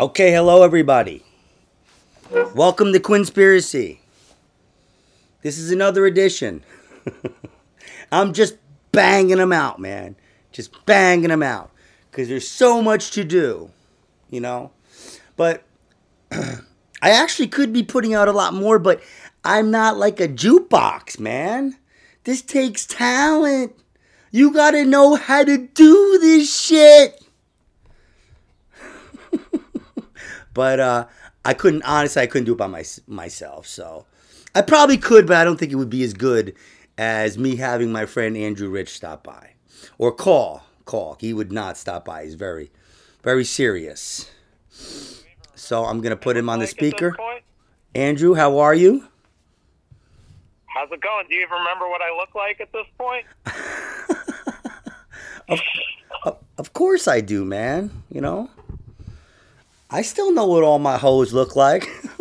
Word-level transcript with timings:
Okay, 0.00 0.32
hello 0.32 0.62
everybody. 0.62 1.22
Welcome 2.54 2.94
to 2.94 3.00
Quinnspiracy. 3.00 3.98
This 5.42 5.58
is 5.58 5.70
another 5.70 6.06
edition. 6.06 6.64
I'm 8.10 8.32
just 8.32 8.56
banging 8.92 9.36
them 9.36 9.52
out, 9.52 9.78
man. 9.78 10.16
Just 10.52 10.86
banging 10.86 11.28
them 11.28 11.42
out 11.42 11.70
because 12.10 12.28
there's 12.28 12.48
so 12.48 12.80
much 12.80 13.10
to 13.10 13.24
do, 13.24 13.72
you 14.30 14.40
know. 14.40 14.70
But 15.36 15.64
I 16.32 16.56
actually 17.02 17.48
could 17.48 17.70
be 17.70 17.82
putting 17.82 18.14
out 18.14 18.26
a 18.26 18.32
lot 18.32 18.54
more, 18.54 18.78
but 18.78 19.02
I'm 19.44 19.70
not 19.70 19.98
like 19.98 20.18
a 20.18 20.28
jukebox, 20.28 21.20
man. 21.20 21.76
This 22.24 22.40
takes 22.40 22.86
talent. 22.86 23.74
You 24.30 24.50
gotta 24.50 24.86
know 24.86 25.16
how 25.16 25.44
to 25.44 25.58
do 25.58 26.18
this 26.22 26.58
shit. 26.58 27.19
But 30.54 30.80
uh, 30.80 31.06
I 31.44 31.54
couldn't 31.54 31.82
honestly. 31.82 32.22
I 32.22 32.26
couldn't 32.26 32.46
do 32.46 32.52
it 32.52 32.58
by 32.58 32.66
my, 32.66 32.84
myself. 33.06 33.66
So 33.66 34.06
I 34.54 34.62
probably 34.62 34.98
could, 34.98 35.26
but 35.26 35.36
I 35.36 35.44
don't 35.44 35.58
think 35.58 35.72
it 35.72 35.76
would 35.76 35.90
be 35.90 36.02
as 36.02 36.14
good 36.14 36.54
as 36.98 37.38
me 37.38 37.56
having 37.56 37.92
my 37.92 38.06
friend 38.06 38.36
Andrew 38.36 38.68
Rich 38.68 38.90
stop 38.90 39.24
by 39.24 39.54
or 39.98 40.12
call. 40.12 40.62
Call. 40.84 41.16
He 41.20 41.32
would 41.32 41.52
not 41.52 41.76
stop 41.76 42.04
by. 42.04 42.24
He's 42.24 42.34
very, 42.34 42.70
very 43.22 43.44
serious. 43.44 44.30
So 45.54 45.84
I'm 45.84 46.00
gonna 46.00 46.16
put 46.16 46.36
him 46.36 46.48
on 46.48 46.58
the 46.58 46.66
speaker. 46.66 47.16
Andrew, 47.94 48.34
how 48.34 48.58
are 48.58 48.74
you? 48.74 49.06
How's 50.66 50.90
it 50.92 51.00
going? 51.00 51.26
Do 51.28 51.34
you 51.34 51.42
even 51.42 51.58
remember 51.58 51.88
what 51.88 52.00
I 52.00 52.14
look 52.16 52.34
like 52.34 52.60
at 52.60 52.72
this 52.72 52.86
point? 52.96 53.26
of, 56.24 56.36
of 56.58 56.72
course 56.72 57.08
I 57.08 57.20
do, 57.20 57.44
man. 57.44 57.90
You 58.10 58.20
know, 58.20 58.50
I 59.92 60.02
still 60.02 60.32
know 60.32 60.46
what 60.46 60.62
all 60.62 60.78
my 60.78 60.96
hoes 60.98 61.32
look 61.32 61.56
like. 61.56 61.88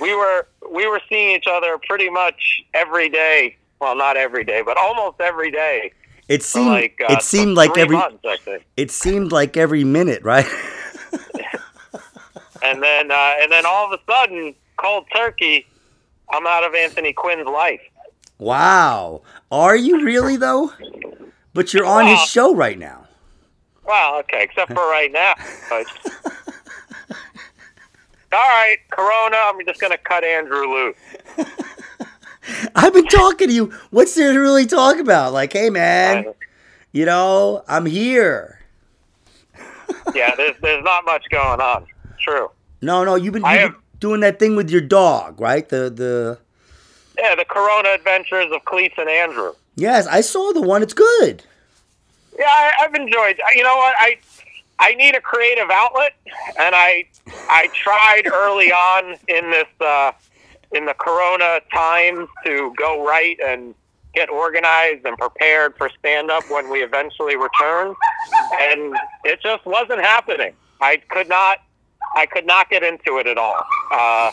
we 0.00 0.14
were 0.14 0.46
we 0.70 0.86
were 0.88 1.00
seeing 1.08 1.36
each 1.36 1.46
other 1.48 1.78
pretty 1.78 2.10
much 2.10 2.64
every 2.74 3.08
day. 3.08 3.56
Well, 3.80 3.94
not 3.96 4.16
every 4.16 4.44
day, 4.44 4.62
but 4.62 4.76
almost 4.76 5.20
every 5.20 5.50
day. 5.50 5.92
It 6.28 6.42
seemed 6.42 6.68
like, 6.68 7.00
uh, 7.08 7.14
it 7.14 7.22
seemed 7.22 7.56
like 7.56 7.76
every 7.76 7.96
months, 7.96 8.24
it 8.76 8.90
seemed 8.90 9.32
like 9.32 9.56
every 9.56 9.84
minute, 9.84 10.22
right? 10.22 10.46
and 12.62 12.82
then 12.82 13.10
uh, 13.10 13.34
and 13.40 13.50
then 13.50 13.64
all 13.66 13.92
of 13.92 13.98
a 13.98 14.12
sudden, 14.12 14.54
cold 14.76 15.06
turkey, 15.14 15.66
I'm 16.30 16.46
out 16.46 16.64
of 16.64 16.74
Anthony 16.74 17.12
Quinn's 17.12 17.46
life. 17.46 17.80
Wow, 18.38 19.22
are 19.50 19.76
you 19.76 20.04
really 20.04 20.36
though? 20.36 20.72
But 21.52 21.74
you're 21.74 21.84
on 21.86 22.04
well, 22.04 22.16
his 22.16 22.28
show 22.28 22.54
right 22.54 22.78
now. 22.78 22.99
Well, 23.90 24.20
okay, 24.20 24.44
except 24.44 24.72
for 24.72 24.88
right 24.88 25.10
now. 25.10 25.34
But... 25.68 25.84
all 28.32 28.38
right, 28.38 28.76
Corona. 28.88 29.36
I'm 29.36 29.66
just 29.66 29.80
gonna 29.80 29.98
cut 29.98 30.22
Andrew 30.22 30.64
loose. 30.64 30.96
I've 32.76 32.94
been 32.94 33.08
talking 33.08 33.48
to 33.48 33.52
you. 33.52 33.72
What's 33.90 34.14
there 34.14 34.32
to 34.32 34.38
really 34.38 34.66
talk 34.66 34.98
about? 34.98 35.32
Like, 35.32 35.52
hey, 35.52 35.70
man, 35.70 36.26
you 36.92 37.04
know, 37.04 37.64
I'm 37.66 37.84
here. 37.84 38.60
yeah, 40.14 40.36
there's 40.36 40.54
there's 40.62 40.84
not 40.84 41.04
much 41.04 41.24
going 41.28 41.60
on. 41.60 41.84
True. 42.20 42.48
No, 42.82 43.02
no, 43.02 43.16
you've 43.16 43.32
been, 43.32 43.42
you've 43.42 43.50
have, 43.58 43.72
been 43.72 43.80
doing 43.98 44.20
that 44.20 44.38
thing 44.38 44.54
with 44.54 44.70
your 44.70 44.82
dog, 44.82 45.40
right? 45.40 45.68
The 45.68 45.90
the. 45.90 46.38
Yeah, 47.18 47.34
the 47.34 47.44
Corona 47.44 47.88
Adventures 47.88 48.52
of 48.52 48.64
Cleats 48.66 48.94
and 48.98 49.08
Andrew. 49.08 49.54
Yes, 49.74 50.06
I 50.06 50.20
saw 50.20 50.52
the 50.52 50.62
one. 50.62 50.80
It's 50.80 50.94
good. 50.94 51.42
Yeah, 52.40 52.46
I, 52.48 52.72
I've 52.82 52.94
enjoyed. 52.94 53.38
You 53.54 53.62
know 53.62 53.76
what? 53.76 53.94
I 53.98 54.16
I 54.78 54.94
need 54.94 55.14
a 55.14 55.20
creative 55.20 55.70
outlet, 55.70 56.12
and 56.58 56.74
I 56.74 57.04
I 57.50 57.68
tried 57.74 58.22
early 58.32 58.72
on 58.72 59.16
in 59.28 59.50
this 59.50 59.68
uh, 59.78 60.12
in 60.72 60.86
the 60.86 60.94
Corona 60.94 61.60
times 61.72 62.28
to 62.46 62.72
go 62.78 63.06
right 63.06 63.38
and 63.44 63.74
get 64.14 64.30
organized 64.30 65.04
and 65.04 65.16
prepared 65.18 65.76
for 65.76 65.90
stand 65.98 66.30
up 66.30 66.42
when 66.50 66.70
we 66.70 66.82
eventually 66.82 67.36
return, 67.36 67.94
and 68.54 68.96
it 69.24 69.40
just 69.42 69.64
wasn't 69.66 70.00
happening. 70.00 70.54
I 70.80 70.96
could 71.10 71.28
not 71.28 71.58
I 72.16 72.24
could 72.24 72.46
not 72.46 72.70
get 72.70 72.82
into 72.82 73.18
it 73.18 73.26
at 73.26 73.36
all. 73.36 73.60
Uh, 73.92 74.32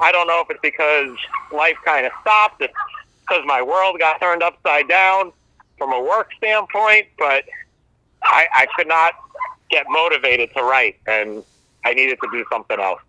I 0.00 0.10
don't 0.10 0.26
know 0.26 0.40
if 0.40 0.50
it's 0.50 0.60
because 0.60 1.16
life 1.52 1.76
kind 1.84 2.04
of 2.04 2.10
stopped. 2.20 2.62
It's 2.62 2.74
because 3.20 3.44
my 3.46 3.62
world 3.62 3.96
got 4.00 4.20
turned 4.20 4.42
upside 4.42 4.88
down 4.88 5.32
from 5.78 5.92
a 5.92 6.00
work 6.00 6.30
standpoint, 6.36 7.06
but 7.18 7.44
I, 8.22 8.46
I 8.54 8.66
could 8.76 8.88
not 8.88 9.14
get 9.70 9.86
motivated 9.88 10.50
to 10.54 10.62
write, 10.62 10.96
and 11.06 11.44
I 11.84 11.94
needed 11.94 12.18
to 12.22 12.28
do 12.32 12.44
something 12.50 12.78
else. 12.78 13.00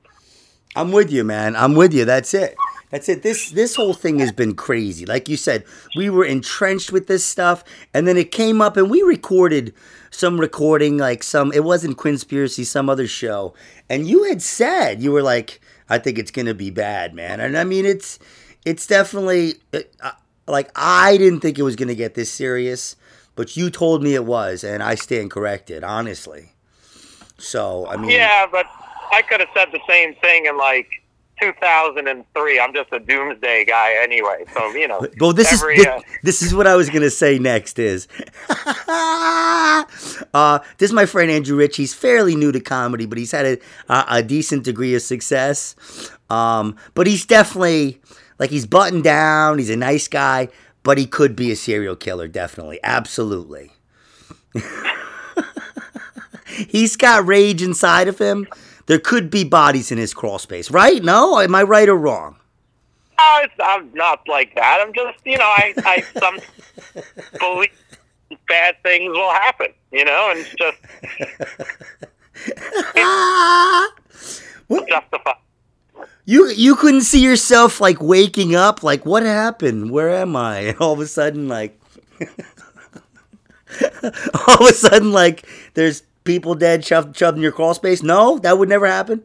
I'm 0.76 0.92
with 0.92 1.12
you, 1.12 1.24
man. 1.24 1.56
I'm 1.56 1.74
with 1.74 1.94
you. 1.94 2.06
That's 2.06 2.34
it. 2.34 2.56
That's 2.92 3.08
it. 3.10 3.22
This 3.22 3.52
this 3.52 3.76
whole 3.76 3.94
thing 3.94 4.20
has 4.20 4.32
been 4.32 4.56
crazy. 4.56 5.06
Like 5.06 5.30
you 5.30 5.38
said, 5.38 5.64
we 5.96 6.10
were 6.10 6.26
entrenched 6.26 6.92
with 6.92 7.08
this 7.08 7.26
stuff, 7.26 7.64
and 7.94 8.08
then 8.08 8.18
it 8.18 8.32
came 8.32 8.62
up, 8.62 8.78
and 8.78 8.90
we 8.90 9.02
recorded 9.02 9.74
some 10.12 10.40
recording, 10.40 10.98
like 10.98 11.22
some. 11.24 11.52
It 11.54 11.64
wasn't 11.64 11.98
Quinnspiracy, 11.98 12.66
some 12.66 12.90
other 12.90 13.08
show, 13.08 13.54
and 13.90 14.08
you 14.08 14.24
had 14.24 14.42
said 14.42 15.02
you 15.02 15.12
were 15.12 15.22
like, 15.22 15.62
"I 15.88 16.00
think 16.00 16.18
it's 16.18 16.32
gonna 16.32 16.56
be 16.56 16.72
bad, 16.72 17.14
man." 17.14 17.40
And 17.40 17.58
I 17.58 17.64
mean, 17.64 17.86
it's 17.86 18.18
it's 18.66 18.88
definitely 18.88 19.56
uh, 19.74 20.12
like 20.50 20.72
I 20.76 21.18
didn't 21.18 21.42
think 21.42 21.58
it 21.58 21.64
was 21.64 21.76
gonna 21.76 21.96
get 21.96 22.16
this 22.16 22.32
serious, 22.32 22.96
but 23.36 23.56
you 23.56 23.70
told 23.70 24.04
me 24.04 24.16
it 24.16 24.26
was, 24.26 24.64
and 24.64 24.84
I 24.84 24.96
stand 24.96 25.32
corrected, 25.32 25.84
honestly. 25.84 26.54
So 27.38 27.88
I 27.88 27.98
mean, 27.98 28.12
yeah, 28.12 28.46
but 28.52 28.66
I 29.12 29.22
could 29.22 29.40
have 29.40 29.50
said 29.54 29.70
the 29.72 29.80
same 29.88 30.16
thing 30.16 30.46
in 30.46 30.58
like 30.58 31.04
2003. 31.40 32.60
I'm 32.60 32.74
just 32.74 32.92
a 32.92 33.00
doomsday 33.00 33.66
guy 33.66 33.96
anyway. 34.02 34.46
So, 34.54 34.72
you 34.72 34.88
know. 34.88 35.06
Well, 35.20 35.34
this 35.34 35.54
every, 35.54 35.76
is 35.76 35.86
this, 35.86 35.88
uh, 35.88 36.00
this, 36.24 36.42
is 36.42 36.54
what 36.54 36.68
I 36.68 36.76
was 36.76 36.90
going 36.90 37.02
to 37.02 37.10
say 37.10 37.40
next 37.40 37.80
is 37.80 38.08
uh, 38.88 40.60
this 40.78 40.90
is 40.90 40.94
my 40.94 41.06
friend 41.06 41.32
Andrew 41.32 41.58
Rich. 41.58 41.78
He's 41.78 41.94
fairly 41.94 42.36
new 42.36 42.52
to 42.52 42.60
comedy, 42.60 43.06
but 43.06 43.18
he's 43.18 43.32
had 43.32 43.46
a, 43.46 43.58
a, 43.88 44.06
a 44.10 44.24
decent 44.24 44.64
degree 44.64 44.96
of 44.96 45.02
success. 45.02 45.76
Um, 46.30 46.76
but 46.94 47.08
he's 47.08 47.26
definitely 47.26 48.02
like 48.40 48.50
he's 48.50 48.66
buttoned 48.66 49.04
down. 49.04 49.60
He's 49.60 49.70
a 49.70 49.76
nice 49.76 50.08
guy, 50.08 50.48
but 50.84 50.98
he 50.98 51.06
could 51.06 51.36
be 51.36 51.52
a 51.52 51.56
serial 51.56 51.96
killer. 51.96 52.28
Definitely. 52.28 52.80
Absolutely. 52.84 53.72
he's 56.48 56.96
got 56.96 57.28
rage 57.28 57.62
inside 57.62 58.08
of 58.08 58.18
him 58.18 58.48
there 58.90 59.00
could 59.00 59.30
be 59.30 59.44
bodies 59.44 59.92
in 59.92 60.00
his 60.00 60.16
crawl 60.16 60.40
space, 60.40 60.72
right? 60.72 61.04
No, 61.04 61.40
am 61.40 61.54
I 61.54 61.62
right 61.62 61.88
or 61.88 61.96
wrong? 61.96 62.38
No, 63.20 63.46
I'm 63.64 63.94
not 63.94 64.28
like 64.28 64.56
that. 64.56 64.80
I'm 64.82 64.92
just, 64.94 65.20
you 65.24 65.38
know, 65.38 65.44
I, 65.46 65.76
I 65.86 66.02
some 66.20 66.40
believe 67.40 67.70
bad 68.48 68.78
things 68.82 69.12
will 69.12 69.30
happen, 69.30 69.68
you 69.92 70.06
know, 70.06 70.34
and 70.36 70.44
just 70.58 70.78
what? 74.68 74.90
justify. 74.90 75.34
You 76.30 76.48
you 76.50 76.76
couldn't 76.76 77.02
see 77.02 77.24
yourself 77.24 77.82
like 77.82 78.00
waking 78.00 78.54
up, 78.54 78.84
like 78.84 79.04
what 79.04 79.24
happened? 79.24 79.90
Where 79.90 80.12
am 80.12 80.36
I? 80.36 80.60
And 80.60 80.78
all 80.80 80.94
of 80.94 81.00
a 81.00 81.08
sudden, 81.08 81.48
like 81.48 81.82
all 84.48 84.64
of 84.64 84.70
a 84.70 84.74
sudden, 84.76 85.12
like 85.12 85.48
there's 85.74 86.04
people 86.26 86.54
dead 86.54 86.86
shoved, 86.86 87.18
shoved 87.18 87.38
in 87.38 87.42
your 87.42 87.52
crawl 87.52 87.74
space? 87.74 88.04
No, 88.04 88.38
that 88.38 88.60
would 88.60 88.70
never 88.70 88.86
happen. 88.86 89.24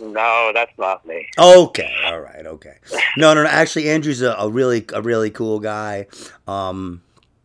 No, 0.00 0.50
that's 0.52 0.76
not 0.76 1.06
me. 1.06 1.28
Okay, 1.38 1.94
all 2.06 2.18
right, 2.18 2.44
okay. 2.44 2.78
No, 3.16 3.34
no, 3.34 3.44
no. 3.44 3.48
Actually, 3.48 3.88
Andrew's 3.90 4.20
a, 4.20 4.32
a 4.32 4.48
really, 4.48 4.84
a 4.92 5.00
really 5.00 5.30
cool 5.30 5.60
guy. 5.60 6.08
Um, 6.48 7.02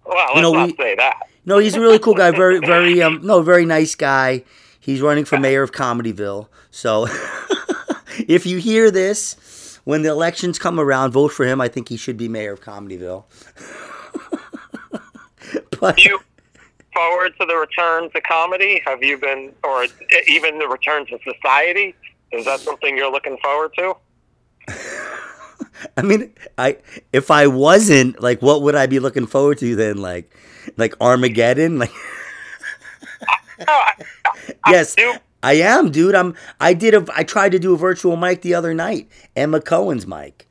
well, 0.07 0.35
you 0.35 0.41
know, 0.41 0.53
not 0.53 0.69
we, 0.69 0.75
say 0.75 0.95
that. 0.95 1.29
No, 1.45 1.59
he's 1.59 1.75
a 1.75 1.79
really 1.79 1.99
cool 1.99 2.15
guy. 2.15 2.31
Very, 2.31 2.57
very, 2.57 2.99
um, 3.03 3.19
no, 3.21 3.43
very 3.43 3.65
nice 3.65 3.93
guy. 3.93 4.43
He's 4.79 5.01
running 5.01 5.25
for 5.25 5.37
mayor 5.37 5.61
of 5.61 5.71
Comedyville. 5.71 6.47
So, 6.71 7.07
if 8.27 8.45
you 8.45 8.59
hear 8.59 8.91
this, 8.91 9.79
when 9.85 10.03
the 10.03 10.09
elections 10.09 10.59
come 10.59 10.79
around, 10.79 11.11
vote 11.11 11.31
for 11.31 11.45
him. 11.45 11.59
I 11.61 11.69
think 11.69 11.89
he 11.89 11.97
should 11.97 12.17
be 12.17 12.27
mayor 12.27 12.53
of 12.53 12.61
Comedyville. 12.61 13.23
but 15.79 16.03
you 16.03 16.19
forward 16.93 17.33
to 17.39 17.45
the 17.45 17.55
return 17.55 18.09
to 18.11 18.21
comedy? 18.21 18.81
Have 18.85 19.03
you 19.03 19.17
been, 19.17 19.53
or 19.63 19.85
even 20.27 20.57
the 20.59 20.67
return 20.67 21.05
to 21.07 21.19
society? 21.23 21.95
Is 22.31 22.45
that 22.45 22.59
something 22.59 22.97
you're 22.97 23.11
looking 23.11 23.37
forward 23.37 23.71
to? 23.77 23.95
I 25.95 26.01
mean, 26.01 26.33
I 26.57 26.77
if 27.13 27.29
I 27.29 27.47
wasn't 27.47 28.21
like, 28.21 28.41
what 28.41 28.63
would 28.63 28.75
I 28.75 28.87
be 28.87 28.99
looking 28.99 29.27
forward 29.27 29.59
to 29.59 29.75
then? 29.75 29.97
Like, 29.97 30.35
like 30.75 30.95
Armageddon? 30.99 31.77
Like, 31.77 31.91
no, 33.59 33.65
I, 33.67 33.93
I, 34.25 34.71
yes, 34.71 34.95
I, 34.97 35.19
I 35.43 35.53
am, 35.53 35.91
dude. 35.91 36.15
I'm. 36.15 36.35
I 36.59 36.73
did 36.73 36.93
a. 36.93 37.05
I 37.15 37.23
tried 37.23 37.51
to 37.53 37.59
do 37.59 37.73
a 37.73 37.77
virtual 37.77 38.17
mic 38.17 38.41
the 38.41 38.53
other 38.53 38.73
night, 38.73 39.07
Emma 39.35 39.61
Cohen's 39.61 40.07
mic, 40.07 40.47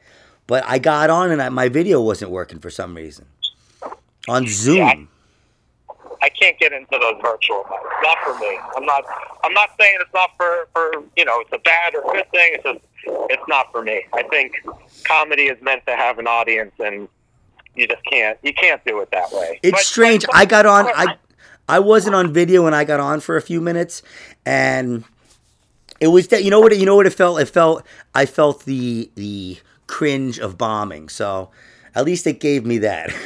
but 0.46 0.64
I 0.66 0.78
got 0.78 1.10
on 1.10 1.30
and 1.30 1.42
I, 1.42 1.48
my 1.48 1.68
video 1.68 2.00
wasn't 2.00 2.30
working 2.30 2.58
for 2.60 2.70
some 2.70 2.94
reason 2.94 3.26
on 4.28 4.46
Zoom. 4.46 4.76
Yeah, 4.76 5.94
I 6.22 6.28
can't 6.28 6.58
get 6.58 6.72
into 6.72 6.86
those 6.98 7.20
virtual 7.22 7.64
mics. 7.64 8.02
Not 8.02 8.18
for 8.24 8.38
me. 8.38 8.58
I'm 8.76 8.84
not. 8.86 9.04
I'm 9.42 9.52
not 9.52 9.70
saying 9.78 9.96
it's 10.00 10.14
not 10.14 10.30
for 10.36 10.68
for 10.72 10.92
you 11.16 11.24
know 11.24 11.40
it's 11.40 11.52
a 11.52 11.58
bad 11.58 11.94
or 11.96 12.12
good 12.12 12.30
thing. 12.30 12.52
It's 12.54 12.62
just 12.62 12.80
it's 13.30 13.42
not 13.48 13.70
for 13.72 13.82
me. 13.82 14.04
I 14.14 14.22
think 14.24 14.52
comedy 15.04 15.44
is 15.46 15.60
meant 15.62 15.84
to 15.86 15.96
have 15.96 16.18
an 16.20 16.26
audience, 16.28 16.72
and 16.78 17.08
you 17.74 17.88
just 17.88 18.04
can't 18.04 18.38
you 18.42 18.54
can't 18.54 18.82
do 18.84 19.00
it 19.00 19.10
that 19.10 19.32
way. 19.32 19.58
It's 19.64 19.72
But- 19.72 19.80
strange. 19.80 20.26
but- 20.26 20.36
I 20.36 20.44
got 20.44 20.64
on. 20.64 20.86
I 20.94 21.16
I 21.68 21.80
wasn't 21.80 22.14
on 22.14 22.32
video 22.32 22.64
when 22.64 22.74
I 22.74 22.84
got 22.84 23.00
on 23.00 23.20
for 23.20 23.36
a 23.36 23.42
few 23.42 23.60
minutes, 23.60 24.02
and 24.44 25.04
it 26.00 26.08
was 26.08 26.28
that 26.28 26.44
you 26.44 26.50
know 26.50 26.60
what 26.60 26.72
it, 26.72 26.78
you 26.78 26.86
know 26.86 26.96
what 26.96 27.06
it 27.06 27.12
felt. 27.12 27.40
It 27.40 27.46
felt 27.46 27.84
I 28.14 28.26
felt 28.26 28.64
the 28.64 29.10
the 29.14 29.58
cringe 29.86 30.38
of 30.38 30.58
bombing. 30.58 31.08
So 31.08 31.50
at 31.94 32.04
least 32.04 32.26
it 32.26 32.40
gave 32.40 32.64
me 32.64 32.78
that. 32.78 33.10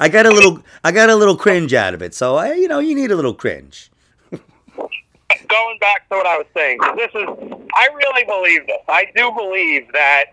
I 0.00 0.08
got 0.08 0.26
a 0.26 0.30
little 0.30 0.62
I 0.82 0.92
got 0.92 1.10
a 1.10 1.16
little 1.16 1.36
cringe 1.36 1.74
out 1.74 1.94
of 1.94 2.02
it. 2.02 2.14
So 2.14 2.36
I, 2.36 2.54
you 2.54 2.68
know 2.68 2.78
you 2.78 2.94
need 2.94 3.10
a 3.10 3.16
little 3.16 3.34
cringe. 3.34 3.90
going 4.30 5.78
back 5.78 6.08
to 6.08 6.16
what 6.16 6.26
I 6.26 6.38
was 6.38 6.46
saying, 6.54 6.78
this 6.96 7.10
is, 7.14 7.26
I 7.74 7.88
really 7.94 8.24
believe 8.24 8.66
this. 8.66 8.80
I 8.88 9.06
do 9.14 9.30
believe 9.32 9.92
that 9.92 10.26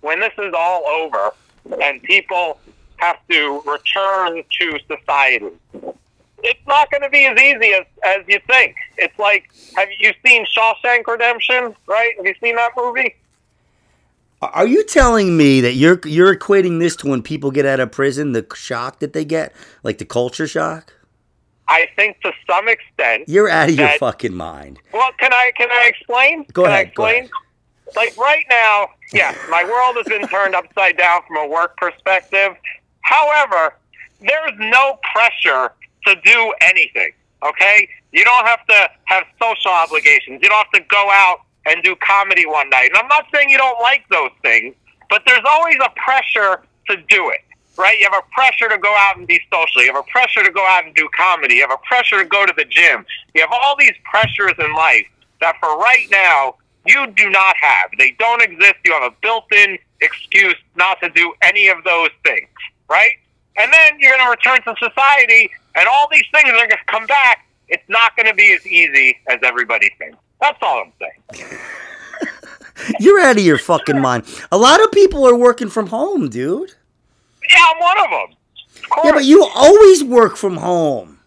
when 0.00 0.20
this 0.20 0.32
is 0.38 0.52
all 0.56 0.86
over 0.86 1.32
and 1.82 2.02
people 2.02 2.58
have 3.00 3.16
to 3.30 3.62
return 3.66 4.42
to 4.60 4.78
society, 4.86 5.46
it's 6.42 6.66
not 6.66 6.90
going 6.90 7.02
to 7.02 7.10
be 7.10 7.26
as 7.26 7.38
easy 7.38 7.72
as, 7.72 7.84
as 8.04 8.24
you 8.28 8.40
think. 8.46 8.76
It's 8.96 9.18
like, 9.18 9.50
have 9.76 9.88
you 9.98 10.12
seen 10.24 10.46
Shawshank 10.46 11.06
Redemption, 11.06 11.74
right? 11.86 12.12
Have 12.16 12.26
you 12.26 12.34
seen 12.42 12.56
that 12.56 12.72
movie? 12.76 13.14
Are 14.42 14.66
you 14.66 14.84
telling 14.84 15.36
me 15.36 15.60
that 15.60 15.74
you're 15.74 16.00
you're 16.06 16.34
equating 16.34 16.80
this 16.80 16.96
to 16.96 17.08
when 17.08 17.20
people 17.20 17.50
get 17.50 17.66
out 17.66 17.78
of 17.78 17.92
prison, 17.92 18.32
the 18.32 18.46
shock 18.54 19.00
that 19.00 19.12
they 19.12 19.24
get, 19.24 19.52
like 19.82 19.98
the 19.98 20.06
culture 20.06 20.46
shock? 20.46 20.94
I 21.68 21.88
think 21.94 22.20
to 22.22 22.32
some 22.48 22.66
extent, 22.66 23.28
You're 23.28 23.50
out 23.50 23.68
of 23.68 23.74
your 23.76 23.90
fucking 23.98 24.34
mind. 24.34 24.78
Well, 24.94 25.10
can 25.18 25.32
I 25.32 25.52
can 25.56 25.68
I 25.70 25.88
explain? 25.88 26.46
Go 26.54 26.62
can 26.62 26.72
ahead, 26.72 26.94
go 26.94 27.04
explain? 27.04 27.30
Like 27.94 28.16
right 28.16 28.44
now, 28.48 28.88
yeah, 29.12 29.34
my 29.50 29.62
world 29.64 29.96
has 29.96 30.06
been 30.06 30.26
turned 30.28 30.54
upside 30.54 30.96
down 30.96 31.20
from 31.28 31.36
a 31.36 31.46
work 31.46 31.76
perspective. 31.76 32.56
However, 33.10 33.74
there's 34.20 34.52
no 34.58 34.98
pressure 35.12 35.72
to 36.06 36.14
do 36.24 36.54
anything. 36.60 37.10
Okay, 37.42 37.88
you 38.12 38.24
don't 38.24 38.46
have 38.46 38.64
to 38.66 38.90
have 39.04 39.24
social 39.42 39.72
obligations. 39.72 40.40
You 40.42 40.48
don't 40.48 40.64
have 40.64 40.82
to 40.82 40.86
go 40.88 41.08
out 41.10 41.40
and 41.66 41.82
do 41.82 41.96
comedy 41.96 42.46
one 42.46 42.70
night. 42.70 42.90
And 42.90 42.98
I'm 42.98 43.08
not 43.08 43.26
saying 43.34 43.50
you 43.50 43.58
don't 43.58 43.80
like 43.80 44.04
those 44.10 44.30
things, 44.42 44.74
but 45.08 45.22
there's 45.26 45.44
always 45.48 45.76
a 45.84 45.90
pressure 45.96 46.62
to 46.88 46.96
do 47.08 47.30
it 47.30 47.40
right? 47.76 47.98
You 47.98 48.06
have 48.12 48.22
a 48.22 48.34
pressure 48.34 48.68
to 48.68 48.76
go 48.76 48.94
out 48.94 49.16
and 49.16 49.26
be 49.26 49.40
social. 49.50 49.80
You 49.80 49.94
have 49.94 50.04
a 50.04 50.10
pressure 50.10 50.44
to 50.44 50.50
go 50.50 50.64
out 50.66 50.84
and 50.84 50.94
do 50.94 51.08
comedy. 51.16 51.54
You 51.54 51.62
have 51.62 51.70
a 51.70 51.86
pressure 51.88 52.22
to 52.22 52.28
go 52.28 52.44
to 52.44 52.52
the 52.54 52.66
gym. 52.66 53.06
You 53.34 53.40
have 53.40 53.50
all 53.50 53.74
these 53.78 53.94
pressures 54.04 54.52
in 54.58 54.74
life 54.74 55.06
that 55.40 55.56
for 55.60 55.78
right 55.78 56.06
now 56.10 56.56
you 56.86 57.06
do 57.16 57.30
not 57.30 57.56
have. 57.58 57.90
They 57.98 58.10
don't 58.18 58.42
exist. 58.42 58.74
You 58.84 58.92
have 58.92 59.10
a 59.10 59.14
built-in 59.22 59.78
excuse 60.00 60.56
not 60.76 61.00
to 61.00 61.10
do 61.10 61.32
any 61.42 61.68
of 61.68 61.82
those 61.84 62.10
things, 62.24 62.48
right? 62.90 63.12
And 63.56 63.72
then 63.72 63.98
you're 63.98 64.16
going 64.16 64.24
to 64.24 64.30
return 64.30 64.62
to 64.64 64.74
society, 64.78 65.50
and 65.74 65.88
all 65.88 66.08
these 66.10 66.24
things 66.32 66.48
are 66.48 66.56
going 66.56 66.70
to 66.70 66.76
come 66.88 67.06
back. 67.06 67.46
It's 67.68 67.88
not 67.88 68.16
going 68.16 68.26
to 68.26 68.34
be 68.34 68.52
as 68.52 68.66
easy 68.66 69.16
as 69.28 69.38
everybody 69.42 69.90
thinks. 69.98 70.18
That's 70.40 70.58
all 70.62 70.84
I'm 70.84 70.92
saying. 70.98 71.60
You're 72.98 73.20
out 73.20 73.36
of 73.36 73.44
your 73.44 73.58
fucking 73.58 74.00
mind. 74.00 74.24
A 74.50 74.56
lot 74.58 74.82
of 74.82 74.90
people 74.90 75.26
are 75.28 75.36
working 75.36 75.68
from 75.68 75.88
home, 75.88 76.30
dude. 76.30 76.72
Yeah, 77.50 77.64
I'm 77.68 77.80
one 77.80 77.98
of 77.98 78.10
them. 78.10 78.36
Of. 78.98 79.04
Yeah, 79.04 79.12
but 79.12 79.24
you 79.24 79.44
always 79.54 80.02
work 80.02 80.36
from 80.36 80.56
home. 80.56 81.18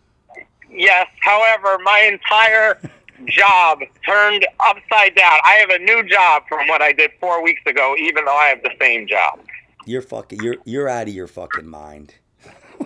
Yes. 0.71 1.07
However, 1.21 1.77
my 1.83 2.09
entire 2.12 2.80
job 3.27 3.80
turned 4.06 4.45
upside 4.59 5.16
down. 5.16 5.38
I 5.45 5.54
have 5.54 5.69
a 5.69 5.80
new 5.80 6.04
job 6.09 6.44
from 6.50 6.68
what 6.68 6.81
I 6.81 6.92
did 6.92 7.12
four 7.19 7.44
weeks 7.44 7.62
ago, 7.68 7.95
even 8.00 8.25
though 8.25 8.36
I 8.36 8.48
have 8.48 8.63
the 8.63 8.74
same 8.80 9.07
job. 9.07 9.39
You're 9.85 10.01
fucking 10.01 10.41
you're 10.41 10.57
you're 10.65 10.88
out 10.89 11.07
of 11.07 11.13
your 11.13 11.27
fucking 11.27 11.68
mind. 11.68 12.15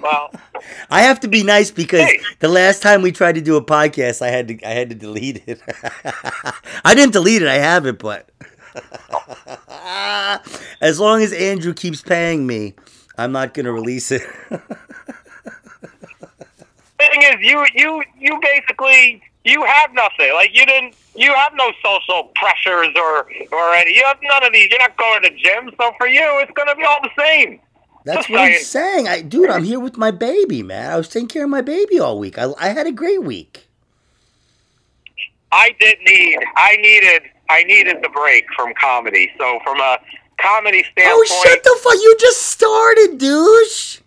Well, 0.02 0.32
I 0.90 1.02
have 1.02 1.20
to 1.22 1.28
be 1.28 1.44
nice 1.44 1.72
because 1.72 2.02
Hey. 2.02 2.20
the 2.40 2.48
last 2.50 2.82
time 2.82 3.02
we 3.02 3.12
tried 3.12 3.36
to 3.36 3.42
do 3.42 3.56
a 3.56 3.64
podcast, 3.64 4.22
I 4.22 4.30
had 4.30 4.48
to 4.50 4.64
I 4.68 4.72
had 4.72 4.90
to 4.90 4.96
delete 4.96 5.44
it. 5.48 5.62
I 6.86 6.94
didn't 6.96 7.14
delete 7.14 7.42
it. 7.42 7.48
I 7.48 7.56
have 7.56 7.86
it, 7.86 7.98
but 8.00 8.30
as 10.82 11.00
long 11.00 11.22
as 11.22 11.34
Andrew 11.34 11.74
keeps 11.74 12.02
paying 12.02 12.46
me, 12.46 12.76
I'm 13.18 13.32
not 13.32 13.54
gonna 13.54 13.72
release 13.72 14.12
it. 14.12 14.22
thing 17.00 17.22
is, 17.22 17.36
you 17.42 17.66
you 17.76 18.04
you 18.20 18.40
basically 18.42 19.22
you 19.44 19.64
have 19.64 19.94
nothing. 19.94 20.34
Like 20.34 20.52
you 20.54 20.66
didn't. 20.66 20.96
You 21.18 21.34
have 21.34 21.52
no 21.56 21.72
social 21.84 22.32
pressures 22.36 22.90
or 22.96 23.28
or 23.52 23.74
any. 23.74 23.96
You 23.96 24.04
have 24.06 24.20
none 24.22 24.44
of 24.46 24.54
these. 24.54 24.70
You're 24.70 24.80
not 24.80 24.96
going 24.98 25.24
to 25.24 25.30
gym, 25.32 25.72
so 25.80 25.92
for 25.98 26.08
you, 26.08 26.22
it's 26.42 26.52
going 26.52 26.68
to 26.70 26.76
be 26.76 26.84
all 26.84 27.00
the 27.02 27.10
same. 27.20 27.60
That's 28.06 28.30
what 28.30 28.40
I'm 28.40 28.52
saying. 28.54 29.06
saying. 29.06 29.08
I, 29.10 29.22
dude, 29.22 29.50
I'm 29.50 29.64
here 29.64 29.80
with 29.82 29.98
my 29.98 30.12
baby, 30.12 30.64
man. 30.64 30.92
I 30.92 30.96
was 30.96 31.10
taking 31.10 31.28
care 31.28 31.44
of 31.44 31.50
my 31.50 31.62
baby 31.62 32.00
all 32.00 32.18
week. 32.18 32.38
I, 32.38 32.54
I 32.60 32.70
had 32.70 32.88
a 32.88 32.92
great 32.92 33.24
week. 33.24 33.68
I 35.52 35.76
didn't 35.80 36.06
need. 36.06 36.40
I 36.56 36.78
needed. 36.78 37.24
I 37.50 37.64
needed 37.64 37.98
the 38.04 38.10
break 38.10 38.46
from 38.56 38.74
comedy. 38.80 39.32
So 39.38 39.60
from 39.64 39.80
a 39.80 39.98
comedy 40.40 40.84
standpoint, 40.92 41.28
Oh, 41.32 41.44
shut 41.44 41.64
the 41.64 41.78
fuck! 41.82 41.94
You 41.96 42.16
just 42.20 42.42
started, 42.42 43.18
douche. 43.18 44.00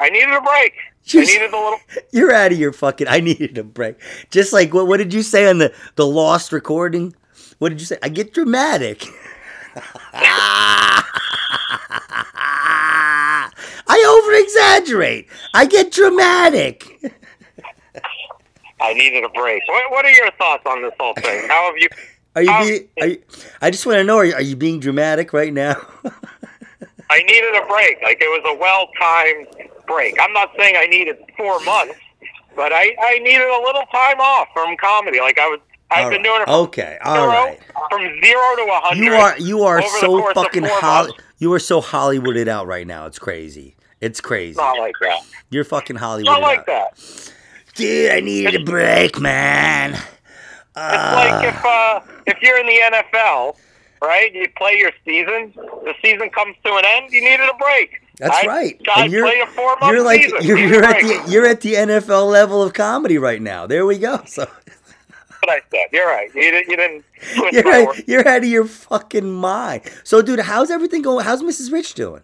I 0.00 0.10
needed 0.10 0.30
a 0.34 0.40
break. 0.40 0.72
You 1.06 1.20
I 1.20 1.22
s- 1.22 1.28
needed 1.28 1.52
a 1.52 1.56
little. 1.56 1.78
You're 2.12 2.32
out 2.32 2.52
of 2.52 2.58
your 2.58 2.72
fucking. 2.72 3.06
I 3.08 3.20
needed 3.20 3.58
a 3.58 3.64
break. 3.64 3.96
Just 4.30 4.52
like 4.52 4.74
what? 4.74 4.86
What 4.86 4.96
did 4.98 5.14
you 5.14 5.22
say 5.22 5.48
on 5.48 5.58
the 5.58 5.72
the 5.94 6.06
lost 6.06 6.52
recording? 6.52 7.14
What 7.58 7.68
did 7.70 7.80
you 7.80 7.86
say? 7.86 7.98
I 8.02 8.08
get 8.08 8.32
dramatic. 8.34 9.06
I 13.88 14.20
over 14.22 14.32
exaggerate. 14.34 15.28
I 15.54 15.66
get 15.66 15.92
dramatic. 15.92 17.12
I 18.80 18.92
needed 18.94 19.24
a 19.24 19.28
break. 19.30 19.62
What, 19.68 19.90
what 19.90 20.04
are 20.04 20.10
your 20.10 20.30
thoughts 20.32 20.64
on 20.66 20.82
this 20.82 20.92
whole 21.00 21.14
thing? 21.14 21.48
How 21.48 21.66
have 21.70 21.78
you? 21.78 21.88
Are 22.34 22.42
you 22.42 22.58
being? 22.66 22.88
Are 23.00 23.06
you, 23.08 23.22
I 23.62 23.70
just 23.70 23.86
want 23.86 23.96
to 23.98 24.04
know. 24.04 24.16
Are 24.18 24.24
you, 24.24 24.34
are 24.34 24.42
you 24.42 24.56
being 24.56 24.80
dramatic 24.80 25.32
right 25.32 25.52
now? 25.52 25.76
I 27.10 27.22
needed 27.22 27.54
a 27.54 27.66
break. 27.66 28.02
Like 28.02 28.18
it 28.20 28.28
was 28.28 28.42
a 28.46 28.58
well 28.58 28.88
timed 28.98 29.70
break. 29.86 30.16
I'm 30.20 30.32
not 30.32 30.50
saying 30.58 30.74
I 30.76 30.86
needed 30.86 31.16
four 31.36 31.60
months, 31.60 31.94
but 32.54 32.72
I, 32.72 32.94
I 33.00 33.18
needed 33.20 33.46
a 33.48 33.60
little 33.64 33.84
time 33.92 34.20
off 34.20 34.48
from 34.52 34.76
comedy. 34.76 35.20
Like 35.20 35.38
I 35.38 35.46
was, 35.48 35.60
I've 35.90 36.04
All 36.04 36.10
been 36.10 36.22
right. 36.22 36.24
doing 36.24 36.42
it 36.42 36.48
Okay. 36.48 36.98
All 37.04 37.14
zero, 37.14 37.26
right. 37.28 37.60
from 37.90 38.00
zero 38.24 38.56
to 38.56 38.62
a 38.72 38.80
hundred. 38.82 39.04
You 39.04 39.12
are 39.14 39.38
you 39.38 39.62
are 39.62 39.82
so 40.00 40.32
fucking 40.34 40.66
four 40.66 41.08
You 41.38 41.52
are 41.52 41.58
so 41.60 41.80
Hollywooded 41.80 42.48
out 42.48 42.66
right 42.66 42.86
now. 42.86 43.06
It's 43.06 43.18
crazy. 43.18 43.76
It's 44.00 44.20
crazy. 44.20 44.56
Not 44.56 44.78
like 44.78 44.94
that. 45.02 45.20
You're 45.50 45.64
fucking 45.64 45.96
Hollywood. 45.96 46.26
Not 46.26 46.40
like 46.42 46.60
out. 46.60 46.66
that. 46.66 47.32
Dude, 47.74 48.10
I 48.10 48.20
needed 48.20 48.54
a 48.60 48.64
break, 48.64 49.20
man. 49.20 49.92
It's 49.92 50.02
Ah. 50.76 51.12
like 51.14 51.54
if 51.54 51.64
uh, 51.64 52.00
if 52.26 52.42
you're 52.42 52.58
in 52.58 52.66
the 52.66 52.78
NFL, 53.14 53.56
right? 54.02 54.32
You 54.34 54.46
play 54.56 54.76
your 54.76 54.92
season. 55.04 55.52
The 55.84 55.94
season 56.04 56.28
comes 56.30 56.56
to 56.64 56.74
an 56.74 56.84
end. 56.84 57.10
You 57.12 57.22
needed 57.22 57.48
a 57.48 57.54
break. 57.56 58.02
That's 58.18 58.36
I, 58.36 58.46
right. 58.46 58.80
I 58.94 59.02
And 59.04 59.12
you're, 59.12 59.26
played 59.26 59.42
a 59.42 59.46
four 59.48 59.76
month 59.80 59.92
you're 59.92 60.04
like 60.04 60.22
season. 60.22 60.38
you're, 60.42 60.58
you're 60.58 60.84
at 60.84 61.00
the 61.02 61.30
you're 61.30 61.46
at 61.46 61.60
the 61.60 61.74
NFL 61.74 62.30
level 62.30 62.62
of 62.62 62.72
comedy 62.72 63.18
right 63.18 63.42
now. 63.42 63.66
There 63.66 63.84
we 63.86 63.98
go. 63.98 64.22
So 64.26 64.42
what 65.42 65.50
I 65.50 65.60
said. 65.70 65.86
You're 65.92 66.06
right. 66.06 66.34
You 66.34 66.50
didn't. 66.50 66.68
You 66.68 66.76
didn't 66.76 67.04
you're, 67.52 67.62
right, 67.62 68.08
you're 68.08 68.26
out 68.28 68.38
of 68.38 68.44
your 68.48 68.64
fucking 68.66 69.30
mind. 69.30 69.82
So, 70.04 70.20
dude, 70.22 70.40
how's 70.40 70.70
everything 70.70 71.02
going? 71.02 71.24
How's 71.24 71.42
Mrs. 71.42 71.72
Rich 71.72 71.94
doing? 71.94 72.22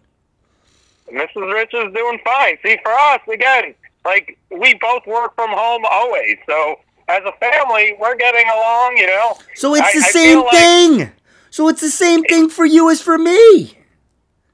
Mrs. 1.10 1.52
Rich 1.52 1.74
is 1.74 1.92
doing 1.94 2.18
fine. 2.24 2.56
See, 2.64 2.78
for 2.82 2.92
us, 2.92 3.20
again, 3.32 3.74
like 4.04 4.38
we 4.50 4.74
both 4.74 5.06
work 5.06 5.34
from 5.34 5.50
home 5.50 5.82
always. 5.90 6.36
So 6.46 6.76
as 7.08 7.22
a 7.24 7.32
family, 7.32 7.94
we're 8.00 8.16
getting 8.16 8.48
along. 8.48 8.96
You 8.96 9.06
know. 9.08 9.34
So 9.56 9.74
it's 9.74 9.82
I- 9.82 9.92
the 9.94 10.00
same 10.04 10.38
feel 10.38 10.44
like- 10.44 10.52
thing. 10.56 11.12
So 11.50 11.68
it's 11.68 11.82
the 11.82 11.90
same 11.90 12.22
thing 12.22 12.48
for 12.48 12.64
you 12.64 12.90
as 12.90 13.02
for 13.02 13.18
me. 13.18 13.76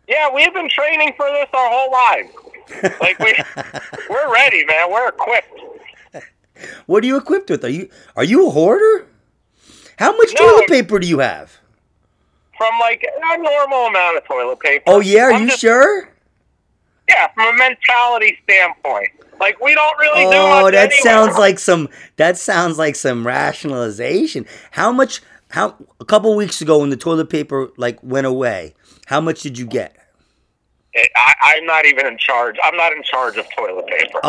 Yeah, 0.09 0.33
we've 0.35 0.53
been 0.55 0.69
training 0.71 1.13
for 1.17 1.27
this 1.31 1.49
our 1.53 1.69
whole 1.71 1.93
lives. 1.93 2.99
Like 3.01 3.19
we, 3.19 3.35
we're 4.11 4.33
ready, 4.33 4.65
man. 4.65 4.91
We're 4.91 5.09
equipped. 5.09 5.61
What 6.87 7.05
are 7.05 7.07
you 7.07 7.17
equipped 7.17 7.51
with? 7.51 7.65
Are 7.65 7.69
you 7.69 7.89
are 8.17 8.25
you 8.25 8.49
a 8.49 8.51
hoarder? 8.51 9.07
How 9.99 10.17
much 10.17 10.33
No. 10.39 10.51
toilet 10.51 10.69
paper 10.69 10.99
do 10.99 11.07
you 11.07 11.19
have? 11.21 11.53
From 12.57 12.79
like 12.81 13.05
a 13.05 13.39
normal 13.39 13.87
amount 13.87 14.17
of 14.17 14.25
toilet 14.25 14.59
paper. 14.61 14.83
Oh 14.87 15.01
yeah, 15.01 15.25
are 15.27 15.33
I'm 15.33 15.43
you 15.43 15.49
just- 15.49 15.61
sure? 15.61 16.09
Yeah, 17.09 17.29
from 17.33 17.55
a 17.55 17.57
mentality 17.57 18.37
standpoint, 18.45 19.09
like 19.41 19.59
we 19.63 19.75
don't 19.75 19.99
really 19.99 20.25
do 20.25 20.31
Oh, 20.37 20.71
that 20.71 20.75
anyway. 20.93 20.97
sounds 21.03 21.39
like 21.39 21.59
some 21.59 21.89
that 22.17 22.37
sounds 22.37 22.77
like 22.77 22.97
some 22.97 23.27
rationalization. 23.27 24.45
How 24.73 24.93
much 24.93 25.23
how 25.51 25.75
a 26.01 26.05
couple 26.05 26.35
weeks 26.37 26.61
ago 26.61 26.79
when 26.81 26.91
the 26.91 26.97
toilet 26.99 27.31
paper 27.31 27.69
like 27.79 28.03
went 28.03 28.27
away, 28.27 28.75
how 29.07 29.21
much 29.23 29.41
did 29.43 29.57
you 29.59 29.65
get? 29.67 29.97
Eh, 30.95 31.05
I, 31.17 31.35
I'm 31.43 31.67
not 31.67 31.87
even 31.87 32.07
in 32.07 32.19
charge. 32.19 32.57
I'm 32.63 32.77
not 32.77 32.93
in 32.93 33.03
charge 33.03 33.37
of 33.37 33.47
toilet 33.55 33.87
paper. 33.87 34.21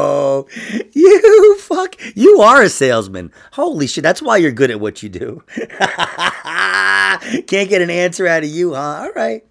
Oh, 0.00 0.46
you 0.92 1.56
fuck! 1.58 1.96
You 2.16 2.40
are 2.40 2.62
a 2.62 2.68
salesman. 2.68 3.32
Holy 3.52 3.86
shit! 3.86 4.02
That's 4.02 4.22
why 4.22 4.38
you're 4.38 4.52
good 4.52 4.70
at 4.70 4.80
what 4.80 5.02
you 5.02 5.08
do. 5.08 5.42
Can't 7.46 7.68
get 7.68 7.82
an 7.82 7.90
answer 7.90 8.26
out 8.26 8.42
of 8.44 8.48
you, 8.48 8.74
huh? 8.74 9.02
All 9.04 9.12
right. 9.12 9.44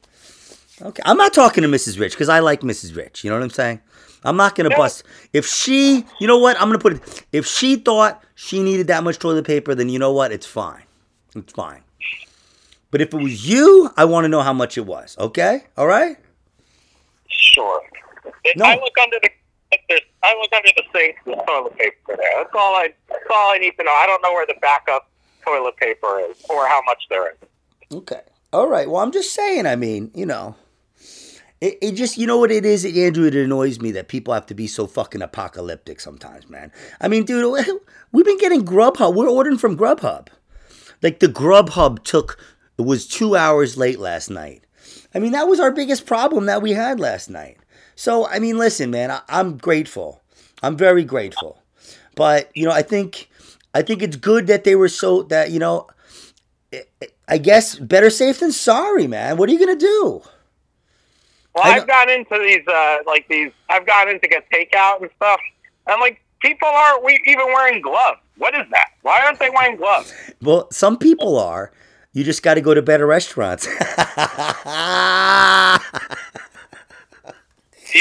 Okay. 0.81 1.03
I'm 1.05 1.17
not 1.17 1.33
talking 1.33 1.61
to 1.61 1.69
Mrs. 1.69 1.99
Rich 1.99 2.13
because 2.13 2.29
I 2.29 2.39
like 2.39 2.61
Mrs. 2.61 2.95
Rich. 2.95 3.23
You 3.23 3.29
know 3.29 3.37
what 3.37 3.43
I'm 3.43 3.49
saying? 3.49 3.79
I'm 4.23 4.37
not 4.37 4.55
gonna 4.55 4.75
bust. 4.75 5.03
If 5.33 5.45
she, 5.45 6.03
you 6.19 6.27
know 6.27 6.39
what? 6.39 6.57
I'm 6.57 6.67
gonna 6.67 6.79
put 6.79 6.93
it. 6.93 7.25
If 7.31 7.45
she 7.45 7.75
thought 7.75 8.23
she 8.33 8.63
needed 8.63 8.87
that 8.87 9.03
much 9.03 9.19
toilet 9.19 9.45
paper, 9.45 9.75
then 9.75 9.87
you 9.87 9.99
know 9.99 10.11
what? 10.11 10.31
It's 10.31 10.47
fine. 10.47 10.81
It's 11.35 11.53
fine. 11.53 11.81
But 12.95 13.01
if 13.01 13.13
it 13.13 13.21
was 13.21 13.45
you, 13.45 13.91
I 13.97 14.05
want 14.05 14.23
to 14.23 14.29
know 14.29 14.39
how 14.39 14.53
much 14.53 14.77
it 14.77 14.85
was. 14.85 15.17
Okay? 15.19 15.65
All 15.75 15.85
right? 15.85 16.15
Sure. 17.27 17.81
If 18.45 18.55
No. 18.55 18.63
I 18.63 18.75
look 18.75 18.93
under 19.03 19.17
the 19.21 19.29
I 20.23 20.33
look 20.39 20.53
under 20.53 20.69
the 20.77 20.83
sink. 20.93 21.17
Toilet 21.45 21.77
paper 21.77 22.15
there. 22.15 22.31
That's 22.37 22.51
all 22.53 22.73
I. 22.73 22.93
That's 23.09 23.25
all 23.29 23.51
I 23.53 23.57
need 23.57 23.73
to 23.77 23.83
know. 23.83 23.91
I 23.91 24.05
don't 24.05 24.21
know 24.21 24.31
where 24.31 24.45
the 24.45 24.55
backup 24.61 25.09
toilet 25.43 25.75
paper 25.75 26.21
is 26.21 26.37
or 26.49 26.69
how 26.69 26.81
much 26.85 27.03
there 27.09 27.31
is. 27.31 27.35
Okay. 27.97 28.21
All 28.53 28.69
right. 28.69 28.89
Well, 28.89 29.01
I'm 29.01 29.11
just 29.11 29.33
saying. 29.33 29.65
I 29.65 29.75
mean, 29.75 30.09
you 30.15 30.25
know, 30.25 30.55
it, 31.59 31.77
it 31.81 31.91
just, 31.95 32.17
you 32.17 32.25
know 32.25 32.37
what 32.37 32.49
it 32.49 32.65
is, 32.65 32.85
Andrew? 32.85 33.27
It 33.27 33.35
annoys 33.35 33.81
me 33.81 33.91
that 33.91 34.07
people 34.07 34.33
have 34.33 34.45
to 34.45 34.53
be 34.53 34.67
so 34.67 34.87
fucking 34.87 35.21
apocalyptic 35.21 35.99
sometimes, 35.99 36.49
man. 36.49 36.71
I 37.01 37.09
mean, 37.09 37.25
dude, 37.25 37.67
we've 38.13 38.25
been 38.25 38.37
getting 38.37 38.63
Grubhub. 38.63 39.15
We're 39.15 39.27
ordering 39.29 39.57
from 39.57 39.75
Grubhub. 39.75 40.29
Like 41.01 41.19
the 41.19 41.27
Grubhub 41.27 42.03
took, 42.03 42.39
it 42.77 42.83
was 42.83 43.07
two 43.07 43.35
hours 43.35 43.77
late 43.77 43.99
last 43.99 44.29
night. 44.29 44.63
I 45.13 45.19
mean, 45.19 45.31
that 45.31 45.47
was 45.47 45.59
our 45.59 45.71
biggest 45.71 46.05
problem 46.05 46.45
that 46.45 46.61
we 46.61 46.71
had 46.71 46.99
last 46.99 47.29
night. 47.29 47.57
So, 47.95 48.27
I 48.27 48.39
mean, 48.39 48.57
listen, 48.57 48.91
man, 48.91 49.11
I, 49.11 49.21
I'm 49.29 49.57
grateful. 49.57 50.21
I'm 50.61 50.75
very 50.75 51.03
grateful. 51.03 51.61
But, 52.15 52.49
you 52.53 52.65
know, 52.65 52.71
I 52.71 52.81
think, 52.81 53.29
I 53.73 53.81
think 53.81 54.01
it's 54.01 54.17
good 54.17 54.47
that 54.47 54.63
they 54.63 54.75
were 54.75 54.89
so, 54.89 55.23
that, 55.23 55.51
you 55.51 55.59
know, 55.59 55.87
I 57.27 57.37
guess 57.37 57.75
better 57.75 58.09
safe 58.09 58.39
than 58.39 58.51
sorry, 58.51 59.07
man. 59.07 59.37
What 59.37 59.49
are 59.49 59.51
you 59.51 59.59
gonna 59.59 59.75
do? 59.75 60.21
Well, 61.53 61.63
I've 61.63 61.87
got 61.87 62.09
into 62.09 62.37
these, 62.37 62.67
uh, 62.67 62.97
like 63.07 63.27
these. 63.29 63.51
I've 63.69 63.85
got 63.85 64.09
into 64.09 64.27
get 64.27 64.45
takeout 64.51 65.01
and 65.01 65.09
stuff. 65.15 65.39
I'm 65.87 65.99
like, 66.01 66.21
people 66.41 66.67
aren't 66.67 67.03
we 67.03 67.19
even 67.25 67.45
wearing 67.47 67.81
gloves. 67.81 68.19
What 68.37 68.53
is 68.53 68.65
that? 68.71 68.89
Why 69.03 69.21
aren't 69.25 69.39
they 69.39 69.49
wearing 69.49 69.77
gloves? 69.77 70.13
Well, 70.41 70.67
some 70.71 70.97
people 70.97 71.39
are. 71.39 71.71
You 72.15 72.23
just 72.23 72.41
got 72.43 72.53
to 72.53 72.61
go 72.61 72.73
to 72.73 72.81
better 72.81 73.05
restaurants. 73.05 73.65
Do 73.65 73.71
you 73.73 73.77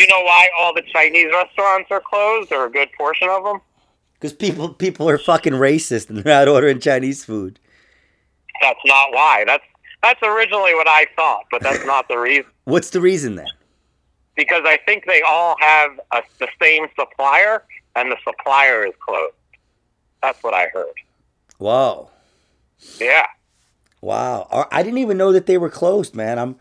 know 0.07 0.23
why 0.23 0.47
all 0.57 0.73
the 0.73 0.85
Chinese 0.93 1.33
restaurants 1.33 1.91
are 1.91 2.01
closed, 2.01 2.53
or 2.53 2.67
a 2.67 2.71
good 2.71 2.91
portion 2.97 3.29
of 3.29 3.43
them? 3.43 3.59
Because 4.15 4.33
people 4.33 4.69
people 4.69 5.09
are 5.09 5.19
fucking 5.19 5.55
racist 5.55 6.11
and 6.11 6.19
they're 6.19 6.33
not 6.33 6.47
ordering 6.47 6.79
Chinese 6.79 7.25
food. 7.25 7.59
That's 8.63 8.79
not 8.87 9.13
why. 9.13 9.43
That's 9.49 9.65
that's 10.01 10.23
originally 10.23 10.77
what 10.77 10.87
I 10.87 11.07
thought, 11.17 11.47
but 11.51 11.61
that's 11.61 11.85
not 11.85 12.07
the 12.07 12.17
reason. 12.17 12.53
What's 12.67 12.91
the 12.91 13.01
reason 13.01 13.35
then? 13.35 13.49
Because 14.37 14.63
I 14.65 14.79
think 14.87 15.07
they 15.07 15.23
all 15.23 15.57
have 15.59 15.99
a, 16.13 16.23
the 16.39 16.47
same 16.63 16.87
supplier, 16.97 17.65
and 17.97 18.13
the 18.13 18.17
supplier 18.23 18.87
is 18.87 18.95
closed. 19.01 19.35
That's 20.23 20.41
what 20.45 20.55
I 20.55 20.69
heard. 20.73 20.95
Whoa. 21.59 22.11
Yeah. 23.01 23.27
Wow. 24.05 24.69
I- 24.71 24.83
didn't 24.83 24.99
even 24.99 25.17
know 25.17 25.33
that 25.33 25.47
they 25.47 25.57
were 25.57 25.71
closed, 25.71 26.15
man. 26.15 26.39
I'm 26.39 26.57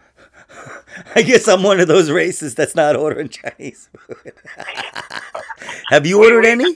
I 1.16 1.24
guess 1.24 1.48
I'm 1.48 1.62
one 1.64 1.80
of 1.80 1.88
those 1.88 2.10
racists 2.10 2.56
that's 2.56 2.76
not 2.76 2.96
ordering 2.96 3.28
Chinese 3.28 3.90
food. 4.08 4.34
Have 5.90 6.06
you 6.06 6.24
ordered 6.24 6.46
any? 6.46 6.76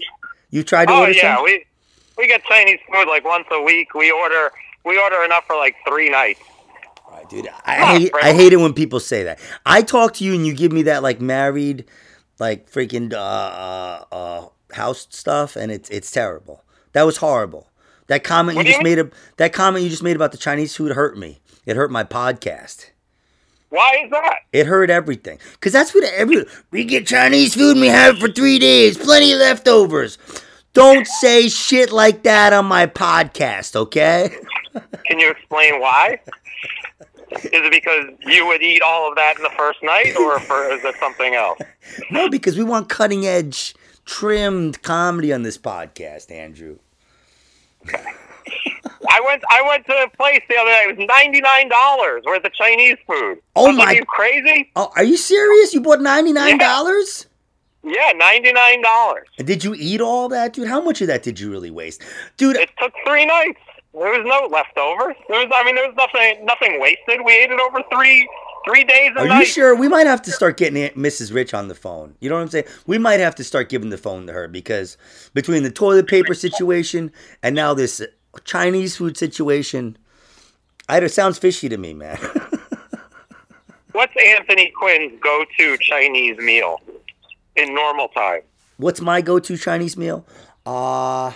You 0.49 0.63
tried 0.63 0.87
to 0.87 0.93
Oh 0.93 0.99
order 1.01 1.11
yeah, 1.13 1.35
some? 1.35 1.45
we 1.45 1.65
we 2.17 2.27
get 2.27 2.43
Chinese 2.43 2.79
food 2.91 3.07
like 3.07 3.23
once 3.23 3.45
a 3.51 3.61
week. 3.61 3.93
We 3.93 4.11
order 4.11 4.51
we 4.83 4.99
order 4.99 5.23
enough 5.23 5.45
for 5.47 5.55
like 5.55 5.75
three 5.87 6.09
nights. 6.09 6.41
Right, 7.09 7.29
dude. 7.29 7.47
I 7.65 7.81
on, 7.81 8.01
hate. 8.01 8.11
I 8.21 8.33
hate 8.33 8.51
it 8.51 8.57
when 8.57 8.73
people 8.73 8.99
say 8.99 9.23
that. 9.23 9.39
I 9.65 9.81
talk 9.83 10.15
to 10.15 10.25
you 10.25 10.33
and 10.33 10.45
you 10.45 10.53
give 10.53 10.71
me 10.73 10.83
that 10.83 11.01
like 11.01 11.21
married, 11.21 11.85
like 12.39 12.69
freaking 12.69 13.13
uh, 13.13 13.17
uh, 13.17 14.03
uh, 14.11 14.47
house 14.73 15.07
stuff, 15.11 15.55
and 15.55 15.71
it's 15.71 15.89
it's 15.89 16.11
terrible. 16.11 16.63
That 16.91 17.03
was 17.03 17.17
horrible. 17.17 17.69
That 18.07 18.23
comment 18.23 18.55
What 18.55 18.65
you 18.65 18.71
just 18.73 18.85
you 18.85 18.95
made. 18.95 19.11
That 19.37 19.53
comment 19.53 19.83
you 19.83 19.89
just 19.89 20.03
made 20.03 20.15
about 20.15 20.31
the 20.31 20.37
Chinese 20.37 20.75
food 20.75 20.93
hurt 20.93 21.17
me. 21.17 21.39
It 21.65 21.75
hurt 21.75 21.91
my 21.91 22.03
podcast. 22.03 22.89
Why 23.69 24.01
is 24.05 24.11
that? 24.11 24.37
It 24.53 24.65
hurt 24.65 24.89
everything. 24.89 25.39
Cause 25.59 25.73
that's 25.73 25.93
what 25.93 26.05
every 26.05 26.45
we 26.71 26.85
get 26.85 27.05
Chinese 27.05 27.55
food 27.55 27.71
and 27.71 27.81
we 27.81 27.87
have 27.87 28.15
it 28.15 28.21
for 28.21 28.29
three 28.29 28.59
days. 28.59 28.97
Plenty 28.97 29.33
of 29.33 29.39
leftovers. 29.39 30.17
Don't 30.71 31.07
say 31.07 31.49
shit 31.49 31.91
like 31.91 32.23
that 32.23 32.53
on 32.53 32.65
my 32.65 32.85
podcast, 32.85 33.75
okay? 33.75 34.29
Can 35.07 35.19
you 35.19 35.31
explain 35.31 35.81
why? 35.81 36.19
Is 37.31 37.49
it 37.51 37.71
because 37.71 38.05
you 38.21 38.45
would 38.45 38.61
eat 38.61 38.81
all 38.81 39.09
of 39.09 39.15
that 39.15 39.37
in 39.37 39.43
the 39.43 39.49
first 39.57 39.79
night, 39.83 40.15
or 40.15 40.39
for, 40.39 40.69
is 40.69 40.83
it 40.85 40.95
something 40.99 41.33
else? 41.33 41.59
No, 42.11 42.29
because 42.29 42.57
we 42.57 42.63
want 42.63 42.89
cutting 42.89 43.25
edge, 43.25 43.73
trimmed 44.05 44.81
comedy 44.83 45.33
on 45.33 45.43
this 45.43 45.57
podcast, 45.57 46.29
Andrew. 46.31 46.77
I 49.09 49.21
went 49.25 49.43
I 49.49 49.61
went 49.67 49.85
to 49.85 49.93
a 50.03 50.09
place 50.09 50.41
the 50.49 50.57
other 50.57 50.69
day. 50.69 50.85
It 50.89 50.97
was 50.97 51.07
ninety 51.07 51.41
nine 51.41 51.69
dollars 51.69 52.23
worth 52.25 52.43
of 52.43 52.53
Chinese 52.53 52.97
food. 53.07 53.39
Oh 53.55 53.65
I 53.65 53.69
was 53.69 53.77
like, 53.77 53.87
my- 53.87 53.93
you 53.93 54.05
crazy? 54.05 54.71
Oh, 54.75 54.91
are 54.95 55.03
you 55.03 55.17
serious? 55.17 55.73
You 55.73 55.81
bought 55.81 56.01
ninety 56.01 56.33
nine 56.33 56.57
dollars? 56.57 57.27
Yeah, 57.83 58.11
ninety 58.15 58.51
nine 58.51 58.81
dollars. 58.81 59.27
Did 59.37 59.63
you 59.63 59.73
eat 59.77 60.01
all 60.01 60.27
that, 60.29 60.53
dude? 60.53 60.67
How 60.67 60.81
much 60.81 61.01
of 61.01 61.07
that 61.07 61.23
did 61.23 61.39
you 61.39 61.49
really 61.49 61.71
waste, 61.71 62.03
dude? 62.35 62.57
It 62.57 62.69
took 62.79 62.93
three 63.05 63.25
nights. 63.25 63.59
There 63.93 64.11
was 64.11 64.25
no 64.25 64.47
leftovers. 64.53 65.15
There 65.29 65.39
was 65.39 65.49
I 65.55 65.63
mean 65.63 65.75
there 65.75 65.87
was 65.87 65.95
nothing 65.95 66.45
nothing 66.45 66.79
wasted. 66.81 67.21
We 67.23 67.33
ate 67.33 67.49
it 67.51 67.59
over 67.59 67.81
three 67.91 68.27
three 68.67 68.83
days 68.83 69.11
and 69.17 69.29
Are 69.31 69.39
you 69.39 69.45
sure? 69.45 69.75
We 69.75 69.87
might 69.87 70.07
have 70.07 70.21
to 70.23 70.31
start 70.31 70.57
getting 70.57 70.81
Aunt 70.81 70.95
Mrs. 70.95 71.33
Rich 71.33 71.53
on 71.53 71.67
the 71.67 71.75
phone. 71.75 72.15
You 72.19 72.29
know 72.29 72.35
what 72.35 72.41
I'm 72.41 72.47
saying? 72.49 72.65
We 72.85 72.97
might 72.97 73.19
have 73.19 73.35
to 73.35 73.43
start 73.43 73.69
giving 73.69 73.89
the 73.89 73.97
phone 73.97 74.27
to 74.27 74.33
her 74.33 74.47
because 74.47 74.97
between 75.33 75.63
the 75.63 75.71
toilet 75.71 76.07
paper 76.07 76.33
situation 76.33 77.11
and 77.41 77.55
now 77.55 77.73
this 77.73 78.01
Chinese 78.43 78.97
food 78.97 79.17
situation, 79.17 79.97
I, 80.89 80.99
it 80.99 81.09
sounds 81.09 81.37
fishy 81.37 81.69
to 81.69 81.77
me, 81.77 81.93
man. 81.93 82.17
What's 83.93 84.13
Anthony 84.23 84.71
Quinn's 84.77 85.19
go 85.21 85.43
to 85.57 85.77
Chinese 85.81 86.37
meal 86.37 86.81
in 87.55 87.73
normal 87.73 88.09
time? 88.09 88.41
What's 88.77 89.01
my 89.01 89.21
go-to 89.21 89.57
Chinese 89.57 89.97
meal? 89.97 90.25
Uh 90.65 91.31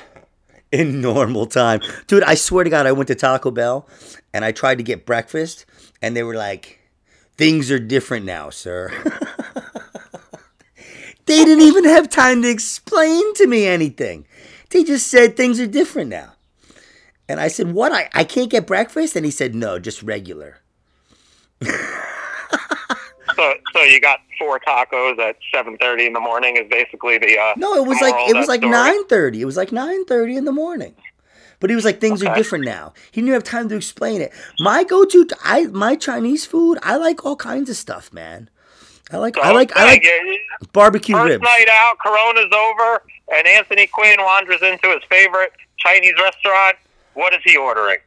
in 0.72 1.02
normal 1.02 1.46
time. 1.46 1.82
Dude, 2.08 2.24
I 2.24 2.36
swear 2.36 2.64
to 2.64 2.70
God, 2.70 2.86
I 2.86 2.92
went 2.92 3.08
to 3.08 3.16
Taco 3.16 3.52
Bell 3.52 3.88
and 4.34 4.46
I 4.46 4.52
tried 4.52 4.78
to 4.78 4.84
get 4.84 5.06
breakfast 5.06 5.66
and 6.02 6.16
they 6.16 6.24
were 6.24 6.36
like, 6.36 6.81
things 7.42 7.72
are 7.72 7.80
different 7.80 8.24
now, 8.24 8.52
sir. 8.52 8.92
they 11.26 11.44
didn't 11.44 11.66
even 11.66 11.86
have 11.86 12.08
time 12.08 12.44
to 12.44 12.48
explain 12.48 13.34
to 13.34 13.48
me 13.48 13.66
anything. 13.66 14.28
They 14.70 14.84
just 14.84 15.08
said 15.08 15.36
things 15.36 15.60
are 15.60 15.66
different 15.66 16.12
now. 16.12 16.34
And 17.28 17.40
I 17.40 17.48
said, 17.48 17.74
What? 17.74 17.92
I, 17.94 18.10
I 18.14 18.26
can't 18.26 18.52
get 18.52 18.68
breakfast? 18.68 19.16
And 19.16 19.26
he 19.26 19.32
said, 19.32 19.56
No, 19.56 19.80
just 19.80 20.04
regular. 20.04 20.60
So 23.36 23.54
so 23.74 23.82
you 23.84 24.00
got 24.02 24.20
four 24.38 24.60
tacos 24.60 25.18
at 25.18 25.38
seven 25.54 25.78
thirty 25.78 26.06
in 26.06 26.14
the 26.14 26.20
morning 26.20 26.58
is 26.58 26.70
basically 26.70 27.18
the 27.18 27.40
uh 27.40 27.54
No, 27.56 27.76
it 27.76 27.88
was 27.88 28.00
like 28.02 28.14
it 28.30 28.36
was 28.36 28.48
like 28.48 28.62
nine 28.62 29.06
thirty. 29.06 29.42
It 29.42 29.46
was 29.46 29.58
like 29.58 29.72
nine 29.72 30.06
thirty 30.06 30.36
in 30.36 30.46
the 30.46 30.52
morning. 30.52 30.94
But 31.62 31.70
he 31.70 31.76
was 31.78 31.86
like, 31.86 32.02
things 32.02 32.22
are 32.24 32.36
different 32.36 32.66
now. 32.66 32.94
He 33.12 33.22
didn't 33.22 33.34
have 33.34 33.44
time 33.44 33.70
to 33.70 33.76
explain 33.76 34.20
it. 34.20 34.34
My 34.60 34.84
go-to, 34.84 35.28
I 35.44 35.68
my 35.68 35.96
Chinese 35.96 36.46
food. 36.46 36.80
I 36.84 36.98
like 36.98 37.24
all 37.24 37.38
kinds 37.38 37.70
of 37.70 37.78
stuff, 37.78 38.12
man. 38.12 38.50
I 39.12 39.18
like 39.18 39.38
I 39.38 39.52
like 39.52 39.72
I 39.76 39.86
like 39.86 40.06
barbecue 40.74 41.16
First 41.16 41.30
ribs. 41.30 41.44
night 41.44 41.68
out, 41.70 41.98
Corona's 42.00 42.52
over, 42.52 43.04
and 43.34 43.48
Anthony 43.48 43.88
Quinn 43.88 44.18
wanders 44.20 44.62
into 44.62 44.90
his 44.90 45.04
favorite 45.10 45.52
Chinese 45.78 46.16
restaurant. 46.20 46.78
What 47.14 47.34
is 47.34 47.42
he 47.46 47.56
ordering? 47.56 47.98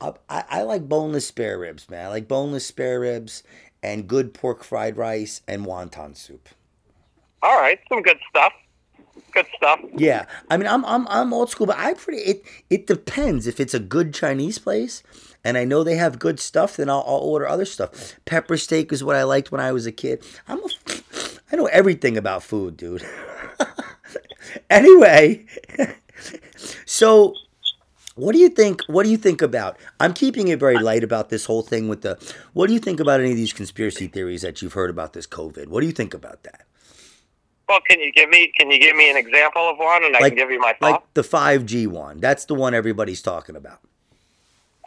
I, 0.00 0.12
I 0.28 0.44
I 0.50 0.62
like 0.62 0.88
boneless 0.88 1.26
spare 1.26 1.58
ribs, 1.58 1.90
man. 1.90 2.06
I 2.06 2.08
like 2.08 2.28
boneless 2.28 2.64
spare 2.64 3.00
ribs 3.00 3.42
and 3.82 4.06
good 4.06 4.34
pork 4.34 4.62
fried 4.62 4.96
rice 4.96 5.42
and 5.48 5.66
wonton 5.66 6.16
soup. 6.16 6.48
All 7.42 7.58
right, 7.58 7.80
some 7.88 8.02
good 8.02 8.18
stuff. 8.28 8.52
Good 9.32 9.46
stuff. 9.56 9.80
Yeah, 9.96 10.26
I 10.50 10.56
mean, 10.56 10.66
I'm 10.68 10.84
I'm 10.84 11.06
I'm 11.08 11.32
old 11.32 11.50
school, 11.50 11.66
but 11.66 11.78
I 11.78 11.94
pretty 11.94 12.18
it 12.22 12.44
it 12.70 12.86
depends 12.86 13.46
if 13.46 13.60
it's 13.60 13.74
a 13.74 13.78
good 13.80 14.14
Chinese 14.14 14.58
place, 14.58 15.02
and 15.44 15.56
I 15.58 15.64
know 15.64 15.84
they 15.84 15.96
have 15.96 16.18
good 16.18 16.40
stuff, 16.40 16.76
then 16.76 16.88
I'll, 16.90 17.04
I'll 17.06 17.16
order 17.18 17.46
other 17.48 17.64
stuff. 17.64 18.14
Pepper 18.24 18.56
steak 18.56 18.92
is 18.92 19.04
what 19.04 19.16
I 19.16 19.22
liked 19.24 19.52
when 19.52 19.60
I 19.60 19.72
was 19.72 19.86
a 19.86 19.92
kid. 19.92 20.24
I'm 20.48 20.58
a, 20.58 20.68
I 21.52 21.56
know 21.56 21.66
everything 21.66 22.16
about 22.16 22.42
food, 22.42 22.76
dude. 22.76 23.04
anyway, 24.70 25.44
so 26.86 27.34
What 28.16 28.32
do 28.32 28.38
you 28.38 28.48
think? 28.50 28.82
What 28.88 29.04
do 29.04 29.10
you 29.10 29.16
think 29.16 29.42
about? 29.42 29.78
I'm 30.00 30.12
keeping 30.14 30.48
it 30.48 30.58
very 30.60 30.78
light 30.78 31.04
about 31.04 31.30
this 31.30 31.46
whole 31.46 31.62
thing 31.62 31.88
with 31.88 32.02
the. 32.02 32.18
What 32.52 32.66
do 32.68 32.74
you 32.74 32.80
think 32.80 33.00
about 33.00 33.20
any 33.20 33.30
of 33.30 33.36
these 33.36 33.52
conspiracy 33.54 34.08
theories 34.08 34.42
that 34.42 34.62
you've 34.62 34.74
heard 34.74 34.90
about 34.90 35.14
this 35.14 35.26
COVID? 35.26 35.68
What 35.68 35.80
do 35.80 35.86
you 35.86 35.92
think 35.92 36.14
about 36.14 36.42
that? 36.44 36.66
Well, 37.70 37.80
can 37.88 38.00
you 38.00 38.10
give 38.10 38.28
me 38.28 38.52
can 38.56 38.68
you 38.68 38.80
give 38.80 38.96
me 38.96 39.08
an 39.12 39.16
example 39.16 39.70
of 39.70 39.78
one, 39.78 40.02
and 40.02 40.16
I 40.16 40.28
can 40.30 40.34
give 40.34 40.50
you 40.50 40.58
my 40.58 40.72
thoughts? 40.72 41.04
Like 41.04 41.14
the 41.14 41.22
5G 41.22 41.86
one. 41.86 42.18
That's 42.18 42.44
the 42.46 42.56
one 42.56 42.74
everybody's 42.74 43.22
talking 43.22 43.54
about. 43.54 43.78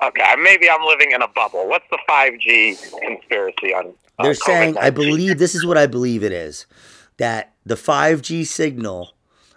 okay, 0.03 0.35
maybe 0.37 0.69
I'm 0.69 0.83
living 0.85 1.11
in 1.11 1.21
a 1.21 1.29
bubble. 1.29 1.65
What's 1.69 1.85
the 1.89 1.97
5G 2.09 2.99
conspiracy 2.99 3.73
on? 3.73 3.85
on 3.85 3.93
They're 4.23 4.33
saying, 4.33 4.77
I 4.77 4.89
believe 4.89 5.39
this 5.39 5.55
is 5.55 5.65
what 5.65 5.77
I 5.77 5.87
believe 5.87 6.25
it 6.25 6.33
is, 6.33 6.65
that 7.15 7.53
the 7.65 7.75
5G 7.75 8.45
signal 8.45 9.13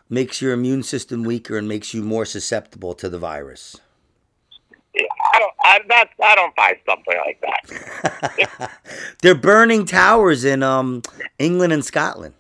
makes 0.09 0.41
your 0.41 0.53
immune 0.53 0.85
system 0.85 1.25
weaker 1.25 1.59
and 1.59 1.67
makes 1.67 1.93
you 1.93 2.05
more 2.05 2.27
susceptible 2.27 2.95
to 2.95 3.09
the 3.09 3.19
virus. 3.19 3.75
I 4.95 5.39
don't. 5.41 5.53
I, 5.65 5.81
that, 5.89 6.11
I 6.23 6.35
don't 6.37 6.55
buy 6.55 6.79
something 6.87 7.17
like 7.27 7.43
that. 7.43 8.71
They're 9.23 9.35
burning 9.35 9.85
towers 9.85 10.45
in 10.45 10.63
um 10.63 11.03
England 11.41 11.73
and 11.73 11.85
Scotland. 11.85 12.35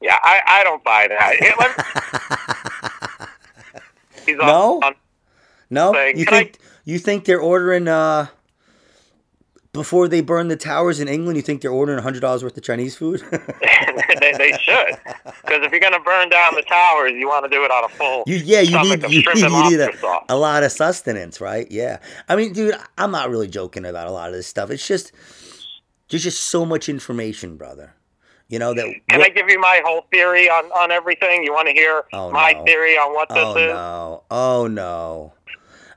Yeah, 0.00 0.16
I, 0.22 0.40
I 0.46 0.64
don't 0.64 0.82
buy 0.84 1.08
that. 1.08 1.34
He's 4.26 4.38
on- 4.38 4.46
No? 4.46 4.80
on- 4.82 4.94
No, 5.70 5.92
you 6.06 6.24
"Can 6.24 6.34
I-" 6.34 6.38
think 6.44 6.58
you 6.84 6.98
think 6.98 7.24
they're 7.24 7.40
ordering 7.40 7.88
uh 7.88 8.26
before 9.72 10.08
they 10.08 10.20
burn 10.22 10.48
the 10.48 10.56
towers 10.56 10.98
in 11.00 11.08
England? 11.08 11.36
You 11.36 11.42
think 11.42 11.60
they're 11.62 11.70
ordering 11.70 12.02
hundred 12.02 12.20
dollars 12.20 12.42
worth 12.42 12.56
of 12.56 12.62
Chinese 12.62 12.96
food? 12.96 13.20
they, 13.30 14.32
they 14.36 14.52
should, 14.60 14.96
because 15.24 15.62
if 15.62 15.70
you're 15.70 15.80
going 15.80 15.92
to 15.92 16.00
burn 16.00 16.28
down 16.30 16.54
the 16.54 16.62
towers, 16.62 17.12
you 17.12 17.28
want 17.28 17.44
to 17.44 17.50
do 17.50 17.64
it 17.64 17.70
on 17.70 17.84
a 17.84 17.88
full. 17.88 18.24
you 18.26 18.36
yeah, 18.36 18.60
you 18.60 18.80
need 18.82 19.02
you, 19.02 19.08
need- 19.08 19.36
you 19.36 19.70
need 19.70 19.80
a, 19.80 19.90
a 20.30 20.36
lot 20.36 20.62
of 20.62 20.72
sustenance, 20.72 21.40
right? 21.40 21.70
Yeah, 21.70 21.98
I 22.28 22.36
mean, 22.36 22.52
dude, 22.52 22.74
I'm 22.96 23.10
not 23.10 23.30
really 23.30 23.48
joking 23.48 23.84
about 23.84 24.06
a 24.08 24.10
lot 24.10 24.28
of 24.30 24.34
this 24.34 24.46
stuff. 24.46 24.70
It's 24.70 24.86
just 24.86 25.12
there's 26.08 26.22
just 26.24 26.44
so 26.46 26.64
much 26.64 26.88
information, 26.88 27.56
brother. 27.56 27.94
You 28.48 28.58
know 28.58 28.72
that. 28.72 28.94
Can 29.10 29.20
I 29.22 29.28
give 29.28 29.48
you 29.50 29.60
my 29.60 29.82
whole 29.84 30.06
theory 30.10 30.48
on, 30.48 30.64
on 30.72 30.90
everything? 30.90 31.44
You 31.44 31.52
want 31.52 31.68
to 31.68 31.74
hear 31.74 32.04
Oh, 32.12 32.30
my 32.30 32.52
no. 32.52 32.64
theory 32.64 32.94
on 32.96 33.12
what 33.14 33.28
this 33.28 33.38
oh 33.44 33.56
is? 33.56 33.68
no! 33.68 34.22
Oh 34.30 34.66
no! 34.66 35.32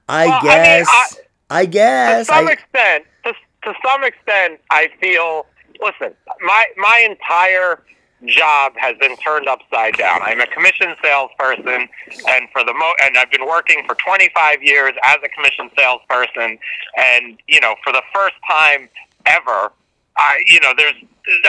I 0.10 0.25
Well, 0.25 0.34
I 0.36 0.41
mean, 0.41 0.51
guess. 0.63 0.88
I, 0.89 1.60
I- 1.62 1.65
guess. 1.65 2.27
to 2.27 2.34
some 2.34 2.48
I, 2.48 2.51
extent, 2.51 3.05
to, 3.25 3.34
to 3.63 3.74
some 3.89 4.03
extent, 4.03 4.60
I 4.70 4.89
feel. 5.00 5.46
Listen, 5.81 6.13
my 6.41 6.65
my 6.77 7.08
entire 7.10 7.81
job 8.27 8.74
has 8.77 8.96
been 9.00 9.15
turned 9.17 9.48
upside 9.48 9.98
down. 9.98 10.22
I'm 10.22 10.41
a 10.41 10.48
commission 10.48 10.93
salesperson, 11.01 11.88
and 12.27 12.50
for 12.51 12.63
the 12.65 12.74
mo 12.74 12.91
and 13.03 13.17
I've 13.17 13.31
been 13.31 13.48
working 13.48 13.84
for 13.88 13.96
25 13.96 14.62
years 14.62 14.93
as 15.03 15.17
a 15.24 15.29
commission 15.29 15.72
salesperson. 15.77 16.60
And 16.98 17.39
you 17.48 17.62
know, 17.62 17.75
for 17.84 17.93
the 17.93 18.03
first 18.13 18.36
time 18.48 18.89
ever, 19.25 19.72
I 20.18 20.41
you 20.46 20.60
know, 20.60 20.74
there's 20.77 20.96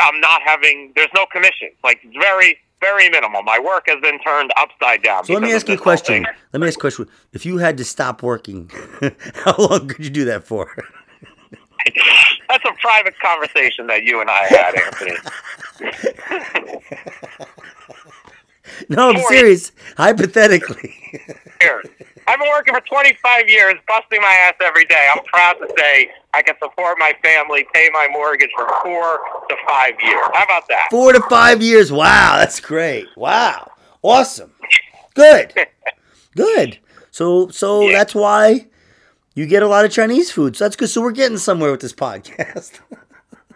I'm 0.03 0.21
not 0.21 0.43
having 0.43 0.93
there's 0.95 1.11
no 1.15 1.27
commissions. 1.27 1.73
Like 1.85 2.01
it's 2.03 2.17
very 2.17 2.59
very 2.81 3.09
minimal. 3.09 3.43
My 3.43 3.59
work 3.59 3.85
has 3.87 4.01
been 4.01 4.19
turned 4.21 4.53
upside 4.57 5.03
down. 5.03 5.25
so 5.25 5.35
let 5.35 5.43
me 5.43 5.53
ask 5.53 5.69
you 5.69 5.75
a 5.75 5.79
question. 5.79 6.25
thing. 6.25 6.35
Let 6.53 6.61
me 6.61 6.67
ask 6.67 6.77
you 6.77 6.81
a 6.81 6.83
question. 6.83 7.09
If 7.33 7.47
you 7.47 7.59
had 7.59 7.77
to 7.79 7.85
stop 7.85 8.23
working, 8.23 8.71
how 9.35 9.55
long 9.57 9.89
could 9.89 10.05
you 10.05 10.11
do 10.11 10.25
that 10.27 10.45
for? 10.45 10.77
That's 12.49 12.65
a 12.65 12.73
private 12.81 13.19
conversation 13.21 13.87
that 13.87 14.03
you 14.03 14.21
and 14.21 14.29
I 14.31 14.45
had, 14.47 14.75
Anthony. 14.75 15.17
No, 18.89 19.11
I'm 19.11 19.19
serious. 19.29 19.73
Hypothetically. 19.97 20.95
Been 22.43 22.51
working 22.51 22.75
for 22.75 22.81
25 22.81 23.49
years, 23.49 23.75
busting 23.89 24.21
my 24.21 24.29
ass 24.47 24.55
every 24.63 24.85
day. 24.85 25.09
I'm 25.15 25.23
proud 25.25 25.55
to 25.55 25.73
say 25.79 26.11
I 26.35 26.43
can 26.43 26.55
support 26.63 26.97
my 26.99 27.15
family, 27.23 27.67
pay 27.73 27.89
my 27.93 28.09
mortgage 28.11 28.51
for 28.57 28.67
four 28.83 29.21
to 29.49 29.57
five 29.67 29.95
years. 30.03 30.21
How 30.35 30.45
about 30.45 30.69
that? 30.69 30.89
Four 30.91 31.13
to 31.13 31.21
five 31.29 31.63
years. 31.63 31.91
Wow, 31.93 32.37
that's 32.39 32.61
great. 32.61 33.07
Wow. 33.17 33.71
Awesome. 34.03 34.53
Good. 35.15 35.55
Good. 36.37 36.79
So 37.11 37.49
so 37.49 37.83
Yeah. 37.83 37.99
that's 37.99 38.15
why 38.15 38.67
you 39.35 39.47
get 39.47 39.63
a 39.63 39.69
lot 39.69 39.85
of 39.85 39.91
Chinese 39.93 40.31
food. 40.33 40.57
So 40.57 40.65
that's 40.65 40.77
good. 40.77 40.89
So 40.89 41.03
we're 41.03 41.13
getting 41.13 41.37
somewhere 41.39 41.71
with 41.71 41.81
this 41.81 41.93
podcast. 41.95 42.81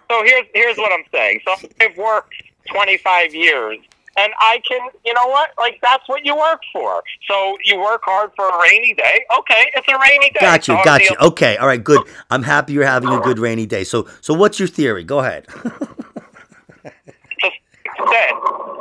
So 0.08 0.22
here's 0.24 0.46
here's 0.54 0.76
what 0.76 0.92
I'm 0.92 1.02
saying. 1.10 1.40
So 1.44 1.68
I've 1.80 1.96
worked 1.96 2.32
25 2.70 3.34
years, 3.34 3.78
and 4.16 4.32
I 4.40 4.60
can, 4.68 4.80
you 5.04 5.12
know 5.14 5.26
what? 5.26 5.50
Like 5.58 5.78
that's 5.82 6.08
what 6.08 6.24
you 6.24 6.36
work 6.36 6.60
for. 6.72 7.02
So 7.28 7.56
you 7.64 7.78
work 7.78 8.02
hard 8.04 8.30
for 8.36 8.48
a 8.48 8.62
rainy 8.62 8.94
day. 8.94 9.24
Okay, 9.38 9.70
it's 9.74 9.86
a 9.88 9.98
rainy 9.98 10.30
day. 10.30 10.40
got 10.40 10.68
you. 10.68 10.76
So 10.76 10.84
Got 10.84 11.02
you. 11.02 11.16
Okay. 11.20 11.56
All 11.56 11.66
right. 11.66 11.82
Good. 11.82 12.02
I'm 12.30 12.42
happy 12.42 12.72
you're 12.72 12.84
having 12.84 13.10
a 13.10 13.20
good 13.20 13.38
rainy 13.38 13.66
day. 13.66 13.84
So 13.84 14.08
so 14.20 14.34
what's 14.34 14.58
your 14.58 14.68
theory? 14.68 15.04
Go 15.04 15.20
ahead. 15.20 15.46
just 17.42 17.56
said, 17.96 18.32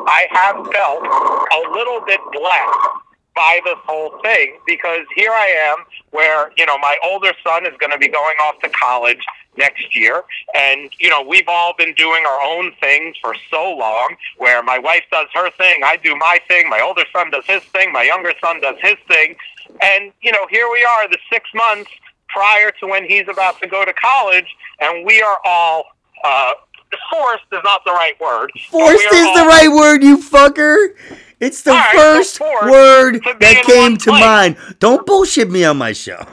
I 0.08 0.28
have 0.32 0.56
felt 0.56 1.04
a 1.04 1.72
little 1.72 2.02
bit 2.06 2.20
blessed 2.32 3.06
by 3.36 3.60
this 3.66 3.78
whole 3.86 4.20
thing 4.24 4.58
because 4.66 5.06
here 5.16 5.32
I 5.32 5.48
am 5.72 5.78
where, 6.12 6.52
you 6.58 6.66
know, 6.66 6.78
my 6.78 6.96
older 7.04 7.34
son 7.46 7.66
is 7.66 7.74
going 7.80 7.92
to 7.92 7.98
be 7.98 8.08
going 8.08 8.36
off 8.42 8.60
to 8.64 8.70
college 8.70 9.24
next 9.58 9.96
year. 9.96 10.24
And, 10.56 10.90
you 11.00 11.10
know, 11.10 11.22
we've 11.22 11.48
all 11.48 11.74
been 11.78 11.94
doing 11.94 12.24
our 12.28 12.42
own 12.42 12.72
things 12.80 13.16
for 13.22 13.36
so 13.50 13.76
long 13.76 14.16
where 14.38 14.62
my 14.64 14.80
wife 14.80 15.04
does 15.12 15.28
her 15.34 15.50
thing, 15.52 15.82
I 15.84 15.98
do 15.98 16.16
my 16.16 16.40
thing, 16.48 16.70
my 16.70 16.82
older 16.82 17.06
son 17.12 17.32
does 17.32 17.46
his 17.46 17.64
thing, 17.64 17.92
my 17.92 18.04
younger 18.04 18.34
son 18.42 18.62
does 18.62 18.76
his 18.82 18.96
thing. 19.08 19.36
And, 19.82 20.12
you 20.22 20.32
know, 20.32 20.48
here 20.50 20.70
we 20.72 20.84
are, 20.84 21.08
the 21.10 21.18
six 21.32 21.50
months 21.54 21.90
prior 22.30 22.72
to 22.80 22.88
when 22.88 23.06
he's 23.06 23.28
about 23.28 23.60
to 23.62 23.68
go 23.68 23.86
to 23.86 23.94
college, 23.94 24.56
and 24.80 25.06
we 25.06 25.22
are 25.22 25.38
all 25.46 25.86
uh, 26.24 26.52
forced 27.10 27.46
is 27.52 27.60
not 27.64 27.84
the 27.86 27.92
right 27.92 28.20
word. 28.20 28.52
Forced 28.70 29.06
is 29.06 29.34
the 29.34 29.46
right 29.48 29.70
word, 29.70 30.04
you 30.04 30.18
fucker. 30.18 30.96
It's 31.40 31.62
the 31.64 31.72
right, 31.72 31.92
first 31.94 32.40
word 32.40 33.20
that 33.40 33.64
came 33.66 33.98
to 33.98 34.10
place. 34.10 34.22
mind. 34.22 34.58
Don't 34.80 35.06
bullshit 35.06 35.52
me 35.52 35.66
on 35.66 35.78
my 35.78 35.92
show. 35.92 36.26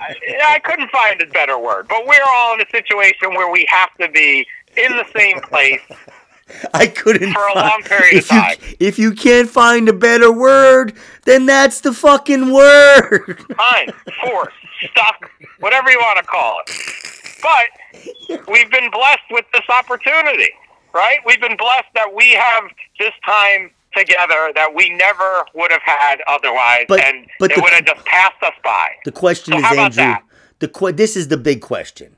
I, 0.00 0.14
I 0.48 0.58
couldn't 0.60 0.90
find 0.90 1.20
a 1.20 1.26
better 1.26 1.58
word, 1.58 1.88
but 1.88 2.06
we're 2.06 2.22
all 2.26 2.54
in 2.54 2.60
a 2.60 2.70
situation 2.70 3.34
where 3.34 3.50
we 3.50 3.66
have 3.68 3.92
to 4.00 4.08
be 4.10 4.46
in 4.76 4.92
the 4.92 5.04
same 5.16 5.40
place. 5.40 5.80
I 6.74 6.86
couldn't 6.86 7.32
For 7.32 7.46
a 7.48 7.54
long 7.54 7.82
period 7.82 8.16
of 8.16 8.18
if 8.18 8.30
you, 8.30 8.38
time. 8.38 8.56
If 8.78 8.98
you 8.98 9.12
can't 9.12 9.48
find 9.48 9.88
a 9.88 9.92
better 9.92 10.30
word, 10.30 10.92
then 11.24 11.46
that's 11.46 11.80
the 11.80 11.92
fucking 11.92 12.52
word. 12.52 13.44
Fine, 13.56 13.92
forced, 14.22 14.54
stuck, 14.90 15.30
whatever 15.60 15.90
you 15.90 15.98
want 15.98 16.18
to 16.18 16.24
call 16.24 16.60
it. 16.66 17.40
But 17.42 18.46
we've 18.46 18.70
been 18.70 18.90
blessed 18.90 19.24
with 19.30 19.46
this 19.54 19.64
opportunity, 19.70 20.50
right? 20.92 21.18
We've 21.24 21.40
been 21.40 21.56
blessed 21.56 21.88
that 21.94 22.12
we 22.14 22.32
have 22.32 22.64
this 22.98 23.12
time 23.24 23.70
together 23.96 24.52
that 24.54 24.74
we 24.74 24.90
never 24.90 25.44
would 25.54 25.70
have 25.70 25.82
had 25.82 26.20
otherwise, 26.26 26.84
But- 26.88 27.04
and 27.04 27.26
but 27.38 27.50
it 27.52 27.62
would 27.62 27.72
have 27.72 27.84
just 27.86 28.04
passed 28.06 28.42
us 28.42 28.54
by. 28.62 28.88
The 29.04 29.12
question 29.12 29.52
So 29.52 29.58
is, 29.58 29.64
Andrew. 29.64 29.96
that? 29.96 30.22
The 30.60 30.68
que- 30.68 30.92
this 30.92 31.16
is 31.16 31.28
the 31.28 31.36
big 31.36 31.60
question. 31.60 32.16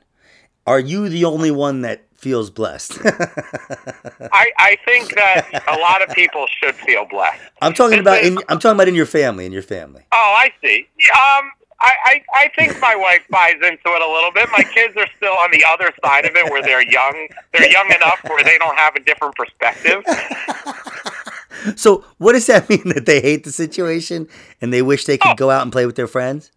Are 0.65 0.79
you 0.79 1.07
the 1.09 1.23
only 1.25 1.49
one 1.51 1.81
that 1.83 2.03
feels 2.15 2.49
blessed? 2.49 2.97
I, 3.05 4.51
I 4.57 4.77
think 4.85 5.15
that 5.15 5.63
a 5.67 5.77
lot 5.79 6.01
of 6.01 6.09
people 6.13 6.45
should 6.61 6.75
feel 6.75 7.05
blessed. 7.05 7.39
I'm 7.61 7.73
talking 7.73 7.99
about 7.99 8.23
in. 8.23 8.37
I'm 8.49 8.59
talking 8.59 8.75
about 8.75 8.87
in 8.89 8.95
your 8.95 9.05
family. 9.05 9.45
In 9.45 9.51
your 9.53 9.61
family. 9.61 10.03
Oh, 10.11 10.35
I 10.37 10.51
see. 10.61 10.87
Um, 11.13 11.51
I, 11.79 11.91
I, 12.05 12.23
I 12.35 12.51
think 12.57 12.81
my 12.81 12.95
wife 12.95 13.21
buys 13.29 13.53
into 13.55 13.85
it 13.85 14.01
a 14.01 14.11
little 14.11 14.31
bit. 14.33 14.49
My 14.51 14.63
kids 14.63 14.95
are 14.97 15.07
still 15.15 15.33
on 15.33 15.51
the 15.51 15.63
other 15.69 15.93
side 16.03 16.25
of 16.25 16.35
it 16.35 16.51
where 16.51 16.61
they're 16.61 16.81
young. 16.89 17.27
They're 17.53 17.69
young 17.71 17.87
enough 17.93 18.19
where 18.23 18.43
they 18.43 18.57
don't 18.57 18.75
have 18.77 18.95
a 18.95 18.99
different 18.99 19.35
perspective. 19.35 20.03
So, 21.75 22.03
what 22.17 22.33
does 22.33 22.45
that 22.47 22.69
mean? 22.69 22.83
That 22.89 23.05
they 23.05 23.21
hate 23.21 23.43
the 23.43 23.51
situation 23.51 24.27
and 24.61 24.71
they 24.73 24.81
wish 24.81 25.05
they 25.05 25.17
could 25.17 25.31
Oh. 25.31 25.35
go 25.35 25.49
out 25.51 25.61
and 25.63 25.71
play 25.71 25.85
with 25.85 25.95
their 25.95 26.07
friends? 26.07 26.51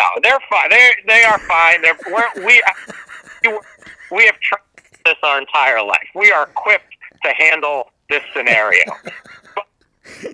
No, 0.00 0.06
they're 0.22 0.38
fine. 0.48 0.70
They 0.70 0.90
they 1.06 1.24
are 1.24 1.38
fine. 1.40 1.82
They're 1.82 1.98
we're, 2.10 2.46
we 2.46 2.62
we 4.10 4.24
have 4.26 4.38
tried 4.40 4.60
this 5.04 5.16
our 5.22 5.38
entire 5.38 5.82
life. 5.82 6.08
We 6.14 6.30
are 6.32 6.44
equipped 6.44 6.94
to 7.24 7.32
handle 7.34 7.90
this 8.08 8.22
scenario. 8.34 8.82
But 9.54 9.66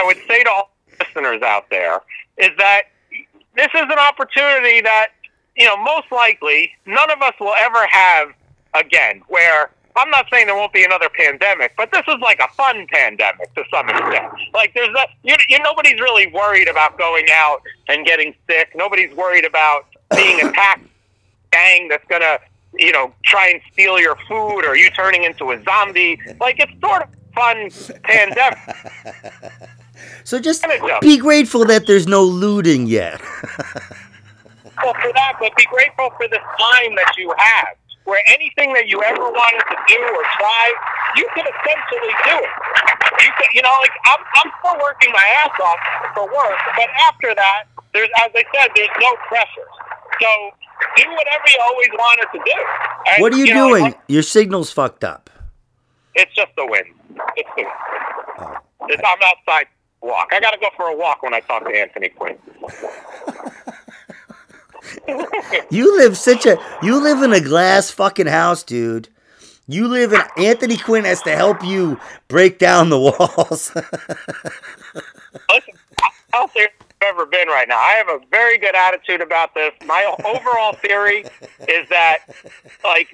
I 0.01 0.05
would 0.07 0.19
say 0.29 0.43
to 0.45 0.51
all 0.51 0.71
listeners 1.01 1.43
out 1.43 1.69
there 1.71 2.01
is 2.39 2.51
that 2.59 2.83
this 3.55 3.69
is 3.75 3.83
an 3.83 3.99
opportunity 3.99 4.81
that 4.83 5.09
you 5.57 5.67
know 5.67 5.77
most 5.77 6.11
likely 6.13 6.71
none 6.87 7.11
of 7.11 7.21
us 7.23 7.35
will 7.41 7.55
ever 7.59 7.87
have 7.91 8.29
again. 8.75 9.23
Where 9.29 9.71
I'm 9.97 10.11
not 10.11 10.27
saying 10.31 10.47
there 10.47 10.57
won't 10.57 10.73
be 10.73 10.85
another 10.85 11.09
pandemic, 11.09 11.75
but 11.77 11.91
this 11.93 12.03
is 12.09 12.17
like 12.21 12.39
a 12.41 12.49
fun 12.55 12.87
pandemic 12.93 13.55
to 13.55 13.65
some 13.71 13.89
extent. 13.89 14.33
Like 14.53 14.75
there's 14.75 14.95
a 14.95 15.07
you, 15.23 15.35
you 15.49 15.59
nobody's 15.61 16.01
really 16.01 16.27
worried 16.29 16.69
about 16.69 16.99
going 16.99 17.27
out 17.33 17.63
and 17.89 18.05
getting 18.05 18.35
sick. 18.49 18.71
Nobody's 18.75 19.15
worried 19.17 19.45
about 19.45 19.87
being 20.15 20.41
attacked 20.41 20.87
gang 21.53 21.89
that's 21.89 22.07
gonna 22.09 22.39
you 22.75 22.93
know 22.93 23.13
try 23.25 23.49
and 23.49 23.61
steal 23.73 23.99
your 23.99 24.17
food 24.29 24.63
or 24.67 24.77
you 24.77 24.91
turning 24.91 25.25
into 25.25 25.51
a 25.53 25.63
zombie. 25.65 26.21
Like 26.41 26.61
it's 26.61 26.73
sort 26.81 27.03
of 27.03 27.09
fun 27.35 27.71
pandemic. 28.03 28.59
So 30.25 30.39
just 30.39 30.65
be 31.01 31.17
grateful 31.19 31.65
that 31.67 31.87
there's 31.87 32.07
no 32.07 32.23
looting 32.23 32.87
yet. 32.87 33.21
Well, 34.83 34.93
for 34.93 35.11
that, 35.11 35.37
but 35.41 35.57
be 35.57 35.65
grateful 35.65 36.11
for 36.19 36.29
the 36.29 36.37
time 36.37 36.95
that 36.97 37.15
you 37.17 37.33
have, 37.39 37.69
where 38.07 38.23
anything 38.31 38.73
that 38.73 38.87
you 38.87 39.03
ever 39.03 39.27
wanted 39.27 39.65
to 39.67 39.77
do 39.91 39.99
or 39.99 40.23
try, 40.39 40.65
you 41.19 41.27
could 41.35 41.45
essentially 41.45 42.15
do 42.23 42.37
it. 42.39 42.55
You 43.21 43.31
could, 43.35 43.51
you 43.53 43.63
know, 43.63 43.75
like 43.83 43.95
I'm, 44.07 44.23
I'm 44.23 44.51
still 44.63 44.79
working 44.79 45.11
my 45.13 45.27
ass 45.43 45.55
off 45.59 45.81
for 46.15 46.25
work, 46.31 46.59
but 46.79 46.89
after 47.11 47.35
that, 47.35 47.67
there's, 47.93 48.09
as 48.23 48.31
I 48.35 48.45
said, 48.55 48.71
there's 48.75 48.97
no 49.03 49.11
pressure. 49.27 49.69
So 50.23 50.29
do 50.97 51.05
whatever 51.11 51.45
you 51.51 51.59
always 51.63 51.89
wanted 51.99 52.29
to 52.33 52.41
do. 52.45 52.59
And, 53.11 53.23
what 53.23 53.33
are 53.35 53.39
you, 53.39 53.53
know, 53.53 53.69
doing? 53.69 53.83
like, 53.83 53.99
Your 54.09 54.23
signal's 54.23 54.71
fucked 54.71 55.05
up. 55.05 55.29
It's 56.15 56.35
just 56.35 56.53
the 56.57 56.67
wind. 56.67 56.87
It's 57.37 57.51
the 57.57 57.63
wind. 57.63 57.75
Oh. 58.39 58.57
It's, 58.89 59.03
I'm 59.05 59.19
outside 59.25 59.67
walk. 60.01 60.29
I 60.33 60.41
got 60.41 60.53
to 60.53 60.59
go 60.59 60.69
for 60.77 60.89
a 60.89 60.97
walk 60.97 61.23
when 61.23 61.35
I 61.35 61.41
talk 61.41 61.65
to 61.65 61.75
Anthony 61.75 62.09
Quinn. 62.11 62.39
You 65.71 65.97
live 65.99 66.17
such 66.17 66.47
a 66.47 66.59
you 66.83 67.03
live 67.03 67.23
in 67.23 67.33
a 67.33 67.41
glass 67.41 67.91
fucking 67.91 68.27
house, 68.27 68.63
dude. 68.63 69.09
You 69.69 69.89
live 69.89 70.13
in 70.13 70.21
Anthony 70.37 70.77
Quinn 70.77 71.05
has 71.05 71.23
to 71.23 71.35
help 71.35 71.65
you 71.65 71.99
break 72.29 72.59
down 72.59 72.89
the 72.89 73.01
walls. 73.01 73.73
Listen, 73.75 75.75
how 76.01 76.09
healthier 76.33 76.69
I've 76.81 76.87
ever 77.03 77.27
been 77.27 77.49
right 77.49 77.69
now. 77.69 77.79
I 77.79 77.95
have 77.95 78.09
a 78.09 78.21
very 78.31 78.59
good 78.59 78.77
attitude 78.77 79.21
about 79.21 79.55
this. 79.55 79.73
My 79.85 80.15
overall 80.25 80.75
theory 80.75 81.25
is 81.69 81.89
that, 81.89 82.19
like, 82.85 83.13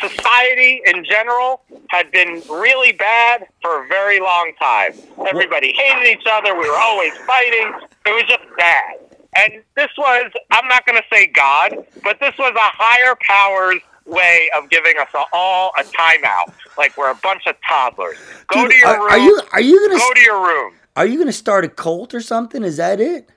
society 0.00 0.80
in 0.86 1.04
general 1.04 1.62
had 1.88 2.12
been 2.12 2.40
really 2.48 2.92
bad 2.92 3.48
for 3.60 3.84
a 3.84 3.88
very 3.88 4.20
long 4.20 4.52
time. 4.60 4.92
Everybody 5.26 5.74
hated 5.76 6.06
each 6.06 6.26
other. 6.30 6.54
We 6.54 6.68
were 6.68 6.78
always 6.78 7.16
fighting. 7.26 7.72
It 8.06 8.10
was 8.10 8.24
just 8.28 8.44
bad. 8.56 8.94
And 9.36 9.62
this 9.76 9.90
was, 9.98 10.30
I'm 10.50 10.68
not 10.68 10.86
going 10.86 10.96
to 11.00 11.04
say 11.12 11.26
God, 11.26 11.84
but 12.02 12.20
this 12.20 12.34
was 12.38 12.52
a 12.54 12.58
higher 12.60 13.16
power's 13.26 13.80
way 14.06 14.48
of 14.56 14.68
giving 14.70 14.94
us 14.98 15.08
all 15.32 15.72
a 15.78 15.82
timeout. 15.82 16.52
Like 16.76 16.96
we're 16.96 17.10
a 17.10 17.16
bunch 17.16 17.42
of 17.46 17.56
toddlers. 17.68 18.16
Go 18.48 18.62
Dude, 18.62 18.72
to 18.72 18.76
your 18.76 18.88
are, 18.88 19.00
room. 19.00 19.10
are 19.10 19.18
you 19.18 19.42
are 19.52 19.60
you 19.60 19.80
gonna 19.88 19.98
go 19.98 20.12
to 20.12 20.20
your 20.20 20.46
room. 20.46 20.74
are 20.96 21.06
you 21.06 21.18
gonna 21.18 21.32
start 21.32 21.64
a 21.64 21.68
cult 21.68 22.14
or 22.14 22.20
something? 22.20 22.62
Is 22.62 22.76
that 22.76 23.00
it? 23.00 23.28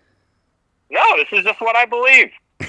No, 0.89 1.01
this 1.17 1.27
is 1.31 1.45
just 1.45 1.61
what 1.61 1.75
I 1.75 1.85
believe. 1.85 2.29
I'm 2.61 2.67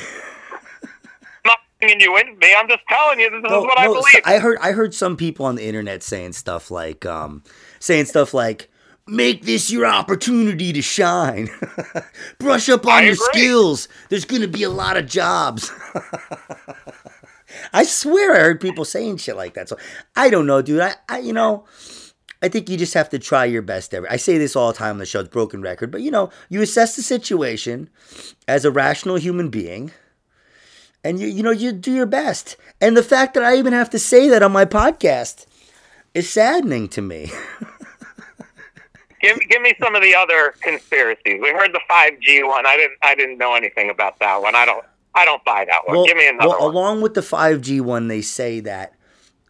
not 1.45 1.59
bringing 1.81 2.01
you 2.01 2.17
into 2.19 2.35
me. 2.35 2.55
I'm 2.57 2.69
just 2.69 2.83
telling 2.89 3.21
you 3.21 3.31
this 3.31 3.39
is 3.39 3.51
what 3.51 3.79
I 3.79 3.87
no, 3.87 3.95
believe. 3.95 4.21
I 4.25 4.39
heard 4.39 4.59
I 4.61 4.73
heard 4.73 4.95
some 4.95 5.17
people 5.17 5.47
on 5.47 5.57
the 5.57 5.65
internet 5.65 6.03
saying 6.03 6.33
stuff 6.33 6.71
like 6.71 7.07
um 7.07 7.43
saying 7.81 8.07
stuff 8.07 8.35
like 8.35 8.71
make 9.09 9.45
this 9.45 9.71
your 9.71 9.87
opportunity 9.87 10.73
to 10.73 10.83
shine. 10.83 11.49
Brush 12.39 12.69
up 12.69 12.87
on 12.87 12.93
I 12.93 13.01
your 13.03 13.15
agree. 13.15 13.27
skills. 13.33 13.89
There's 14.09 14.25
going 14.25 14.43
to 14.43 14.49
be 14.49 14.63
a 14.63 14.71
lot 14.71 14.97
of 14.97 15.07
jobs. 15.07 15.73
I 17.73 17.85
swear 17.85 18.37
I 18.37 18.41
heard 18.41 18.61
people 18.61 18.85
saying 18.85 19.17
shit 19.19 19.37
like 19.37 19.55
that. 19.55 19.69
So 19.69 19.79
I 20.15 20.31
don't 20.31 20.47
know, 20.47 20.63
dude. 20.63 20.81
I, 20.81 20.95
I 21.09 21.19
you 21.19 21.33
know, 21.33 21.65
I 22.43 22.49
think 22.49 22.69
you 22.69 22.77
just 22.77 22.95
have 22.95 23.09
to 23.11 23.19
try 23.19 23.45
your 23.47 23.63
best 23.63 23.95
every. 23.95 24.09
I 24.09 24.17
say 24.17 24.39
this 24.39 24.55
all 24.55 24.73
the 24.73 24.79
time 24.79 24.93
on 24.93 24.99
the 24.99 25.07
show. 25.07 25.21
It's 25.21 25.29
broken 25.29 25.63
record, 25.63 25.91
but 25.91 26.03
you 26.03 26.11
know, 26.11 26.31
you 26.49 26.63
assess 26.63 26.95
the 26.97 27.03
situation 27.03 27.89
as 28.47 28.65
a 28.65 28.71
rational 28.71 29.17
human 29.17 29.49
being 29.49 29.93
and 31.05 31.19
you 31.21 31.29
you 31.29 31.43
know 31.43 31.51
you 31.51 31.73
do 31.73 31.93
your 31.93 32.07
best. 32.07 32.57
And 32.81 32.97
the 32.97 33.03
fact 33.03 33.35
that 33.35 33.43
I 33.43 33.57
even 33.57 33.73
have 33.73 33.91
to 33.91 33.99
say 33.99 34.29
that 34.29 34.43
on 34.43 34.53
my 34.53 34.65
podcast 34.65 35.47
is 36.15 36.29
saddening 36.29 36.89
to 36.89 37.03
me. 37.03 37.31
give 39.21 39.39
give 39.49 39.63
me 39.63 39.75
some 39.81 39.95
of 39.95 40.03
the 40.03 40.15
other 40.15 40.55
conspiracies. 40.61 41.41
We 41.43 41.51
heard 41.51 41.73
the 41.73 41.81
five 41.89 42.19
G 42.21 42.43
one. 42.43 42.67
I 42.67 42.77
didn't 42.77 42.99
I 43.03 43.15
didn't 43.15 43.39
know 43.39 43.55
anything 43.55 43.91
about 43.91 44.19
that 44.21 44.41
one. 44.41 44.55
I 44.55 44.65
don't 44.65 44.85
I 45.15 45.25
don't 45.25 45.45
buy 45.45 45.65
that 45.65 45.81
one. 45.87 46.05
give 46.07 46.17
me 46.17 46.29
another 46.29 46.49
well, 46.49 46.61
one. 46.61 46.71
along 46.71 47.01
with 47.01 47.15
the 47.15 47.23
5G 47.23 47.81
one, 47.81 48.09
they 48.09 48.23
say 48.23 48.61
that 48.61 48.95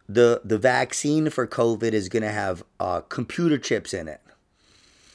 the 0.07 0.41
the 0.43 0.57
vaccine 0.57 1.29
for 1.29 1.45
COVID 1.45 1.93
is 1.93 2.09
going 2.09 2.23
to 2.23 2.31
have 2.31 2.63
uh, 2.79 3.01
computer 3.01 3.59
chips 3.59 3.93
in 3.93 4.07
it 4.07 4.21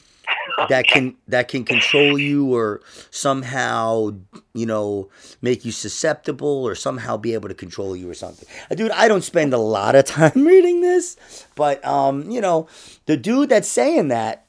that 0.69 0.87
can 0.87 1.17
that 1.27 1.49
can 1.49 1.65
control 1.65 2.17
you 2.17 2.55
or 2.55 2.81
somehow 3.11 4.11
you 4.53 4.65
know 4.65 5.09
make 5.43 5.65
you 5.65 5.73
susceptible 5.73 6.65
or 6.65 6.77
somehow 6.77 7.17
be 7.17 7.35
able 7.35 7.49
to 7.49 7.55
control 7.55 7.97
you 7.97 8.09
or 8.09 8.15
something. 8.15 8.49
Uh, 8.71 8.77
Dude, 8.77 8.93
I 8.93 9.09
don't 9.09 9.25
spend 9.25 9.53
a 9.53 9.59
lot 9.59 9.97
of 9.97 10.05
time 10.05 10.47
reading 10.47 10.81
this, 10.81 11.17
but 11.57 11.85
um, 11.85 12.31
you 12.31 12.41
know, 12.41 12.69
the 13.07 13.17
dude 13.17 13.49
that's 13.49 13.69
saying 13.69 14.09
that 14.09 14.44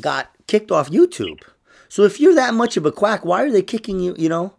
got 0.00 0.30
kicked 0.46 0.70
off 0.70 0.90
YouTube. 0.90 1.42
So 1.88 2.02
if 2.02 2.20
you're 2.20 2.34
that 2.34 2.54
much 2.54 2.76
of 2.76 2.84
a 2.84 2.92
quack, 2.92 3.24
why 3.24 3.42
are 3.42 3.50
they 3.50 3.62
kicking 3.62 4.00
you, 4.00 4.14
you 4.18 4.28
know? 4.28 4.54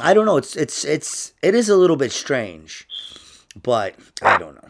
I 0.00 0.14
don't 0.14 0.26
know. 0.26 0.36
It's 0.36 0.56
it's 0.56 0.84
it's 0.84 1.32
it 1.42 1.54
is 1.54 1.68
a 1.68 1.76
little 1.76 1.96
bit 1.96 2.12
strange, 2.12 2.86
but 3.62 3.94
I 4.22 4.38
don't 4.38 4.54
know. 4.54 4.68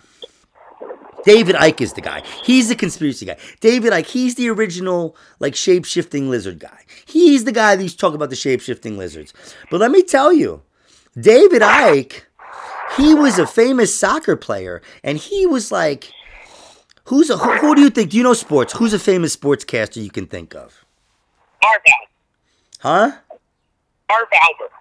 David 1.25 1.55
Icke 1.57 1.83
is 1.83 1.93
the 1.93 2.01
guy. 2.01 2.23
He's 2.43 2.69
the 2.69 2.75
conspiracy 2.75 3.27
guy. 3.27 3.37
David 3.61 3.93
Icke, 3.93 4.07
he's 4.07 4.35
the 4.35 4.49
original 4.49 5.17
like 5.39 5.55
shape 5.55 5.85
shifting 5.85 6.31
lizard 6.31 6.59
guy. 6.59 6.85
He's 7.05 7.45
the 7.45 7.53
guy 7.53 7.77
that 7.77 7.83
used 7.83 7.99
to 7.99 8.01
talk 8.01 8.15
about 8.15 8.31
the 8.31 8.37
shape 8.37 8.61
shifting 8.61 8.97
lizards. 8.99 9.33
But 9.71 9.81
let 9.81 9.91
me 9.91 10.03
tell 10.03 10.33
you, 10.33 10.63
David 11.19 11.63
Icke, 11.63 12.23
he 12.97 13.15
was 13.15 13.39
a 13.39 13.47
famous 13.47 13.97
soccer 13.97 14.37
player, 14.37 14.83
and 15.05 15.19
he 15.19 15.47
was 15.47 15.71
like, 15.71 16.11
who's 17.11 17.29
a 17.29 17.37
who, 17.37 17.51
who 17.59 17.75
do 17.75 17.83
you 17.83 17.91
think? 17.91 18.11
Do 18.11 18.17
you 18.17 18.23
know 18.23 18.35
sports? 18.35 18.73
Who's 18.73 18.95
a 18.95 18.99
famous 18.99 19.37
sportscaster 19.37 20.03
you 20.03 20.11
can 20.11 20.27
think 20.27 20.55
of? 20.55 20.85
Marv 21.63 21.83
Albert. 21.87 22.11
Huh? 22.79 23.19
Marv 24.09 24.29
Albert. 24.43 24.73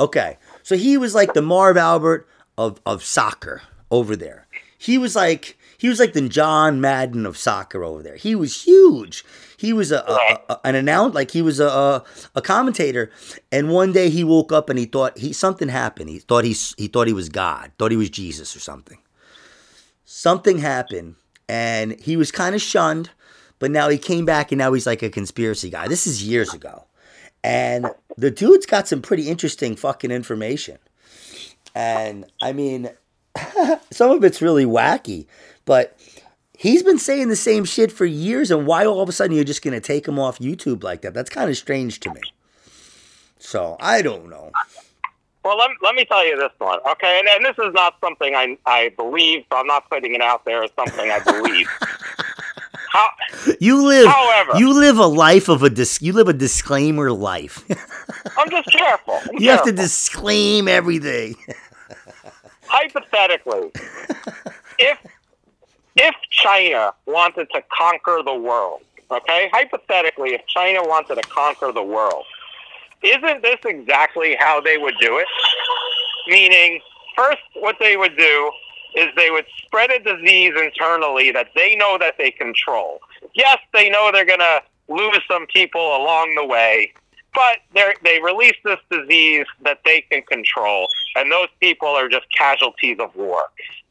Okay. 0.00 0.38
So 0.62 0.76
he 0.76 0.98
was 0.98 1.14
like 1.14 1.32
the 1.32 1.42
Marv 1.42 1.76
Albert 1.76 2.28
of, 2.58 2.80
of 2.84 3.04
soccer 3.04 3.62
over 3.90 4.16
there. 4.16 4.48
He 4.76 4.98
was 4.98 5.14
like 5.14 5.56
he 5.78 5.88
was 5.88 6.00
like 6.00 6.12
the 6.12 6.28
John 6.28 6.80
Madden 6.80 7.24
of 7.24 7.36
soccer 7.36 7.84
over 7.84 8.02
there. 8.02 8.16
He 8.16 8.34
was 8.34 8.64
huge. 8.64 9.24
He 9.56 9.72
was 9.72 9.92
a, 9.92 10.00
a, 10.00 10.40
a 10.52 10.60
an 10.64 10.74
announce 10.74 11.14
like 11.14 11.30
he 11.30 11.40
was 11.40 11.60
a, 11.60 11.68
a 11.68 12.04
a 12.34 12.42
commentator. 12.42 13.12
And 13.52 13.70
one 13.70 13.92
day 13.92 14.10
he 14.10 14.24
woke 14.24 14.50
up 14.50 14.68
and 14.68 14.78
he 14.78 14.86
thought 14.86 15.16
he 15.16 15.32
something 15.32 15.68
happened. 15.68 16.10
He 16.10 16.18
thought 16.18 16.44
he 16.44 16.56
he 16.76 16.88
thought 16.88 17.06
he 17.06 17.12
was 17.12 17.28
God. 17.28 17.70
Thought 17.78 17.92
he 17.92 17.96
was 17.96 18.10
Jesus 18.10 18.56
or 18.56 18.60
something. 18.60 18.98
Something 20.14 20.58
happened 20.58 21.14
and 21.48 21.98
he 21.98 22.18
was 22.18 22.30
kind 22.30 22.54
of 22.54 22.60
shunned. 22.60 23.08
But 23.58 23.70
now 23.70 23.88
he 23.88 23.96
came 23.96 24.26
back 24.26 24.52
and 24.52 24.58
now 24.58 24.74
he's 24.74 24.86
like 24.86 25.02
a 25.02 25.08
conspiracy 25.08 25.70
guy. 25.70 25.88
This 25.88 26.06
is 26.06 26.22
years 26.22 26.52
ago. 26.52 26.84
And 27.42 27.86
the 28.18 28.30
dude's 28.30 28.66
got 28.66 28.86
some 28.86 29.00
pretty 29.00 29.30
interesting 29.30 29.74
fucking 29.74 30.10
information. 30.10 30.76
And 31.74 32.26
I 32.42 32.52
mean, 32.52 32.90
some 33.90 34.10
of 34.10 34.22
it's 34.22 34.42
really 34.42 34.66
wacky, 34.66 35.28
but 35.64 35.98
he's 36.58 36.82
been 36.82 36.98
saying 36.98 37.28
the 37.28 37.34
same 37.34 37.64
shit 37.64 37.90
for 37.90 38.04
years. 38.04 38.50
And 38.50 38.66
why 38.66 38.84
all 38.84 39.00
of 39.00 39.08
a 39.08 39.12
sudden 39.12 39.34
you're 39.34 39.44
just 39.44 39.62
going 39.62 39.72
to 39.72 39.80
take 39.80 40.06
him 40.06 40.18
off 40.18 40.38
YouTube 40.40 40.84
like 40.84 41.00
that? 41.00 41.14
That's 41.14 41.30
kind 41.30 41.48
of 41.48 41.56
strange 41.56 42.00
to 42.00 42.12
me. 42.12 42.20
So 43.38 43.78
I 43.80 44.02
don't 44.02 44.28
know. 44.28 44.52
Well, 45.44 45.56
let, 45.58 45.70
let 45.82 45.94
me 45.96 46.04
tell 46.04 46.24
you 46.24 46.36
this 46.36 46.52
one, 46.58 46.78
okay? 46.88 47.18
And, 47.18 47.28
and 47.28 47.44
this 47.44 47.64
is 47.66 47.74
not 47.74 47.96
something 48.00 48.34
I, 48.34 48.56
I 48.64 48.90
believe, 48.90 49.44
so 49.50 49.58
I'm 49.58 49.66
not 49.66 49.88
putting 49.90 50.14
it 50.14 50.20
out 50.20 50.44
there 50.44 50.62
as 50.62 50.70
something 50.76 51.10
I 51.10 51.18
believe. 51.20 51.66
How, 52.92 53.08
You 53.58 53.82
live, 53.86 54.06
However- 54.06 54.58
you 54.58 54.78
live 54.78 54.98
a 54.98 55.06
life 55.06 55.48
of 55.48 55.62
a 55.62 55.70
dis, 55.70 56.00
you 56.02 56.12
live 56.12 56.28
a 56.28 56.32
disclaimer 56.34 57.10
life. 57.10 57.64
I'm 58.38 58.50
just 58.50 58.70
careful. 58.70 59.14
I'm 59.32 59.40
you 59.40 59.48
have 59.50 59.64
to 59.64 59.72
disclaim 59.72 60.68
everything. 60.68 61.34
hypothetically, 62.66 63.70
if 64.78 64.98
if 65.96 66.14
China 66.30 66.92
wanted 67.06 67.48
to 67.54 67.62
conquer 67.76 68.20
the 68.24 68.34
world, 68.34 68.80
okay? 69.10 69.48
Hypothetically, 69.52 70.34
if 70.34 70.46
China 70.46 70.80
wanted 70.82 71.16
to 71.16 71.22
conquer 71.28 71.72
the 71.72 71.82
world, 71.82 72.24
isn't 73.02 73.42
this 73.42 73.58
exactly 73.64 74.36
how 74.38 74.60
they 74.60 74.78
would 74.78 74.94
do 75.00 75.18
it? 75.18 75.26
Meaning, 76.28 76.80
first, 77.16 77.42
what 77.54 77.76
they 77.80 77.96
would 77.96 78.16
do 78.16 78.50
is 78.94 79.06
they 79.16 79.30
would 79.30 79.46
spread 79.64 79.90
a 79.90 79.98
disease 79.98 80.52
internally 80.60 81.30
that 81.32 81.48
they 81.54 81.76
know 81.76 81.96
that 81.98 82.14
they 82.18 82.30
control. 82.30 83.00
Yes, 83.34 83.58
they 83.72 83.88
know 83.88 84.10
they're 84.12 84.24
going 84.24 84.38
to 84.38 84.62
lose 84.88 85.20
some 85.28 85.46
people 85.46 85.96
along 85.96 86.34
the 86.36 86.44
way, 86.44 86.92
but 87.34 87.58
they 88.04 88.20
release 88.22 88.56
this 88.64 88.78
disease 88.90 89.46
that 89.64 89.80
they 89.84 90.02
can 90.02 90.22
control, 90.22 90.88
and 91.16 91.32
those 91.32 91.48
people 91.60 91.88
are 91.88 92.08
just 92.08 92.26
casualties 92.36 92.98
of 93.00 93.14
war. 93.16 93.44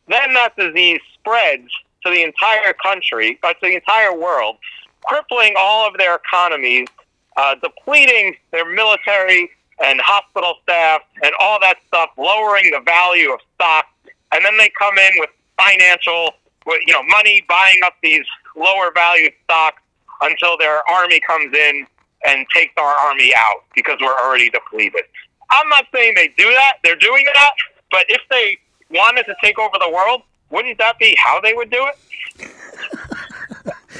Then 0.08 0.34
that 0.34 0.56
disease 0.56 1.00
spreads 1.14 1.70
to 2.04 2.12
the 2.12 2.24
entire 2.24 2.74
country, 2.74 3.40
uh, 3.44 3.54
to 3.54 3.60
the 3.62 3.76
entire 3.76 4.16
world, 4.16 4.58
crippling 5.06 5.56
all 5.58 5.88
of 5.88 5.98
their 5.98 6.16
economies, 6.16 6.88
uh, 7.38 7.56
depleting 7.62 8.36
their 8.52 8.66
military 8.66 9.50
and 9.84 10.00
hospital 10.02 10.56
staff 10.64 11.02
and 11.24 11.32
all 11.40 11.60
that 11.60 11.78
stuff, 11.88 12.10
lowering 12.18 12.70
the 12.72 12.82
value 12.82 13.32
of 13.32 13.40
stock, 13.56 13.86
and 14.32 14.46
then 14.46 14.58
they 14.58 14.72
come 14.78 14.98
in 14.98 15.12
with 15.18 15.30
financial, 15.58 16.32
you 16.68 16.94
know, 16.94 17.04
money 17.04 17.44
buying 17.48 17.80
up 17.84 17.94
these 18.04 18.26
lower 18.56 18.92
valued 18.94 19.34
stocks, 19.44 19.82
until 20.22 20.58
their 20.58 20.88
army 20.90 21.20
comes 21.20 21.56
in 21.56 21.86
and 22.26 22.46
takes 22.54 22.74
our 22.78 22.94
army 23.00 23.34
out 23.36 23.64
because 23.76 23.98
we're 24.00 24.16
already 24.24 24.50
depleted. 24.50 25.02
I'm 25.50 25.68
not 25.70 25.86
saying 25.94 26.14
they 26.16 26.30
do 26.38 26.50
that; 26.52 26.78
they're 26.84 26.96
doing 26.96 27.26
that. 27.34 27.52
But 27.90 28.06
if 28.08 28.22
they 28.30 28.58
wanted 28.90 29.24
to 29.24 29.36
take 29.44 29.60
over 29.60 29.78
the 29.80 29.90
world, 29.90 30.22
wouldn't 30.50 30.78
that 30.78 30.98
be 31.00 31.16
how 31.18 31.42
they 31.42 31.54
would 31.54 31.70
do 31.70 31.88
it? 31.88 32.52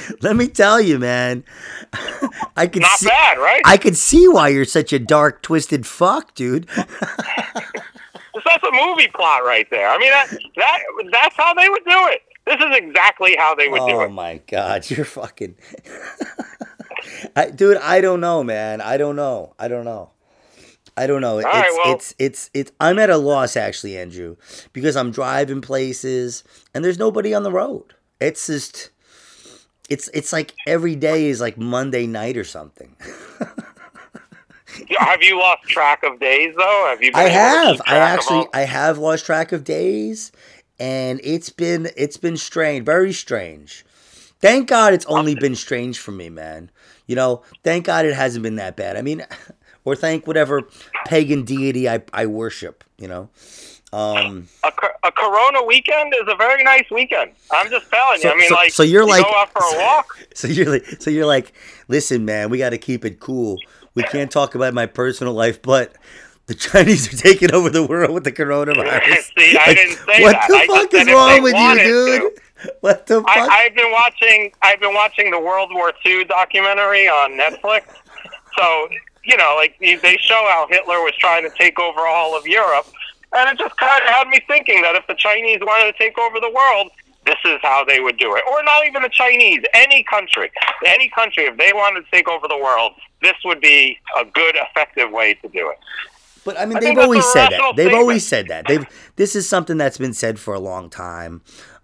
Let 0.22 0.36
me 0.36 0.48
tell 0.48 0.80
you, 0.80 0.98
man. 0.98 1.44
I 2.56 2.66
could 2.66 2.82
Not 2.82 2.92
see, 2.98 3.06
bad, 3.08 3.38
right? 3.38 3.62
I 3.64 3.76
could 3.76 3.96
see 3.96 4.28
why 4.28 4.48
you're 4.48 4.64
such 4.64 4.92
a 4.92 4.98
dark, 4.98 5.42
twisted 5.42 5.86
fuck, 5.86 6.34
dude. 6.34 6.68
That's 8.44 8.64
a 8.64 8.72
movie 8.72 9.08
plot 9.14 9.44
right 9.44 9.68
there. 9.70 9.88
I 9.88 9.98
mean, 9.98 10.10
that, 10.10 10.30
that 10.56 10.78
that's 11.12 11.36
how 11.36 11.54
they 11.54 11.68
would 11.68 11.84
do 11.84 12.08
it. 12.08 12.22
This 12.44 12.56
is 12.56 12.76
exactly 12.76 13.36
how 13.38 13.54
they 13.54 13.68
would 13.68 13.78
do 13.86 13.94
oh 13.94 14.00
it. 14.00 14.06
oh 14.06 14.08
my 14.08 14.40
god, 14.48 14.90
you're 14.90 15.04
fucking. 15.04 15.54
I, 17.36 17.50
dude, 17.50 17.76
I 17.76 18.00
don't 18.00 18.20
know, 18.20 18.42
man. 18.42 18.80
I 18.80 18.96
don't 18.96 19.16
know. 19.16 19.54
I 19.58 19.68
don't 19.68 19.84
know. 19.84 20.10
I 20.96 21.06
don't 21.06 21.20
know. 21.20 21.38
It's, 21.38 21.46
right, 21.46 21.70
well- 21.84 21.94
it's 21.94 22.14
it's 22.18 22.50
it's 22.52 22.72
I'm 22.80 22.98
at 22.98 23.10
a 23.10 23.16
loss 23.16 23.56
actually, 23.56 23.96
Andrew, 23.96 24.36
because 24.72 24.96
I'm 24.96 25.10
driving 25.10 25.60
places 25.60 26.42
and 26.74 26.84
there's 26.84 26.98
nobody 26.98 27.32
on 27.34 27.42
the 27.44 27.52
road. 27.52 27.94
It's 28.20 28.46
just 28.46 28.90
it's 29.92 30.08
it's 30.14 30.32
like 30.32 30.54
every 30.66 30.96
day 30.96 31.26
is 31.26 31.40
like 31.40 31.58
Monday 31.58 32.06
night 32.06 32.38
or 32.38 32.44
something. 32.44 32.96
Have 34.98 35.22
you 35.22 35.38
lost 35.38 35.64
track 35.64 36.02
of 36.02 36.18
days 36.18 36.54
though? 36.56 36.86
Have 36.88 37.02
you? 37.02 37.12
Been 37.12 37.20
I 37.20 37.28
have. 37.28 37.82
I 37.86 37.96
actually 37.96 38.46
I 38.54 38.62
have 38.62 38.96
lost 38.96 39.26
track 39.26 39.52
of 39.52 39.64
days 39.64 40.32
and 40.80 41.20
it's 41.22 41.50
been 41.50 41.90
it's 41.94 42.16
been 42.16 42.38
strange, 42.38 42.86
very 42.86 43.12
strange. 43.12 43.84
Thank 44.40 44.68
God 44.68 44.94
it's 44.94 45.06
only 45.06 45.34
been 45.34 45.54
strange 45.54 45.98
for 45.98 46.10
me, 46.10 46.30
man. 46.30 46.70
You 47.06 47.14
know, 47.14 47.42
thank 47.62 47.84
God 47.84 48.06
it 48.06 48.14
hasn't 48.14 48.42
been 48.42 48.56
that 48.56 48.76
bad. 48.76 48.96
I 48.96 49.02
mean, 49.02 49.26
or 49.84 49.94
thank 49.94 50.26
whatever 50.26 50.62
pagan 51.06 51.44
deity 51.44 51.88
I, 51.88 52.02
I 52.14 52.26
worship, 52.26 52.82
you 52.98 53.08
know. 53.08 53.28
Um 53.92 54.48
a, 54.64 54.72
a 55.04 55.12
Corona 55.12 55.62
weekend 55.64 56.14
is 56.14 56.26
a 56.28 56.36
very 56.36 56.64
nice 56.64 56.90
weekend. 56.90 57.32
I'm 57.50 57.68
just 57.70 57.90
telling 57.90 58.16
you. 58.16 58.22
So- 58.22 58.30
I 58.32 58.36
mean, 58.36 58.48
so- 58.48 58.54
like, 58.54 58.70
so 58.72 58.82
you're 58.82 59.02
you 59.02 59.08
like- 59.08 59.24
go 59.24 59.32
out 59.36 59.52
for 59.52 59.62
a 59.62 59.78
walk. 59.82 60.18
so 60.34 60.48
you're 60.48 60.70
like 60.70 60.86
so 61.00 61.10
you're 61.10 61.26
like, 61.26 61.52
listen, 61.88 62.24
man, 62.24 62.48
we 62.50 62.58
gotta 62.58 62.78
keep 62.78 63.04
it 63.04 63.20
cool. 63.20 63.58
We 63.94 64.02
can't 64.04 64.30
talk 64.30 64.54
about 64.54 64.72
my 64.72 64.86
personal 64.86 65.34
life, 65.34 65.60
but 65.60 65.92
the 66.46 66.54
Chinese 66.54 67.12
are 67.12 67.16
taking 67.16 67.52
over 67.52 67.68
the 67.70 67.86
world 67.86 68.10
with 68.12 68.24
the 68.24 68.32
coronavirus. 68.32 69.30
See, 69.38 69.56
I 69.58 69.74
didn't 69.74 69.96
say 69.98 70.22
what 70.22 70.32
that. 70.32 70.46
the 70.48 70.56
I 70.56 70.66
fuck 70.66 70.94
is 70.94 71.06
wrong 71.08 71.42
with 71.42 71.54
you, 71.54 71.84
dude? 71.84 72.32
What 72.80 73.06
the 73.08 73.20
fuck? 73.22 73.28
I, 73.28 73.64
I've 73.66 73.74
been 73.74 73.90
watching. 73.90 74.52
I've 74.62 74.78
been 74.78 74.94
watching 74.94 75.32
the 75.32 75.38
World 75.40 75.70
War 75.74 75.92
II 76.06 76.22
documentary 76.24 77.08
on 77.08 77.32
Netflix. 77.32 77.82
So 78.56 78.88
you 79.24 79.36
know, 79.36 79.54
like 79.56 79.76
they 79.80 80.16
show 80.20 80.46
how 80.48 80.66
Hitler 80.70 81.02
was 81.02 81.12
trying 81.18 81.42
to 81.42 81.50
take 81.58 81.78
over 81.80 82.00
all 82.00 82.36
of 82.38 82.46
Europe, 82.46 82.86
and 83.34 83.50
it 83.50 83.58
just 83.58 83.76
kind 83.76 84.02
of 84.02 84.08
had 84.08 84.28
me 84.28 84.40
thinking 84.46 84.82
that 84.82 84.94
if 84.94 85.06
the 85.06 85.14
Chinese 85.14 85.58
wanted 85.60 85.92
to 85.92 85.98
take 85.98 86.18
over 86.18 86.40
the 86.40 86.50
world, 86.50 86.90
this 87.24 87.38
is 87.44 87.58
how 87.62 87.84
they 87.84 88.00
would 88.00 88.18
do 88.18 88.34
it. 88.34 88.42
Or 88.50 88.62
not 88.62 88.86
even 88.86 89.02
the 89.02 89.08
Chinese, 89.08 89.62
any 89.74 90.02
country, 90.04 90.50
any 90.84 91.08
country, 91.08 91.44
if 91.44 91.56
they 91.56 91.72
wanted 91.72 92.04
to 92.04 92.10
take 92.10 92.28
over 92.28 92.48
the 92.48 92.58
world, 92.58 92.92
this 93.22 93.34
would 93.44 93.60
be 93.60 93.98
a 94.18 94.24
good, 94.24 94.56
effective 94.56 95.10
way 95.10 95.34
to 95.34 95.48
do 95.48 95.70
it. 95.70 95.78
But 96.44 96.58
I 96.58 96.66
mean, 96.66 96.78
I 96.78 96.80
they've 96.80 96.98
always 96.98 97.24
said 97.32 97.50
that. 97.50 97.74
They've 97.76 97.84
statement. 97.84 97.94
always 97.94 98.26
said 98.26 98.48
that. 98.48 98.66
They've. 98.66 98.86
This 99.16 99.36
is 99.36 99.48
something 99.48 99.76
that's 99.76 99.98
been 99.98 100.14
said 100.14 100.40
for 100.40 100.54
a 100.54 100.58
long 100.58 100.90
time. 100.90 101.42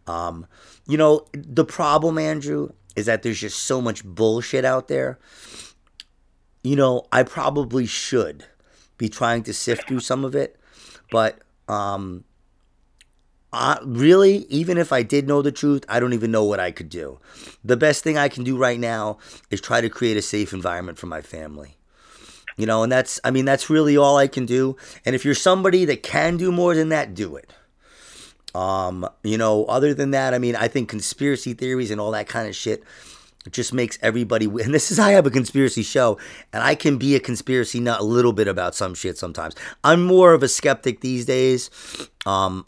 Um, 0.09 0.47
you 0.89 0.97
know, 0.97 1.27
the 1.33 1.65
problem, 1.65 2.19
Andrew, 2.19 2.71
is 2.97 3.07
that 3.07 3.23
there's 3.23 3.39
just 3.39 3.61
so 3.63 3.81
much 3.81 4.05
bullshit 4.05 4.65
out 4.65 4.89
there. 4.89 5.19
You 6.65 6.75
know, 6.75 7.05
I 7.13 7.23
probably 7.23 7.87
should 7.87 8.47
be 8.97 9.09
trying 9.09 9.45
to 9.45 9.55
sift 9.55 9.87
through 9.87 10.01
some 10.01 10.25
of 10.25 10.35
it, 10.35 10.58
but 11.11 11.39
um, 11.69 12.25
I, 13.53 13.79
really, 13.83 14.47
even 14.49 14.79
if 14.79 14.93
I 14.93 15.03
did 15.03 15.27
know 15.27 15.43
the 15.43 15.53
truth, 15.53 15.85
I 15.89 16.01
don't 16.01 16.13
even 16.13 16.31
know 16.31 16.45
what 16.45 16.61
I 16.61 16.71
could 16.71 16.89
do. 16.89 17.19
The 17.65 17.77
best 17.77 18.05
thing 18.05 18.19
I 18.19 18.29
can 18.29 18.45
do 18.45 18.57
right 18.57 18.79
now 18.79 19.19
is 19.51 19.61
try 19.61 19.81
to 19.81 19.89
create 19.89 20.17
a 20.17 20.23
safe 20.23 20.53
environment 20.53 20.99
for 20.99 21.07
my 21.07 21.23
family. 21.23 21.77
You 22.57 22.67
know, 22.67 22.83
and 22.83 22.91
that's, 22.91 23.21
I 23.23 23.31
mean, 23.31 23.45
that's 23.45 23.71
really 23.71 23.97
all 23.97 24.17
I 24.17 24.27
can 24.27 24.45
do. 24.45 24.77
And 25.05 25.15
if 25.15 25.25
you're 25.25 25.35
somebody 25.35 25.85
that 25.85 26.03
can 26.03 26.37
do 26.37 26.51
more 26.51 26.75
than 26.75 26.89
that, 26.89 27.15
do 27.15 27.37
it. 27.37 27.53
Um, 28.55 29.09
you 29.23 29.39
know, 29.39 29.65
other 29.67 29.95
than 29.95 30.11
that, 30.11 30.35
I 30.35 30.39
mean, 30.39 30.57
I 30.57 30.67
think 30.67 30.89
conspiracy 30.89 31.55
theories 31.55 31.91
and 31.91 32.01
all 32.01 32.11
that 32.11 32.27
kind 32.27 32.49
of 32.49 32.57
shit 32.57 32.83
just 33.53 33.73
makes 33.73 33.99
everybody. 34.03 34.47
And 34.47 34.75
this 34.75 34.91
is 34.91 34.99
I 34.99 35.13
have 35.13 35.27
a 35.27 35.31
conspiracy 35.31 35.83
show, 35.83 36.19
and 36.53 36.63
I 36.63 36.75
can 36.75 36.99
be 36.99 37.15
a 37.15 37.21
conspiracy 37.21 37.81
nut 37.81 38.01
a 38.01 38.05
little 38.05 38.33
bit 38.33 38.49
about 38.49 38.75
some 38.75 38.95
shit 38.95 39.19
sometimes. 39.19 39.55
I'm 39.85 40.05
more 40.05 40.35
of 40.35 40.43
a 40.43 40.49
skeptic 40.49 41.01
these 41.01 41.25
days. 41.25 41.71
Um, 42.27 42.67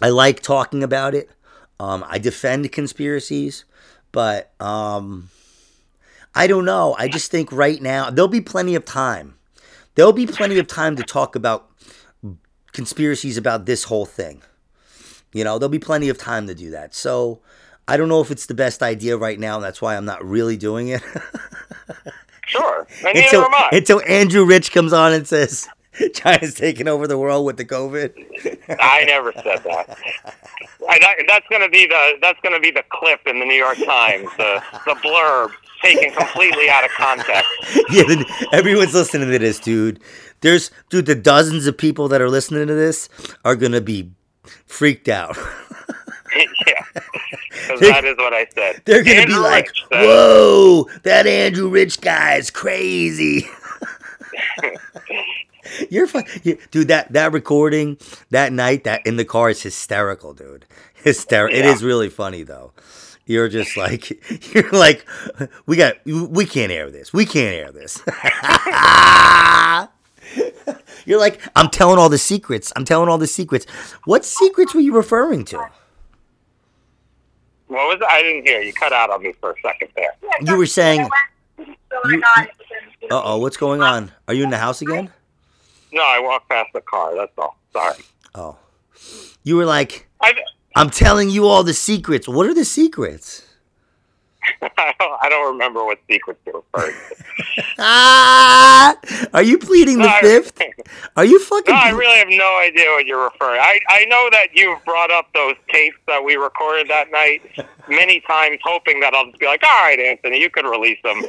I 0.00 0.08
like 0.08 0.40
talking 0.40 0.82
about 0.82 1.14
it. 1.14 1.30
Um, 1.78 2.04
I 2.08 2.18
defend 2.18 2.70
conspiracies, 2.72 3.64
but 4.12 4.52
um, 4.60 5.30
I 6.34 6.46
don't 6.46 6.64
know. 6.64 6.94
I 6.98 7.08
just 7.08 7.30
think 7.30 7.50
right 7.52 7.80
now 7.80 8.10
there'll 8.10 8.28
be 8.28 8.40
plenty 8.40 8.74
of 8.74 8.84
time. 8.84 9.36
There'll 9.94 10.12
be 10.12 10.26
plenty 10.26 10.58
of 10.58 10.66
time 10.66 10.96
to 10.96 11.02
talk 11.02 11.34
about 11.34 11.70
conspiracies 12.72 13.36
about 13.36 13.66
this 13.66 13.84
whole 13.84 14.06
thing. 14.06 14.42
You 15.32 15.44
know, 15.44 15.58
there'll 15.58 15.70
be 15.70 15.78
plenty 15.78 16.08
of 16.08 16.18
time 16.18 16.46
to 16.46 16.54
do 16.54 16.70
that. 16.70 16.94
So 16.94 17.40
I 17.90 17.96
don't 17.96 18.08
know 18.08 18.20
if 18.20 18.30
it's 18.30 18.46
the 18.46 18.54
best 18.54 18.82
idea 18.82 19.16
right 19.16 19.38
now. 19.38 19.56
And 19.56 19.64
that's 19.64 19.82
why 19.82 19.96
I'm 19.96 20.04
not 20.04 20.24
really 20.24 20.56
doing 20.56 20.88
it. 20.88 21.02
Sure, 22.46 22.84
until, 23.04 23.44
am 23.44 23.54
I. 23.54 23.68
until 23.74 24.02
Andrew 24.08 24.44
Rich 24.44 24.72
comes 24.72 24.92
on 24.92 25.12
and 25.12 25.24
says 25.24 25.68
China's 26.14 26.52
taking 26.54 26.88
over 26.88 27.06
the 27.06 27.16
world 27.16 27.46
with 27.46 27.56
the 27.58 27.64
COVID. 27.64 28.12
I 28.80 29.04
never 29.04 29.32
said 29.32 29.62
that. 29.62 29.96
I, 30.88 30.98
that 30.98 31.14
that's 31.28 31.46
going 31.48 31.62
to 31.62 31.68
be 31.68 31.86
the 31.86 32.14
that's 32.20 32.40
going 32.40 32.52
to 32.52 32.60
be 32.60 32.72
the 32.72 32.82
clip 32.90 33.20
in 33.26 33.38
the 33.38 33.46
New 33.46 33.54
York 33.54 33.76
Times, 33.84 34.28
the 34.36 34.60
the 34.84 34.94
blurb 34.94 35.52
taken 35.80 36.10
completely 36.12 36.68
out 36.68 36.84
of 36.84 36.90
context. 36.90 37.48
yeah, 37.90 38.02
then 38.08 38.24
everyone's 38.52 38.94
listening 38.94 39.30
to 39.30 39.38
this, 39.38 39.60
dude. 39.60 40.00
There's, 40.40 40.70
dude, 40.88 41.06
the 41.06 41.14
dozens 41.14 41.66
of 41.66 41.76
people 41.76 42.08
that 42.08 42.20
are 42.20 42.28
listening 42.28 42.66
to 42.66 42.74
this 42.74 43.08
are 43.44 43.56
gonna 43.56 43.80
be 43.80 44.10
freaked 44.66 45.08
out. 45.08 45.36
that 47.88 48.04
is 48.04 48.16
what 48.16 48.32
I 48.34 48.46
said. 48.54 48.82
They're 48.84 49.02
gonna 49.02 49.20
Andrew 49.20 49.36
be 49.36 49.40
like, 49.40 49.66
Rich 49.66 49.84
"Whoa, 49.90 50.88
that 51.02 51.26
Andrew 51.26 51.68
Rich 51.68 52.00
guy 52.00 52.36
is 52.36 52.50
crazy." 52.50 53.46
You're 55.90 56.06
fun, 56.06 56.24
dude. 56.70 56.88
That 56.88 57.12
that 57.12 57.32
recording 57.32 57.96
that 58.30 58.52
night 58.52 58.84
that 58.84 59.06
in 59.06 59.16
the 59.16 59.24
car 59.24 59.50
is 59.50 59.62
hysterical, 59.62 60.34
dude. 60.34 60.64
Hysterical. 60.94 61.56
It 61.58 61.64
Yeah. 61.64 61.72
is 61.72 61.82
really 61.84 62.08
funny 62.08 62.42
though. 62.42 62.72
You're 63.26 63.48
just 63.48 63.76
like 63.76 64.10
you're 64.54 64.70
like 64.70 65.06
we 65.66 65.76
got 65.76 65.94
we 66.04 66.44
can't 66.46 66.72
air 66.72 66.90
this. 66.90 67.12
We 67.12 67.24
can't 67.24 67.54
air 67.54 67.70
this. 67.70 68.02
you're 71.06 71.20
like 71.20 71.40
I'm 71.54 71.70
telling 71.70 71.98
all 71.98 72.08
the 72.08 72.18
secrets. 72.18 72.72
I'm 72.74 72.84
telling 72.84 73.08
all 73.08 73.18
the 73.18 73.26
secrets. 73.28 73.66
What 74.04 74.24
secrets 74.24 74.74
were 74.74 74.80
you 74.80 74.94
referring 74.94 75.44
to? 75.46 75.68
What 77.70 77.86
was 77.86 77.98
it? 78.00 78.06
I 78.10 78.20
didn't 78.20 78.48
hear. 78.48 78.60
You 78.60 78.72
cut 78.72 78.92
out 78.92 79.10
on 79.10 79.22
me 79.22 79.32
for 79.40 79.52
a 79.52 79.54
second 79.62 79.90
there. 79.94 80.10
You 80.42 80.56
were 80.56 80.66
saying. 80.66 81.08
You, 81.56 81.66
uh 83.12 83.22
oh, 83.24 83.38
what's 83.38 83.56
going 83.56 83.80
on? 83.80 84.10
Are 84.26 84.34
you 84.34 84.42
in 84.42 84.50
the 84.50 84.58
house 84.58 84.82
again? 84.82 85.08
No, 85.92 86.02
I 86.02 86.18
walked 86.18 86.48
past 86.48 86.70
the 86.74 86.80
car. 86.80 87.14
That's 87.14 87.30
all. 87.38 87.56
Sorry. 87.72 88.02
Oh, 88.34 88.56
you 89.44 89.54
were 89.54 89.66
like, 89.66 90.08
I, 90.20 90.34
I'm 90.74 90.90
telling 90.90 91.30
you 91.30 91.46
all 91.46 91.62
the 91.62 91.72
secrets. 91.72 92.26
What 92.26 92.46
are 92.46 92.54
the 92.54 92.64
secrets? 92.64 93.44
I, 94.62 94.94
don't, 94.98 95.18
I 95.22 95.28
don't 95.28 95.52
remember 95.52 95.84
what 95.84 95.98
secrets 96.10 96.40
you're 96.46 96.62
referring 96.72 96.94
to. 96.94 97.16
Ah, 97.82 98.96
are 99.32 99.42
you 99.42 99.58
pleading 99.58 99.98
the 99.98 100.04
No, 100.04 100.08
I- 100.10 100.20
fifth? 100.20 100.60
Are 101.16 101.24
you 101.24 101.38
fucking? 101.40 101.74
No, 101.74 101.80
I 101.80 101.90
really 101.90 102.18
have 102.18 102.28
no 102.28 102.58
idea 102.60 102.86
what 102.90 103.06
you're 103.06 103.24
referring. 103.24 103.60
I 103.60 103.78
I 103.88 104.04
know 104.06 104.28
that 104.32 104.48
you've 104.54 104.82
brought 104.84 105.10
up 105.10 105.26
those 105.34 105.54
tapes 105.72 105.96
that 106.06 106.22
we 106.22 106.36
recorded 106.36 106.88
that 106.88 107.10
night 107.10 107.42
many 107.88 108.20
times, 108.28 108.58
hoping 108.62 109.00
that 109.00 109.14
I'll 109.14 109.26
just 109.26 109.38
be 109.38 109.46
like, 109.46 109.62
"All 109.62 109.82
right, 109.84 109.98
Anthony, 109.98 110.40
you 110.40 110.50
can 110.50 110.66
release 110.66 110.98
them." 111.02 111.22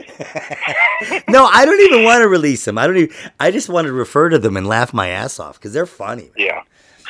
no, 1.30 1.46
I 1.46 1.64
don't 1.66 1.80
even 1.82 2.04
want 2.04 2.22
to 2.22 2.28
release 2.28 2.66
them. 2.66 2.78
I 2.78 2.88
don't 2.88 2.98
even. 2.98 3.16
I 3.40 3.52
just 3.52 3.70
want 3.70 3.88
to 3.88 3.94
refer 3.94 4.30
to 4.30 4.38
them 4.40 4.58
and 4.58 4.68
laugh 4.68 4.94
my 4.94 5.08
ass 5.08 5.40
off 5.40 5.58
because 5.60 5.74
they're 5.74 5.86
funny. 5.86 6.32
Yeah. 6.38 6.64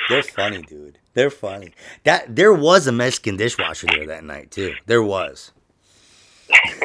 They're 0.10 0.24
funny, 0.24 0.62
dude. 0.62 0.98
They're 1.14 1.30
funny. 1.30 1.72
That 2.06 2.36
there 2.36 2.54
was 2.54 2.88
a 2.88 2.92
Mexican 2.92 3.38
dishwasher 3.38 3.88
there 3.88 4.08
that 4.08 4.24
night 4.24 4.52
too. 4.52 4.74
There 4.86 5.04
was. 5.04 5.52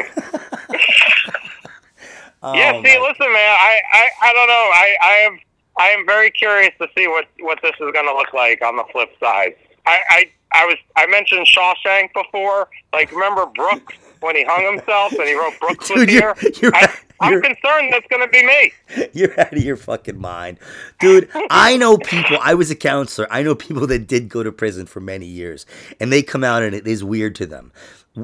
Oh, 2.43 2.55
yeah. 2.55 2.73
See, 2.73 2.83
my- 2.83 3.09
listen, 3.09 3.33
man. 3.33 3.57
I, 3.59 3.81
I 3.93 4.09
I 4.23 4.33
don't 4.33 4.47
know. 4.47 4.53
I 4.55 4.97
I 5.03 5.13
am 5.27 5.39
I 5.79 5.87
am 5.89 6.07
very 6.07 6.31
curious 6.31 6.73
to 6.81 6.87
see 6.97 7.09
what 7.09 7.25
what 7.41 7.59
this 7.63 7.73
is 7.73 7.93
going 7.93 8.07
to 8.07 8.13
look 8.15 8.33
like 8.35 8.63
on 8.63 8.77
the 8.77 8.85
flip 8.93 9.11
side. 9.19 9.57
I 9.87 9.99
I 10.11 10.31
I 10.55 10.67
was 10.67 10.77
I 10.97 11.07
mentioned 11.07 11.47
Shawshank 11.47 12.13
before. 12.13 12.69
Like, 12.93 13.11
remember 13.11 13.47
Brooks 13.47 13.95
when 14.21 14.37
he 14.37 14.45
hung 14.45 14.65
himself 14.77 15.13
and 15.13 15.25
he 15.25 15.35
wrote 15.35 15.55
Brooks 15.61 15.91
was 15.91 16.07
you're- 16.07 16.35
here. 16.41 16.53
you're 16.63 16.75
I, 16.75 16.95
I'm 17.19 17.33
You're- 17.33 17.43
concerned 17.43 17.93
that's 17.95 18.07
going 18.09 18.21
to 18.23 18.29
be 18.29 18.45
me. 18.47 18.73
You're 19.15 19.41
out 19.41 19.55
of 19.55 19.63
your 19.63 19.77
fucking 19.79 20.19
mind. 20.21 20.59
Dude, 21.01 21.31
I 21.49 21.79
know 21.79 21.97
people, 21.97 22.37
I 22.43 22.53
was 22.53 22.71
a 22.71 22.75
counselor. 22.77 23.27
I 23.31 23.43
know 23.43 23.55
people 23.55 23.87
that 23.87 24.07
did 24.07 24.29
go 24.29 24.43
to 24.43 24.53
prison 24.53 24.85
for 24.85 25.01
many 25.01 25.25
years 25.25 25.65
and 25.99 26.13
they 26.13 26.23
come 26.23 26.45
out 26.45 26.63
and 26.63 26.75
it 26.75 26.87
is 26.87 27.03
weird 27.03 27.35
to 27.37 27.47
them. 27.47 27.73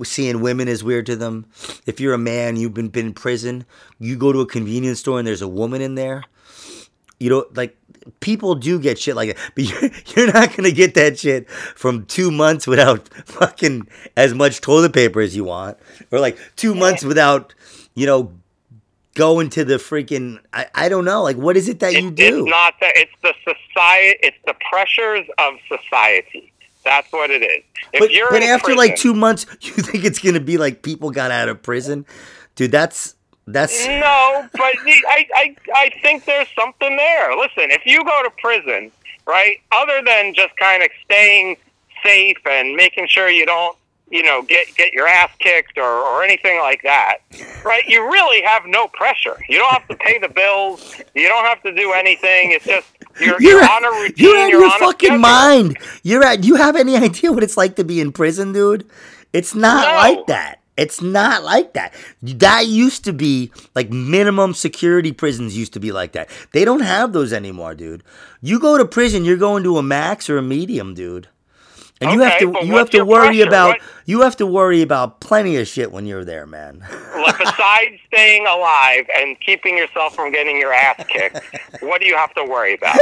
Seeing 0.05 0.41
women 0.41 0.69
is 0.69 0.83
weird 0.83 1.07
to 1.07 1.17
them. 1.17 1.47
If 1.87 2.01
you're 2.01 2.15
a 2.15 2.19
man, 2.19 2.57
you've 2.57 2.75
been, 2.75 2.89
been 2.89 3.07
in 3.07 3.15
prison, 3.15 3.67
you 3.99 4.17
go 4.17 4.33
to 4.33 4.41
a 4.41 4.47
convenience 4.47 5.01
store 5.01 5.19
and 5.19 5.27
there's 5.27 5.43
a 5.43 5.49
woman 5.49 5.83
in 5.83 5.95
there. 5.95 6.25
You 7.19 7.31
know, 7.31 7.47
like 7.55 7.77
people 8.21 8.55
do 8.55 8.81
get 8.81 8.99
shit 8.99 9.17
like 9.17 9.37
that, 9.37 9.39
but 9.55 9.65
you're, 9.65 9.91
you're 10.17 10.33
not 10.33 10.57
gonna 10.57 10.71
get 10.71 10.95
that 10.95 11.19
shit 11.19 11.49
from 11.51 12.05
two 12.07 12.31
months 12.31 12.67
without 12.67 13.09
fucking 13.27 13.87
as 14.17 14.35
much 14.35 14.61
toilet 14.61 14.93
paper 14.93 15.21
as 15.21 15.37
you 15.37 15.45
want, 15.45 15.79
or 16.11 16.21
like 16.21 16.39
two 16.57 16.75
months 16.75 17.05
without, 17.05 17.55
you 17.95 18.07
know, 18.07 18.33
going 19.15 19.51
to 19.51 19.65
the 19.65 19.75
freaking. 19.75 20.39
I, 20.53 20.67
I 20.75 20.89
don't 20.89 21.05
know, 21.05 21.23
like 21.23 21.37
what 21.37 21.57
is 21.57 21.69
it 21.69 21.81
that 21.81 21.95
you 21.95 22.11
do? 22.11 22.45
It's 22.45 22.51
not 22.51 22.75
that. 22.81 22.93
It's 22.97 23.13
the 23.23 23.35
society. 23.45 24.19
It's 24.23 24.39
the 24.47 24.55
pressures 24.71 25.27
of 25.39 25.55
society. 25.69 26.52
That's 26.85 27.11
what 27.13 27.31
it 27.31 27.43
is. 27.43 27.63
If 27.93 28.01
but 28.01 28.13
you're 28.13 28.31
but 28.31 28.43
after 28.43 28.67
prison, 28.67 28.79
like 28.79 28.97
two 28.97 29.15
months, 29.15 29.47
you 29.61 29.73
think 29.75 30.05
it's 30.05 30.19
gonna 30.19 30.41
be 30.41 30.59
like 30.59 30.83
people 30.83 31.11
got 31.11 31.31
out 31.31 31.49
of 31.49 31.63
prison, 31.63 32.07
dude? 32.55 32.73
That's 32.73 33.15
that's 33.47 33.87
No, 33.87 34.49
but 34.53 34.61
I, 34.63 35.27
I, 35.35 35.57
I 35.75 35.91
think 36.01 36.25
there's 36.25 36.49
something 36.57 36.97
there. 36.97 37.37
Listen, 37.37 37.71
if 37.71 37.85
you 37.85 38.05
go 38.05 38.23
to 38.23 38.31
prison, 38.39 38.93
right, 39.27 39.61
other 39.73 40.01
than 40.05 40.35
just 40.35 40.57
kind 40.57 40.83
of 40.83 40.91
staying 41.05 41.57
safe 42.05 42.39
and 42.47 42.77
making 42.77 43.09
sure 43.09 43.29
you 43.29 43.47
don't, 43.47 43.77
you 44.13 44.23
know, 44.23 44.43
get 44.43 44.67
get 44.77 44.93
your 44.93 45.09
ass 45.09 45.31
kicked 45.41 45.79
or, 45.79 45.83
or 45.83 46.23
anything 46.23 46.59
like 46.61 46.83
that, 46.83 47.19
right, 47.65 47.83
you 47.89 48.05
really 48.05 48.43
have 48.43 48.65
no 48.67 48.87
pressure. 48.89 49.37
You 49.49 49.59
don't 49.59 49.73
have 49.73 49.89
to 49.89 49.97
pay 49.97 50.19
the 50.19 50.29
bills. 50.29 50.95
You 51.15 51.27
don't 51.29 51.45
have 51.45 51.63
to 51.63 51.73
do 51.75 51.93
anything. 51.93 52.53
It's 52.53 52.67
just 52.67 52.87
you're, 53.21 53.41
You're, 53.41 53.61
you're, 53.61 53.65
on 53.65 53.85
a 53.85 53.91
routine. 54.03 54.15
you're 54.27 54.37
out 54.37 54.51
your 54.51 54.71
fucking 54.79 55.21
mind. 55.21 55.79
You're 56.03 56.25
at. 56.25 56.45
You 56.45 56.55
have 56.57 56.77
any 56.77 56.97
idea 57.09 57.33
what 57.33 57.43
it's 57.43 57.57
like 57.57 57.77
to 57.77 57.85
be 57.85 58.01
in 58.01 58.13
prison, 58.13 58.53
dude? 58.53 58.87
It's 59.33 59.55
not 59.55 59.89
No. 59.89 59.95
like 59.97 60.27
that. 60.27 60.59
It's 60.77 61.03
not 61.03 61.43
like 61.45 61.75
that. 61.75 61.93
That 62.23 62.67
used 62.67 63.05
to 63.05 63.13
be 63.13 63.53
like 63.75 63.91
minimum 63.91 64.55
security 64.55 65.13
prisons 65.13 65.57
used 65.57 65.75
to 65.75 65.81
be 65.81 65.93
like 65.93 66.13
that. 66.13 66.31
They 66.53 66.65
don't 66.65 66.81
have 66.81 67.13
those 67.13 67.33
anymore, 67.33 67.75
dude. 67.75 68.03
You 68.41 68.59
go 68.59 68.79
to 68.79 68.85
prison, 68.87 69.25
you're 69.25 69.37
going 69.37 69.65
to 69.65 69.77
a 69.77 69.83
max 69.83 70.31
or 70.31 70.39
a 70.39 70.43
medium, 70.43 70.95
dude. 70.95 71.29
And 72.03 72.13
you 72.13 72.21
have 72.21 72.39
to 72.41 72.59
you 72.65 72.77
have 72.77 72.91
to 72.91 73.05
worry 73.05 73.29
pressure? 73.29 73.49
about 73.49 73.69
What- 73.69 73.81
you 74.05 74.21
have 74.23 74.37
to 74.39 74.47
worry 74.47 74.83
about 74.83 75.21
plenty 75.21 75.57
of 75.57 75.69
shit 75.69 75.93
when 75.93 76.07
you're 76.07 76.25
there, 76.25 76.47
man. 76.47 76.85
Besides 77.39 78.01
staying 78.09 78.47
alive 78.47 79.07
and 79.19 79.39
keeping 79.41 79.77
yourself 79.79 80.15
from 80.17 80.33
getting 80.33 80.57
your 80.59 80.73
ass 80.73 81.05
kicked, 81.09 81.39
what 81.81 82.01
do 82.01 82.07
you 82.07 82.17
have 82.17 82.35
to 82.35 82.45
worry 82.45 82.75
about? 82.75 82.99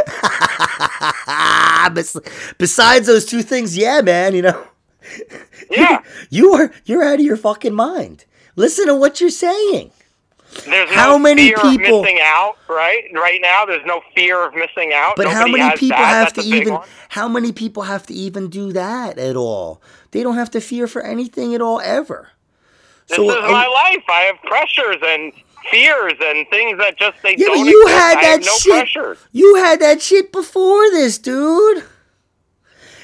Besides 2.58 3.06
those 3.06 3.24
two 3.26 3.42
things, 3.42 3.76
yeah, 3.76 4.00
man, 4.02 4.34
you 4.34 4.42
know. 4.42 4.64
Yeah. 5.70 6.02
You 6.30 6.52
are 6.54 6.72
you're 6.84 7.02
out 7.04 7.14
of 7.20 7.24
your 7.24 7.36
fucking 7.36 7.74
mind. 7.74 8.24
Listen 8.56 8.86
to 8.86 8.94
what 8.94 9.20
you're 9.20 9.30
saying. 9.30 9.92
There's 10.64 10.90
How 10.90 11.12
no 11.12 11.18
many 11.18 11.48
fear 11.48 11.56
people- 11.58 11.98
of 12.00 12.02
missing 12.04 12.18
out, 12.22 12.56
right? 12.68 13.04
Right 13.14 13.40
now, 13.40 13.64
there's 13.64 13.84
no 13.86 14.02
fear 14.14 14.44
of 14.44 14.54
missing 14.54 14.92
out. 14.92 15.14
But 15.16 15.28
how 15.28 15.46
many 15.46 15.70
people 15.76 15.96
that. 15.98 16.04
have 16.26 16.34
That's 16.34 16.46
to 16.48 16.54
even 16.54 16.74
one. 16.74 16.88
how 17.10 17.28
many 17.28 17.52
people 17.52 17.84
have 17.84 18.04
to 18.06 18.14
even 18.14 18.48
do 18.48 18.72
that 18.72 19.18
at 19.18 19.36
all? 19.36 19.80
They 20.10 20.22
don't 20.22 20.34
have 20.36 20.50
to 20.52 20.60
fear 20.60 20.86
for 20.86 21.02
anything 21.02 21.54
at 21.54 21.60
all 21.62 21.80
ever. 21.80 22.30
This 23.08 23.16
So, 23.16 23.30
is 23.30 23.42
my 23.50 23.66
life. 23.66 24.04
I 24.08 24.20
have 24.22 24.36
pressures 24.42 24.96
and 25.04 25.32
fears 25.70 26.14
and 26.20 26.46
things 26.48 26.78
that 26.78 26.96
just 26.98 27.22
they 27.22 27.36
Yeah, 27.36 27.46
don't 27.46 27.58
but 27.58 27.70
you 27.70 27.82
exist. 27.82 27.98
had 28.00 28.18
that 28.22 28.40
no 28.44 28.52
shit. 28.58 28.72
pressures. 28.72 29.18
You 29.32 29.54
had 29.56 29.80
that 29.80 30.02
shit 30.02 30.32
before 30.32 30.90
this, 30.90 31.18
dude. 31.18 31.84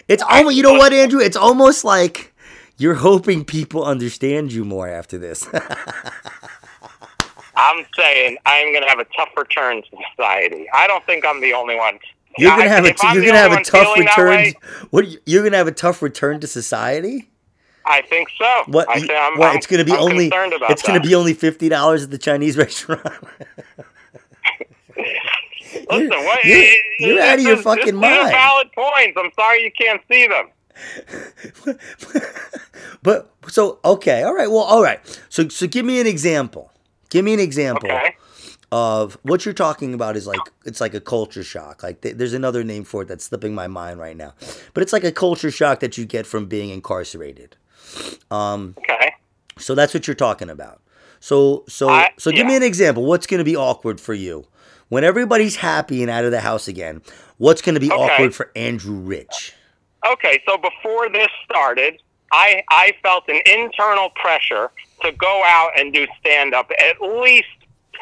It's 0.08 0.22
almost 0.22 0.56
you 0.56 0.62
know 0.62 0.74
what, 0.74 0.92
Andrew? 0.92 1.20
It's 1.20 1.36
almost 1.36 1.84
like 1.84 2.32
you're 2.78 2.94
hoping 2.94 3.44
people 3.44 3.84
understand 3.84 4.52
you 4.52 4.64
more 4.64 4.88
after 4.88 5.16
this. 5.18 5.46
I'm 7.66 7.84
saying 7.96 8.38
I'm 8.46 8.72
going 8.72 8.82
to 8.84 8.88
have 8.88 8.98
a 9.00 9.06
tough 9.16 9.30
return 9.36 9.82
to 9.82 9.96
society. 10.14 10.66
I 10.72 10.86
don't 10.86 11.04
think 11.06 11.24
I'm 11.26 11.40
the 11.40 11.52
only 11.52 11.76
one. 11.76 11.98
You're 12.38 12.50
gonna 12.50 12.64
I- 12.64 12.68
have 12.68 12.84
a 12.84 12.92
you're 13.14 13.24
gonna 13.24 13.38
have 13.38 13.52
a 13.52 13.64
tough 13.64 13.96
return. 13.96 14.28
way, 14.28 14.54
What 14.90 15.06
you're 15.26 15.42
gonna 15.42 15.56
have 15.56 15.68
a 15.68 15.72
tough 15.72 16.02
return 16.02 16.38
to 16.40 16.46
society? 16.46 17.30
I 17.86 18.02
think 18.02 18.28
so. 18.38 18.62
What? 18.66 18.86
I 18.90 18.94
I'm, 18.96 19.38
what 19.38 19.48
I'm- 19.48 19.56
it's 19.56 19.66
gonna 19.66 19.84
be 19.86 19.92
I'm 19.92 20.00
only 20.00 20.30
it's 20.34 20.82
gonna 20.82 21.00
be 21.00 21.14
only 21.14 21.32
fifty 21.32 21.70
dollars 21.70 22.02
at 22.04 22.10
the 22.10 22.18
Chinese 22.18 22.58
restaurant. 22.64 23.00
Listen, 24.96 26.08
what, 26.10 26.44
you're- 26.44 26.60
it- 26.60 26.78
you're 27.00 27.20
out 27.22 27.38
of 27.38 27.44
your 27.44 27.54
is- 27.56 27.62
fucking 27.62 27.94
mind. 27.96 28.30
valid 28.32 28.70
points. 28.72 29.16
I'm 29.18 29.30
sorry 29.34 29.62
you 29.64 29.70
can't 29.72 30.02
see 30.10 30.26
them. 30.26 30.50
but 33.02 33.30
so 33.48 33.78
okay, 33.84 34.22
all 34.24 34.34
right. 34.34 34.48
Well, 34.50 34.58
all 34.60 34.82
right. 34.82 35.00
So 35.30 35.48
so 35.48 35.66
give 35.66 35.86
me 35.86 36.00
an 36.00 36.06
example. 36.06 36.70
Give 37.16 37.24
me 37.24 37.32
an 37.32 37.40
example 37.40 37.90
Okay. 37.90 38.14
of 38.70 39.16
what 39.22 39.46
you're 39.46 39.54
talking 39.54 39.94
about 39.94 40.16
is 40.18 40.26
like 40.26 40.40
it's 40.66 40.82
like 40.82 40.92
a 40.92 41.00
culture 41.00 41.42
shock. 41.42 41.82
Like 41.82 42.02
th- 42.02 42.16
there's 42.16 42.34
another 42.34 42.62
name 42.62 42.84
for 42.84 43.00
it 43.02 43.08
that's 43.08 43.24
slipping 43.24 43.54
my 43.54 43.66
mind 43.68 43.98
right 43.98 44.14
now. 44.14 44.34
But 44.74 44.82
it's 44.82 44.92
like 44.92 45.02
a 45.02 45.12
culture 45.12 45.50
shock 45.50 45.80
that 45.80 45.96
you 45.96 46.04
get 46.04 46.26
from 46.26 46.44
being 46.44 46.68
incarcerated. 46.68 47.56
Um 48.30 48.74
Okay. 48.78 49.14
so 49.56 49.74
that's 49.74 49.94
what 49.94 50.06
you're 50.06 50.14
talking 50.14 50.50
about. 50.50 50.82
So 51.20 51.64
so 51.70 51.88
I- 51.88 52.10
so 52.18 52.30
give 52.30 52.46
me 52.46 52.54
an 52.54 52.62
example. 52.62 53.02
What's 53.06 53.26
going 53.26 53.38
to 53.38 53.44
be 53.44 53.56
awkward 53.56 53.98
for 53.98 54.12
you? 54.12 54.46
When 54.90 55.04
everybody's 55.04 55.56
happy 55.56 56.02
and 56.02 56.10
out 56.10 56.24
of 56.26 56.30
the 56.32 56.40
house 56.42 56.68
again, 56.68 57.00
what's 57.38 57.62
going 57.62 57.76
to 57.76 57.80
be 57.80 57.90
Okay. 57.90 58.02
awkward 58.02 58.34
for 58.34 58.52
Andrew 58.54 58.96
Rich? 58.96 59.54
Okay, 60.06 60.42
so 60.46 60.58
before 60.58 61.08
this 61.08 61.28
started, 61.46 62.02
I 62.30 62.62
I 62.70 62.92
felt 63.02 63.24
an 63.28 63.40
internal 63.46 64.10
pressure 64.10 64.70
to 65.06 65.12
go 65.12 65.42
out 65.44 65.70
and 65.78 65.92
do 65.92 66.06
stand 66.20 66.54
up 66.54 66.70
at 66.78 67.00
least 67.00 67.48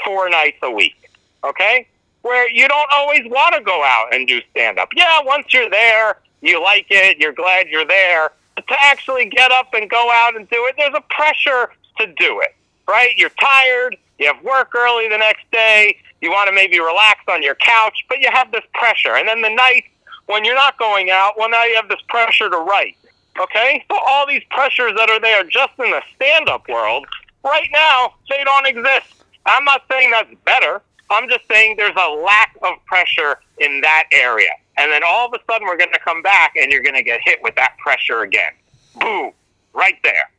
four 0.04 0.28
nights 0.28 0.58
a 0.62 0.70
week. 0.70 1.10
Okay? 1.42 1.86
Where 2.22 2.50
you 2.50 2.66
don't 2.68 2.88
always 2.92 3.22
want 3.26 3.54
to 3.54 3.60
go 3.60 3.82
out 3.84 4.14
and 4.14 4.26
do 4.26 4.40
stand 4.50 4.78
up. 4.78 4.88
Yeah, 4.96 5.20
once 5.22 5.52
you're 5.52 5.70
there, 5.70 6.18
you 6.40 6.62
like 6.62 6.86
it, 6.90 7.18
you're 7.18 7.32
glad 7.32 7.68
you're 7.68 7.86
there. 7.86 8.32
But 8.54 8.66
to 8.68 8.74
actually 8.80 9.26
get 9.26 9.50
up 9.50 9.74
and 9.74 9.90
go 9.90 10.10
out 10.12 10.36
and 10.36 10.48
do 10.48 10.66
it, 10.66 10.74
there's 10.78 10.94
a 10.94 11.02
pressure 11.10 11.70
to 11.98 12.06
do 12.06 12.40
it. 12.40 12.54
Right? 12.88 13.16
You're 13.16 13.30
tired, 13.30 13.96
you 14.18 14.26
have 14.26 14.42
work 14.44 14.74
early 14.74 15.08
the 15.08 15.18
next 15.18 15.50
day, 15.50 15.98
you 16.20 16.30
want 16.30 16.48
to 16.48 16.54
maybe 16.54 16.78
relax 16.80 17.20
on 17.28 17.42
your 17.42 17.54
couch, 17.56 18.04
but 18.08 18.20
you 18.20 18.28
have 18.32 18.50
this 18.52 18.64
pressure. 18.74 19.16
And 19.16 19.28
then 19.28 19.42
the 19.42 19.50
night 19.50 19.84
when 20.26 20.44
you're 20.44 20.54
not 20.54 20.78
going 20.78 21.10
out, 21.10 21.34
well, 21.36 21.50
now 21.50 21.64
you 21.64 21.76
have 21.76 21.88
this 21.88 22.00
pressure 22.08 22.48
to 22.48 22.56
write. 22.56 22.96
Okay? 23.40 23.84
So 23.90 23.98
all 24.06 24.26
these 24.26 24.42
pressures 24.50 24.92
that 24.96 25.10
are 25.10 25.20
there 25.20 25.44
just 25.44 25.72
in 25.78 25.90
the 25.90 26.02
stand 26.14 26.48
up 26.48 26.68
world, 26.68 27.06
right 27.44 27.68
now, 27.72 28.14
they 28.28 28.42
don't 28.44 28.66
exist. 28.66 29.24
I'm 29.46 29.64
not 29.64 29.82
saying 29.90 30.10
that's 30.10 30.34
better. 30.44 30.82
I'm 31.10 31.28
just 31.28 31.46
saying 31.48 31.76
there's 31.76 31.96
a 31.96 32.10
lack 32.10 32.56
of 32.62 32.74
pressure 32.86 33.38
in 33.58 33.80
that 33.82 34.04
area. 34.12 34.50
And 34.76 34.90
then 34.90 35.02
all 35.06 35.26
of 35.26 35.34
a 35.34 35.38
sudden, 35.50 35.66
we're 35.66 35.76
going 35.76 35.92
to 35.92 36.00
come 36.00 36.22
back 36.22 36.54
and 36.56 36.72
you're 36.72 36.82
going 36.82 36.94
to 36.94 37.02
get 37.02 37.20
hit 37.22 37.40
with 37.42 37.54
that 37.56 37.76
pressure 37.78 38.22
again. 38.22 38.52
Boom. 38.98 39.32
Right 39.72 39.98
there. 40.02 40.30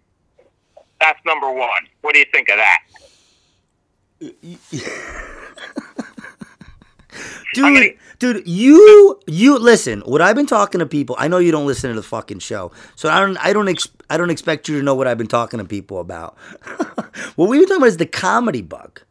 That's 1.00 1.20
number 1.26 1.52
one. 1.52 1.88
What 2.02 2.14
do 2.14 2.20
you 2.20 2.26
think 2.32 2.50
of 2.50 2.58
that? 2.58 2.80
Dude, 7.54 7.98
dude, 8.20 8.48
you 8.48 9.20
you 9.28 9.58
listen. 9.58 10.02
What 10.02 10.22
I've 10.22 10.36
been 10.36 10.46
talking 10.46 10.80
to 10.80 10.86
people, 10.86 11.16
I 11.20 11.28
know 11.28 11.38
you 11.38 11.52
don't 11.52 11.66
listen 11.68 11.90
to 11.90 11.96
the 11.96 12.04
fucking 12.04 12.40
show, 12.40 12.72
so 12.96 13.10
I 13.10 13.20
don't 13.20 13.38
I 13.38 13.54
don't 13.54 13.68
ex, 13.70 13.88
I 14.10 14.18
don't 14.18 14.30
expect 14.30 14.68
you 14.68 14.78
to 14.78 14.84
know 14.84 14.96
what 14.96 15.08
I've 15.08 15.18
been 15.18 15.28
talking 15.28 15.60
to 15.60 15.66
people 15.66 16.00
about. 16.00 16.38
what 17.36 17.50
we 17.50 17.58
were 17.60 17.64
talking 17.66 17.78
about 17.78 17.88
is 17.88 17.98
the 17.98 18.06
comedy 18.06 18.62
bug. 18.62 19.02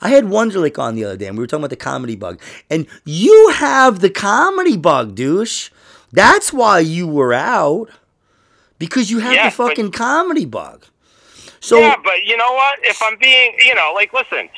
I 0.00 0.08
had 0.10 0.24
Wonderlick 0.24 0.78
on 0.78 0.96
the 0.96 1.04
other 1.04 1.16
day, 1.16 1.26
and 1.28 1.36
we 1.38 1.42
were 1.42 1.46
talking 1.46 1.62
about 1.62 1.70
the 1.70 1.76
comedy 1.76 2.14
bug, 2.16 2.40
and 2.68 2.86
you 3.04 3.50
have 3.54 4.00
the 4.00 4.10
comedy 4.10 4.76
bug, 4.76 5.14
douche. 5.14 5.70
That's 6.12 6.52
why 6.52 6.80
you 6.80 7.08
were 7.08 7.32
out 7.32 7.88
because 8.78 9.10
you 9.10 9.20
have 9.20 9.32
Yeah, 9.32 9.50
the 9.50 9.56
but- 9.56 9.68
fucking 9.68 9.92
comedy 9.92 10.44
bug. 10.44 10.84
So 11.64 11.78
yeah, 11.78 11.96
but 12.04 12.24
you 12.24 12.36
know 12.36 12.52
what? 12.52 12.78
If 12.82 13.00
I'm 13.00 13.16
being, 13.18 13.54
you 13.64 13.74
know, 13.74 13.92
like, 13.94 14.12
listen, 14.12 14.50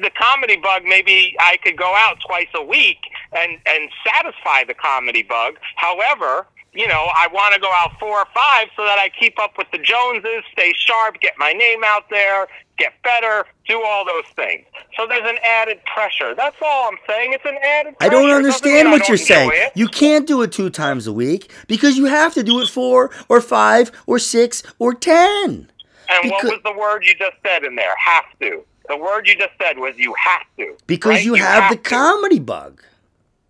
the 0.00 0.10
comedy 0.16 0.56
bug, 0.56 0.84
maybe 0.84 1.36
I 1.38 1.58
could 1.62 1.76
go 1.76 1.94
out 1.94 2.16
twice 2.26 2.48
a 2.54 2.64
week 2.64 2.96
and 3.36 3.58
and 3.66 3.90
satisfy 4.06 4.64
the 4.64 4.72
comedy 4.72 5.22
bug. 5.22 5.56
However, 5.74 6.46
you 6.72 6.88
know, 6.88 7.08
I 7.14 7.28
want 7.30 7.52
to 7.52 7.60
go 7.60 7.68
out 7.76 7.98
four 8.00 8.20
or 8.20 8.26
five 8.34 8.68
so 8.74 8.84
that 8.84 8.98
I 8.98 9.10
keep 9.20 9.38
up 9.38 9.58
with 9.58 9.66
the 9.70 9.76
Joneses, 9.76 10.44
stay 10.50 10.72
sharp, 10.74 11.20
get 11.20 11.34
my 11.36 11.52
name 11.52 11.84
out 11.84 12.08
there, 12.08 12.48
get 12.78 12.94
better, 13.02 13.44
do 13.68 13.82
all 13.84 14.06
those 14.06 14.24
things. 14.34 14.64
So 14.96 15.06
there's 15.06 15.28
an 15.28 15.38
added 15.44 15.80
pressure. 15.84 16.34
That's 16.34 16.56
all 16.62 16.88
I'm 16.88 16.98
saying. 17.06 17.34
It's 17.34 17.44
an 17.44 17.58
added. 17.62 17.98
Pressure. 17.98 18.14
I 18.14 18.18
don't 18.18 18.30
understand 18.30 18.90
what 18.92 19.00
don't 19.00 19.08
you're 19.08 19.18
saying. 19.18 19.50
it. 19.52 19.72
You 19.74 19.88
can't 19.88 20.26
do 20.26 20.40
it 20.40 20.52
two 20.52 20.70
times 20.70 21.06
a 21.06 21.12
week 21.12 21.50
because 21.66 21.98
you 21.98 22.06
have 22.06 22.32
to 22.32 22.42
do 22.42 22.60
it 22.62 22.68
four 22.68 23.10
or 23.28 23.42
five 23.42 23.92
or 24.06 24.18
six 24.18 24.62
or 24.78 24.94
ten. 24.94 25.70
And 26.08 26.30
what 26.30 26.44
was 26.44 26.60
the 26.64 26.72
word 26.72 27.04
you 27.04 27.14
just 27.14 27.36
said 27.44 27.64
in 27.64 27.76
there? 27.76 27.94
Have 27.96 28.24
to. 28.40 28.64
The 28.88 28.96
word 28.96 29.26
you 29.26 29.36
just 29.36 29.52
said 29.60 29.78
was 29.78 29.96
you 29.96 30.14
have 30.14 30.46
to. 30.58 30.76
Because 30.86 31.16
right? 31.16 31.24
you 31.24 31.34
have 31.34 31.70
the 31.70 31.76
to. 31.76 31.82
comedy 31.82 32.38
bug. 32.38 32.82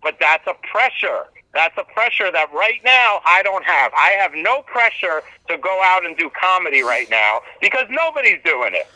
But 0.02 0.16
that's 0.20 0.46
a 0.46 0.54
pressure. 0.66 1.24
That's 1.52 1.76
a 1.78 1.84
pressure 1.84 2.30
that 2.30 2.52
right 2.52 2.80
now 2.84 3.20
I 3.24 3.42
don't 3.42 3.64
have. 3.64 3.92
I 3.96 4.14
have 4.18 4.32
no 4.34 4.62
pressure 4.62 5.22
to 5.48 5.58
go 5.58 5.80
out 5.82 6.04
and 6.04 6.16
do 6.16 6.30
comedy 6.30 6.82
right 6.82 7.08
now 7.10 7.40
because 7.60 7.86
nobody's 7.90 8.38
doing 8.44 8.74
it. 8.74 8.86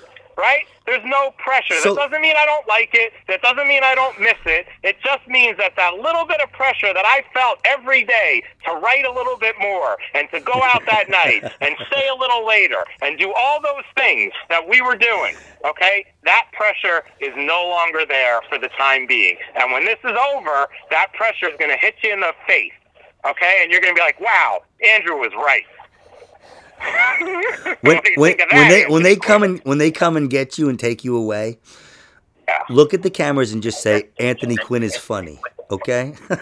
Right? 0.40 0.64
There's 0.86 1.04
no 1.04 1.32
pressure. 1.38 1.74
So- 1.74 1.94
that 1.94 2.08
doesn't 2.08 2.22
mean 2.22 2.34
I 2.36 2.46
don't 2.46 2.66
like 2.66 2.90
it. 2.94 3.12
That 3.28 3.42
doesn't 3.42 3.68
mean 3.68 3.82
I 3.84 3.94
don't 3.94 4.18
miss 4.18 4.38
it. 4.46 4.66
It 4.82 4.96
just 5.04 5.26
means 5.28 5.58
that 5.58 5.74
that 5.76 5.94
little 5.94 6.24
bit 6.24 6.40
of 6.40 6.50
pressure 6.52 6.92
that 6.94 7.04
I 7.04 7.22
felt 7.34 7.58
every 7.66 8.04
day 8.04 8.42
to 8.64 8.72
write 8.72 9.04
a 9.04 9.12
little 9.12 9.36
bit 9.36 9.54
more 9.60 9.98
and 10.14 10.28
to 10.32 10.40
go 10.40 10.54
out 10.64 10.82
that 10.86 11.08
night 11.20 11.44
and 11.60 11.76
stay 11.88 12.08
a 12.08 12.14
little 12.18 12.46
later 12.46 12.84
and 13.02 13.18
do 13.18 13.32
all 13.36 13.60
those 13.60 13.84
things 13.96 14.32
that 14.48 14.66
we 14.66 14.80
were 14.80 14.96
doing, 14.96 15.36
okay? 15.64 16.06
That 16.24 16.46
pressure 16.52 17.04
is 17.20 17.32
no 17.36 17.68
longer 17.68 18.04
there 18.08 18.40
for 18.48 18.58
the 18.58 18.68
time 18.78 19.06
being. 19.06 19.36
And 19.54 19.70
when 19.72 19.84
this 19.84 19.98
is 20.04 20.16
over, 20.34 20.68
that 20.90 21.12
pressure 21.12 21.48
is 21.50 21.56
going 21.58 21.70
to 21.70 21.76
hit 21.76 21.96
you 22.02 22.12
in 22.14 22.20
the 22.20 22.32
face, 22.46 22.72
okay? 23.28 23.60
And 23.62 23.70
you're 23.70 23.80
going 23.82 23.94
to 23.94 23.98
be 23.98 24.02
like, 24.04 24.20
wow, 24.20 24.62
Andrew 24.86 25.16
was 25.16 25.32
right. 25.36 25.64
When 26.80 27.76
What 27.82 28.04
do 28.04 28.10
you 28.10 28.16
when, 28.20 28.36
when 28.52 28.68
they 28.68 28.84
when 28.86 29.02
they 29.02 29.16
come 29.16 29.42
and 29.42 29.60
when 29.64 29.78
they 29.78 29.90
come 29.90 30.16
and 30.16 30.30
get 30.30 30.58
you 30.58 30.68
and 30.68 30.78
take 30.78 31.04
you 31.04 31.16
away, 31.16 31.58
Yeah. 32.48 32.58
look 32.68 32.94
at 32.94 33.02
the 33.02 33.10
cameras 33.10 33.52
and 33.52 33.62
just 33.62 33.82
say 33.82 34.08
Anthony 34.18 34.56
Quinn 34.56 34.82
is 34.82 34.96
funny. 34.96 35.40
Okay. 35.70 36.14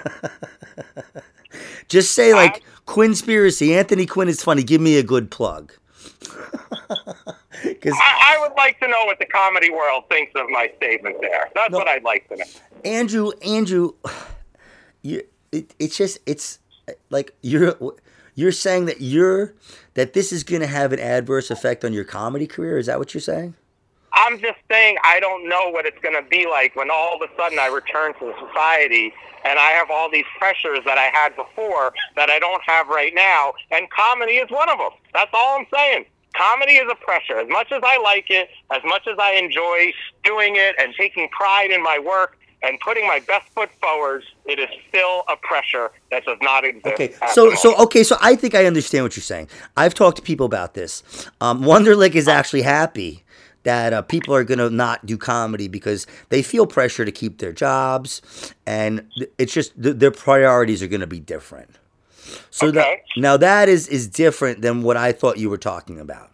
just 1.88 2.14
say 2.14 2.34
like 2.34 2.62
Quinnspiracy. 2.86 3.76
Anthony 3.76 4.06
Quinn 4.06 4.28
is 4.28 4.42
funny. 4.42 4.62
Give 4.62 4.80
me 4.80 4.96
a 4.98 5.02
good 5.02 5.30
plug. 5.30 5.72
Because 7.64 7.94
I, 7.94 8.36
I 8.36 8.40
would 8.40 8.56
like 8.56 8.78
to 8.78 8.86
know 8.86 9.04
what 9.06 9.18
the 9.18 9.26
comedy 9.26 9.68
world 9.68 10.04
thinks 10.08 10.30
of 10.36 10.48
my 10.48 10.70
statement 10.76 11.16
there. 11.20 11.48
That's 11.56 11.72
No. 11.72 11.78
what 11.78 11.88
I'd 11.88 12.04
like 12.04 12.28
to 12.28 12.36
know. 12.36 12.44
Andrew, 12.84 13.32
Andrew, 13.44 13.94
you 15.02 15.24
it, 15.50 15.74
it's 15.80 15.96
just 15.96 16.18
it's 16.24 16.60
like 17.10 17.34
you're 17.42 17.74
you're 18.38 18.52
saying 18.52 18.84
that 18.84 19.00
you're 19.00 19.52
that 19.94 20.12
this 20.12 20.32
is 20.32 20.44
going 20.44 20.60
to 20.60 20.68
have 20.68 20.92
an 20.92 21.00
adverse 21.00 21.50
effect 21.50 21.84
on 21.84 21.92
your 21.92 22.04
comedy 22.04 22.46
career. 22.46 22.78
Is 22.78 22.86
that 22.86 23.00
what 23.00 23.12
you're 23.12 23.20
saying? 23.20 23.56
I'm 24.12 24.38
just 24.38 24.58
saying 24.70 24.96
I 25.02 25.18
don't 25.18 25.48
know 25.48 25.70
what 25.70 25.86
it's 25.86 25.98
going 26.00 26.14
to 26.14 26.28
be 26.30 26.46
like 26.46 26.76
when 26.76 26.88
all 26.88 27.16
of 27.16 27.28
a 27.28 27.34
sudden 27.36 27.58
I 27.58 27.66
return 27.66 28.14
to 28.14 28.32
society 28.46 29.12
and 29.44 29.58
I 29.58 29.70
have 29.72 29.90
all 29.90 30.08
these 30.08 30.24
pressures 30.38 30.78
that 30.84 30.98
I 30.98 31.10
had 31.12 31.34
before 31.34 31.92
that 32.14 32.30
I 32.30 32.38
don't 32.38 32.62
have 32.64 32.86
right 32.86 33.12
now. 33.12 33.54
And 33.72 33.90
comedy 33.90 34.34
is 34.34 34.48
one 34.52 34.68
of 34.68 34.78
them. 34.78 34.92
That's 35.12 35.30
all 35.32 35.58
I'm 35.58 35.66
saying. 35.74 36.04
Comedy 36.36 36.74
is 36.74 36.88
a 36.88 36.94
pressure. 36.94 37.40
As 37.40 37.48
much 37.48 37.72
as 37.72 37.82
I 37.84 37.98
like 37.98 38.26
it, 38.30 38.50
as 38.70 38.82
much 38.84 39.08
as 39.08 39.18
I 39.18 39.32
enjoy 39.32 39.92
doing 40.22 40.54
it 40.54 40.76
and 40.78 40.94
taking 40.96 41.28
pride 41.30 41.72
in 41.72 41.82
my 41.82 41.98
work 41.98 42.38
and 42.62 42.78
putting 42.80 43.06
my 43.06 43.20
best 43.20 43.48
foot 43.50 43.70
forward, 43.80 44.24
it 44.46 44.58
is 44.58 44.68
still 44.88 45.24
a 45.28 45.36
pressure 45.36 45.90
that 46.10 46.24
does 46.24 46.38
not 46.42 46.64
exist. 46.64 46.86
Okay, 46.86 47.14
so 47.32 47.54
so 47.54 47.76
okay, 47.76 48.02
so 48.02 48.16
I 48.20 48.34
think 48.34 48.54
I 48.54 48.66
understand 48.66 49.04
what 49.04 49.16
you're 49.16 49.22
saying. 49.22 49.48
I've 49.76 49.94
talked 49.94 50.16
to 50.16 50.22
people 50.22 50.46
about 50.46 50.74
this. 50.74 51.02
Um, 51.40 51.62
Wonderlick 51.62 52.14
is 52.14 52.28
actually 52.28 52.62
happy 52.62 53.24
that 53.62 53.92
uh, 53.92 54.02
people 54.02 54.34
are 54.34 54.44
going 54.44 54.58
to 54.58 54.70
not 54.70 55.04
do 55.04 55.16
comedy 55.16 55.68
because 55.68 56.06
they 56.30 56.42
feel 56.42 56.66
pressure 56.66 57.04
to 57.04 57.12
keep 57.12 57.38
their 57.38 57.52
jobs, 57.52 58.22
and 58.66 59.06
it's 59.36 59.52
just 59.52 59.80
th- 59.80 59.96
their 59.96 60.10
priorities 60.10 60.82
are 60.82 60.88
going 60.88 61.00
to 61.00 61.06
be 61.06 61.20
different. 61.20 61.70
So 62.50 62.70
that, 62.72 62.98
now 63.16 63.36
that 63.36 63.68
is 63.68 63.88
is 63.88 64.08
different 64.08 64.62
than 64.62 64.82
what 64.82 64.96
I 64.96 65.12
thought 65.12 65.38
you 65.38 65.48
were 65.48 65.58
talking 65.58 65.98
about. 65.98 66.30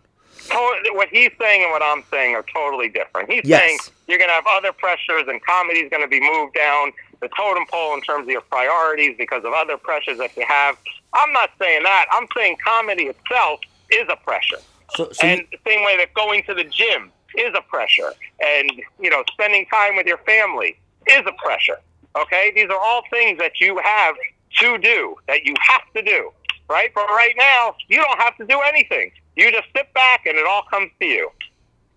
What 1.04 1.14
he's 1.14 1.30
saying 1.38 1.62
and 1.62 1.70
what 1.70 1.82
I'm 1.82 2.02
saying 2.10 2.34
are 2.34 2.44
totally 2.54 2.88
different. 2.88 3.30
He's 3.30 3.42
Yes. 3.44 3.60
saying 3.60 3.78
you're 4.08 4.18
going 4.18 4.30
to 4.30 4.34
have 4.34 4.46
other 4.48 4.72
pressures 4.72 5.24
and 5.28 5.44
comedy's 5.44 5.90
going 5.90 6.02
to 6.02 6.08
be 6.08 6.20
moved 6.20 6.54
down 6.54 6.92
the 7.20 7.28
totem 7.36 7.64
pole 7.70 7.94
in 7.94 8.00
terms 8.00 8.24
of 8.24 8.30
your 8.30 8.40
priorities 8.42 9.16
because 9.18 9.44
of 9.44 9.52
other 9.52 9.76
pressures 9.76 10.18
that 10.18 10.36
you 10.36 10.44
have. 10.46 10.76
I'm 11.12 11.32
not 11.32 11.50
saying 11.60 11.82
that. 11.84 12.06
I'm 12.12 12.26
saying 12.36 12.56
comedy 12.64 13.04
itself 13.04 13.60
is 13.90 14.06
a 14.08 14.16
pressure. 14.16 14.58
So, 14.96 15.10
so 15.12 15.26
and 15.26 15.46
the 15.50 15.58
same 15.66 15.84
way 15.84 15.96
that 15.96 16.12
going 16.14 16.42
to 16.44 16.54
the 16.54 16.64
gym 16.64 17.12
is 17.36 17.52
a 17.56 17.62
pressure 17.62 18.12
and, 18.40 18.70
you 19.00 19.10
know, 19.10 19.22
spending 19.32 19.66
time 19.66 19.96
with 19.96 20.06
your 20.06 20.18
family 20.18 20.78
is 21.06 21.22
a 21.26 21.32
pressure. 21.32 21.78
Okay? 22.16 22.52
These 22.54 22.70
are 22.70 22.78
all 22.78 23.02
things 23.10 23.38
that 23.38 23.60
you 23.60 23.78
have 23.82 24.16
to 24.60 24.78
do, 24.78 25.16
that 25.26 25.44
you 25.44 25.54
have 25.60 25.82
to 25.94 26.02
do. 26.02 26.30
Right? 26.68 26.90
But 26.94 27.08
right 27.10 27.34
now, 27.36 27.74
you 27.88 27.96
don't 27.98 28.18
have 28.20 28.36
to 28.38 28.46
do 28.46 28.58
anything. 28.60 29.10
You 29.36 29.50
just 29.50 29.68
sit 29.76 29.92
back 29.94 30.26
and 30.26 30.36
it 30.36 30.46
all 30.46 30.62
comes 30.70 30.90
to 31.00 31.06
you. 31.06 31.30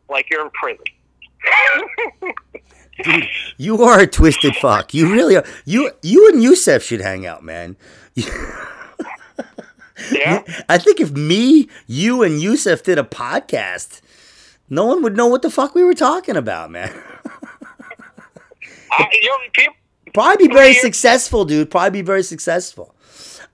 Like 0.10 0.30
you're 0.30 0.44
in 0.44 0.52
prison. 0.52 0.84
dude, 3.04 3.28
you 3.58 3.84
are 3.84 4.00
a 4.00 4.08
twisted 4.08 4.56
fuck. 4.56 4.94
You 4.94 5.12
really 5.12 5.36
are. 5.38 5.46
You 5.66 5.92
you 6.02 6.30
and 6.30 6.42
Youssef 6.42 6.84
should 6.84 7.02
hang 7.02 7.26
out, 7.26 7.44
man. 7.44 7.78
Yeah? 10.12 10.44
I 10.70 10.78
think 10.78 11.00
if 11.00 11.12
me, 11.12 11.70
you, 11.88 12.24
and 12.24 12.40
Youssef 12.42 12.84
did 12.84 13.00
a 13.00 13.04
podcast, 13.04 14.02
no 14.70 14.86
one 14.86 15.02
would 15.04 15.16
know 15.16 15.28
what 15.28 15.42
the 15.42 15.50
fuck 15.50 15.74
we 15.76 15.84
were 15.84 15.94
talking 15.94 16.36
about, 16.36 16.72
man. 16.72 16.92
I, 18.92 19.10
you 19.12 19.30
know, 19.30 19.38
people, 19.54 19.76
Probably 20.14 20.48
be 20.48 20.54
very 20.54 20.74
successful, 20.86 21.46
dude. 21.46 21.70
Probably 21.70 22.02
be 22.02 22.06
very 22.06 22.24
successful. 22.24 22.96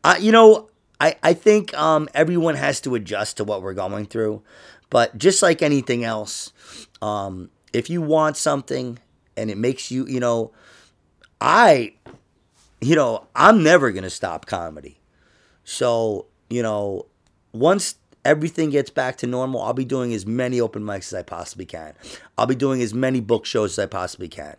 Uh, 0.03 0.15
you 0.19 0.31
know, 0.31 0.69
I, 0.99 1.15
I 1.23 1.33
think 1.33 1.73
um, 1.73 2.07
everyone 2.13 2.55
has 2.55 2.79
to 2.81 2.95
adjust 2.95 3.37
to 3.37 3.43
what 3.43 3.61
we're 3.61 3.73
going 3.73 4.05
through. 4.05 4.41
But 4.89 5.17
just 5.17 5.41
like 5.41 5.61
anything 5.61 6.03
else, 6.03 6.53
um, 7.01 7.49
if 7.73 7.89
you 7.89 8.01
want 8.01 8.37
something 8.37 8.99
and 9.35 9.49
it 9.49 9.57
makes 9.57 9.89
you, 9.89 10.05
you 10.05 10.19
know, 10.19 10.51
I, 11.41 11.93
you 12.79 12.95
know, 12.95 13.27
I'm 13.35 13.63
never 13.63 13.91
going 13.91 14.03
to 14.03 14.09
stop 14.09 14.45
comedy. 14.45 14.99
So, 15.63 16.27
you 16.49 16.61
know, 16.61 17.07
once 17.53 17.95
everything 18.23 18.69
gets 18.69 18.89
back 18.89 19.17
to 19.17 19.27
normal, 19.27 19.61
I'll 19.61 19.73
be 19.73 19.85
doing 19.85 20.13
as 20.13 20.25
many 20.25 20.61
open 20.61 20.83
mics 20.83 21.07
as 21.07 21.15
I 21.15 21.23
possibly 21.23 21.65
can. 21.65 21.93
I'll 22.37 22.45
be 22.45 22.55
doing 22.55 22.81
as 22.81 22.93
many 22.93 23.19
book 23.19 23.45
shows 23.45 23.77
as 23.77 23.83
I 23.83 23.87
possibly 23.87 24.27
can. 24.27 24.55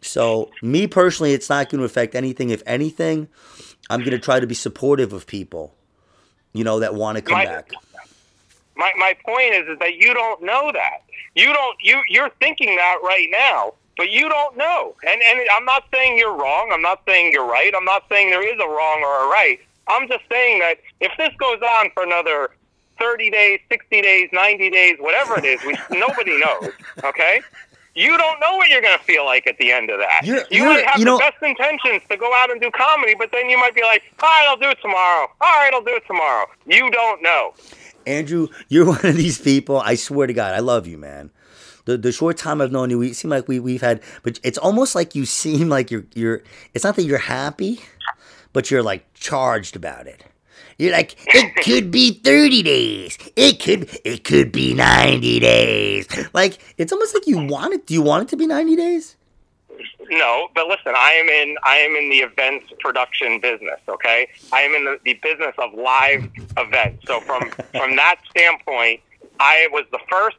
So, 0.00 0.50
me 0.62 0.88
personally, 0.88 1.32
it's 1.32 1.48
not 1.48 1.68
going 1.68 1.78
to 1.78 1.84
affect 1.84 2.14
anything. 2.14 2.50
If 2.50 2.62
anything, 2.66 3.28
I'm 3.92 4.00
going 4.00 4.12
to 4.12 4.18
try 4.18 4.40
to 4.40 4.46
be 4.46 4.54
supportive 4.54 5.12
of 5.12 5.26
people, 5.26 5.74
you 6.52 6.64
know, 6.64 6.80
that 6.80 6.94
want 6.94 7.16
to 7.16 7.22
come 7.22 7.38
My- 7.38 7.44
back. 7.44 7.72
my, 8.76 8.90
my 8.96 9.14
point 9.24 9.52
is, 9.54 9.68
is 9.68 9.78
that 9.80 9.94
you 9.96 10.14
don't 10.14 10.42
know 10.42 10.70
that. 10.72 11.02
You 11.34 11.52
don't, 11.52 11.76
you, 11.82 12.00
you're 12.08 12.30
thinking 12.40 12.74
that 12.76 12.98
right 13.02 13.28
now, 13.30 13.74
but 13.96 14.10
you 14.10 14.28
don't 14.28 14.56
know. 14.56 14.94
And, 15.06 15.20
and 15.22 15.40
I'm 15.54 15.64
not 15.66 15.84
saying 15.92 16.16
you're 16.18 16.34
wrong. 16.36 16.70
I'm 16.72 16.82
not 16.82 17.02
saying 17.06 17.32
you're 17.32 17.46
right. 17.46 17.72
I'm 17.76 17.84
not 17.84 18.04
saying 18.08 18.30
there 18.30 18.46
is 18.46 18.58
a 18.58 18.68
wrong 18.68 19.02
or 19.02 19.24
a 19.24 19.28
right. 19.28 19.58
I'm 19.88 20.08
just 20.08 20.24
saying 20.30 20.60
that 20.60 20.76
if 21.00 21.12
this 21.18 21.34
goes 21.38 21.60
on 21.60 21.90
for 21.92 22.02
another 22.02 22.50
30 22.98 23.30
days, 23.30 23.60
60 23.70 24.00
days, 24.00 24.28
90 24.32 24.70
days, 24.70 24.96
whatever 25.00 25.38
it 25.38 25.44
is, 25.44 25.60
we, 25.66 25.76
nobody 25.98 26.38
knows. 26.38 26.70
Okay? 27.04 27.40
You 27.94 28.16
don't 28.16 28.40
know 28.40 28.56
what 28.56 28.70
you're 28.70 28.80
going 28.80 28.96
to 28.96 29.04
feel 29.04 29.24
like 29.26 29.46
at 29.46 29.58
the 29.58 29.70
end 29.70 29.90
of 29.90 29.98
that. 29.98 30.20
You're- 30.24 30.44
you 30.50 30.64
might 30.64 30.84
have 30.86 30.98
you 30.98 31.04
the 31.04 31.10
know- 31.10 31.18
best 31.18 31.36
intentions 31.42 32.02
to 32.10 32.16
go 32.16 32.32
out 32.34 32.50
and 32.50 32.60
do 32.60 32.70
comedy, 32.70 33.14
but 33.18 33.30
then 33.32 33.50
you 33.50 33.58
might 33.58 33.74
be 33.74 33.82
like, 33.82 34.02
all 34.22 34.28
right, 34.28 34.46
I'll 34.48 34.56
do 34.56 34.70
it 34.70 34.78
tomorrow. 34.80 35.28
All 35.40 35.56
right, 35.60 35.70
I'll 35.74 35.82
do 35.84 35.94
it 35.94 36.04
tomorrow. 36.06 36.46
You 36.66 36.90
don't 36.90 37.22
know. 37.22 37.52
Andrew, 38.06 38.48
you're 38.68 38.86
one 38.96 39.04
of 39.04 39.14
these 39.16 39.38
people. 39.40 39.78
I 39.80 39.94
swear 39.96 40.26
to 40.26 40.32
God, 40.32 40.54
I 40.54 40.60
love 40.60 40.86
you, 40.86 40.96
man. 40.98 41.30
The, 41.84 41.98
the 41.98 42.12
short 42.12 42.36
time 42.36 42.60
I've 42.62 42.70
known 42.72 42.90
you, 42.90 42.98
we 42.98 43.12
seem 43.12 43.30
like 43.30 43.48
we 43.48 43.58
we've 43.58 43.80
had, 43.82 44.00
but 44.22 44.38
it's 44.44 44.56
almost 44.58 44.94
like 44.94 45.14
you 45.16 45.26
seem 45.26 45.68
like 45.68 45.90
you're 45.90 46.04
you're. 46.14 46.42
It's 46.74 46.84
not 46.84 46.94
that 46.94 47.02
you're 47.02 47.18
happy, 47.18 47.80
but 48.52 48.70
you're 48.70 48.84
like 48.84 49.12
charged 49.14 49.74
about 49.74 50.06
it. 50.06 50.24
You're 50.78 50.92
like, 50.92 51.16
it 51.26 51.54
could 51.64 51.90
be 51.90 52.12
thirty 52.12 52.62
days. 52.62 53.18
It 53.36 53.60
could 53.60 53.88
it 54.04 54.24
could 54.24 54.52
be 54.52 54.74
ninety 54.74 55.40
days. 55.40 56.06
Like 56.32 56.58
it's 56.78 56.92
almost 56.92 57.14
like 57.14 57.26
you 57.26 57.40
hmm. 57.40 57.48
want 57.48 57.74
it. 57.74 57.86
Do 57.86 57.94
you 57.94 58.02
want 58.02 58.24
it 58.24 58.28
to 58.30 58.36
be 58.36 58.46
ninety 58.46 58.76
days? 58.76 59.16
No, 60.10 60.48
but 60.54 60.68
listen, 60.68 60.92
I 60.96 61.12
am 61.12 61.28
in 61.28 61.56
I 61.62 61.76
am 61.76 61.96
in 61.96 62.10
the 62.10 62.18
events 62.18 62.66
production 62.80 63.40
business. 63.40 63.80
Okay, 63.88 64.28
I 64.52 64.60
am 64.60 64.74
in 64.74 64.84
the, 64.84 64.98
the 65.04 65.14
business 65.14 65.54
of 65.58 65.72
live 65.74 66.28
events. 66.58 67.04
So 67.06 67.20
from 67.20 67.50
from 67.72 67.96
that 67.96 68.16
standpoint, 68.30 69.00
I 69.40 69.68
was 69.72 69.84
the 69.90 70.00
first 70.10 70.36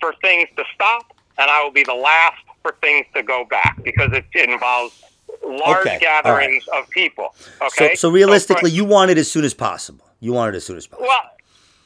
for 0.00 0.14
things 0.22 0.48
to 0.56 0.64
stop, 0.74 1.14
and 1.38 1.50
I 1.50 1.62
will 1.62 1.70
be 1.70 1.84
the 1.84 1.94
last 1.94 2.38
for 2.62 2.76
things 2.80 3.06
to 3.14 3.22
go 3.22 3.44
back 3.44 3.78
because 3.82 4.10
it 4.12 4.24
involves 4.34 5.02
large 5.46 5.86
Okay, 5.86 5.98
gatherings 6.00 6.64
of 6.74 6.88
people. 6.90 7.34
Okay, 7.62 7.90
So 7.90 7.94
so 7.94 8.08
for- 8.10 8.14
realistically, 8.14 8.70
you 8.70 8.84
want 8.84 9.10
it 9.10 9.18
as 9.18 9.30
soon 9.30 9.44
as 9.44 9.54
possible. 9.54 10.04
You 10.20 10.32
want 10.32 10.54
it 10.54 10.56
as 10.56 10.64
soon 10.64 10.76
as 10.76 10.86
possible. 10.86 11.06
well, 11.08 11.22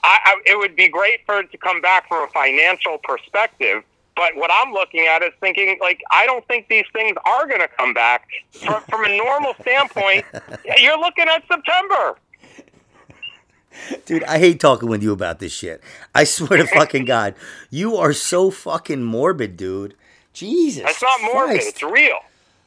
I, 0.03 0.19
I, 0.25 0.41
it 0.47 0.59
would 0.59 0.77
be 0.77 0.89
great 0.89 1.21
for 1.25 1.39
it 1.41 1.51
to 1.53 1.59
come 1.59 1.81
back 1.81 2.09
from 2.09 2.25
a 2.29 2.31
financial 2.33 2.99
perspective. 3.03 3.83
But 4.17 4.37
what 4.37 4.51
I'm 4.53 4.73
looking 4.73 5.07
at 5.07 5.23
is 5.23 5.33
thinking, 5.41 5.77
like, 5.81 6.01
I 6.13 6.25
don't 6.27 6.47
think 6.47 6.69
these 6.69 6.85
things 6.93 7.17
are 7.25 7.47
going 7.49 7.61
to 7.61 7.69
come 7.69 7.95
back. 7.95 8.29
From, 8.53 8.81
from 8.83 9.05
a 9.05 9.17
normal 9.17 9.55
standpoint, 9.63 10.25
you're 10.79 10.99
looking 10.99 11.27
at 11.29 11.43
September. 11.49 12.17
Dude, 14.07 14.23
I 14.25 14.39
hate 14.39 14.61
talking 14.61 14.89
with 14.89 15.03
you 15.03 15.13
about 15.13 15.41
this 15.41 15.53
shit. 15.53 15.83
I 16.15 16.25
swear 16.25 16.59
to 16.59 16.67
fucking 16.67 17.07
God. 17.07 17.35
You 17.71 17.97
are 17.97 18.13
so 18.13 18.51
fucking 18.53 19.03
morbid, 19.03 19.57
dude. 19.57 19.95
Jesus. 20.33 20.85
It's 20.89 21.03
not 21.03 21.21
morbid. 21.23 21.57
Christ. 21.57 21.69
It's 21.71 21.83
real. 21.83 22.19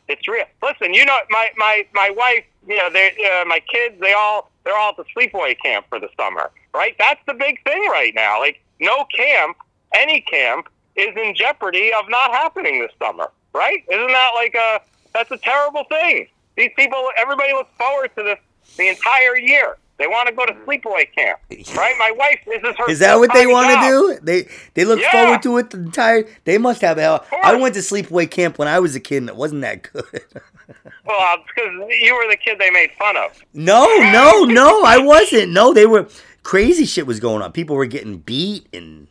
It's 0.07 0.27
real. 0.27 0.45
Listen, 0.63 0.93
you 0.93 1.05
know, 1.05 1.17
my 1.29 1.49
my 1.57 1.85
my 1.93 2.09
wife, 2.11 2.45
you 2.67 2.77
know, 2.77 2.89
they 2.89 3.07
uh, 3.09 3.45
my 3.45 3.59
kids, 3.59 3.99
they 3.99 4.13
all 4.13 4.49
they're 4.63 4.77
all 4.77 4.89
at 4.89 4.97
the 4.97 5.05
sleepaway 5.15 5.55
camp 5.61 5.85
for 5.89 5.99
the 5.99 6.09
summer, 6.17 6.51
right? 6.73 6.95
That's 6.97 7.21
the 7.25 7.33
big 7.33 7.63
thing 7.63 7.81
right 7.89 8.13
now. 8.15 8.39
Like, 8.39 8.61
no 8.79 9.05
camp, 9.15 9.57
any 9.95 10.21
camp, 10.21 10.67
is 10.95 11.15
in 11.15 11.35
jeopardy 11.35 11.91
of 11.97 12.09
not 12.09 12.31
happening 12.31 12.79
this 12.79 12.91
summer, 12.99 13.31
right? 13.53 13.83
Isn't 13.89 14.07
that 14.07 14.31
like 14.35 14.55
a 14.55 14.81
that's 15.13 15.31
a 15.31 15.37
terrible 15.37 15.83
thing? 15.85 16.27
These 16.55 16.71
people, 16.75 17.09
everybody 17.17 17.53
looks 17.53 17.71
forward 17.77 18.11
to 18.17 18.23
this 18.23 18.39
the 18.77 18.89
entire 18.89 19.37
year. 19.37 19.77
They 19.97 20.05
want 20.07 20.29
to 20.29 20.35
go 20.35 20.45
to 20.45 20.53
sleepaway 20.65 21.11
camp, 21.15 21.39
right? 21.75 21.95
My 21.97 22.11
wife, 22.15 22.39
this 22.45 22.61
is 22.63 22.75
her. 22.77 22.89
Is 22.89 22.99
that 22.99 23.17
what 23.17 23.33
they 23.33 23.47
want 23.47 23.69
to 23.71 23.87
do? 23.89 24.19
They 24.23 24.47
they 24.75 24.85
look 24.85 24.99
Yeah. 25.01 25.11
forward 25.11 25.41
to 25.43 25.57
it 25.57 25.69
the 25.71 25.77
entire. 25.79 26.25
They 26.45 26.57
must 26.59 26.81
have 26.81 26.97
hell. 26.97 27.25
I 27.43 27.55
went 27.55 27.73
to 27.75 27.81
sleepaway 27.81 28.29
camp 28.29 28.59
when 28.59 28.67
I 28.67 28.79
was 28.79 28.95
a 28.95 28.99
kid, 28.99 29.17
and 29.17 29.29
it 29.29 29.35
wasn't 29.35 29.61
that 29.61 29.83
good. 29.91 30.03
Well, 31.05 31.17
uh, 31.21 31.37
because 31.47 31.71
you 32.01 32.13
were 32.13 32.29
the 32.29 32.35
kid 32.35 32.59
they 32.59 32.69
made 32.69 32.89
fun 32.99 33.15
of. 33.15 33.31
no, 33.53 33.85
no, 34.11 34.43
no, 34.43 34.83
I 34.83 34.97
wasn't. 34.97 35.53
No, 35.53 35.73
they 35.73 35.85
were 35.85 36.07
crazy. 36.43 36.83
Shit 36.85 37.07
was 37.07 37.21
going 37.21 37.41
on. 37.41 37.53
People 37.53 37.77
were 37.77 37.85
getting 37.85 38.17
beat 38.17 38.67
and 38.73 39.07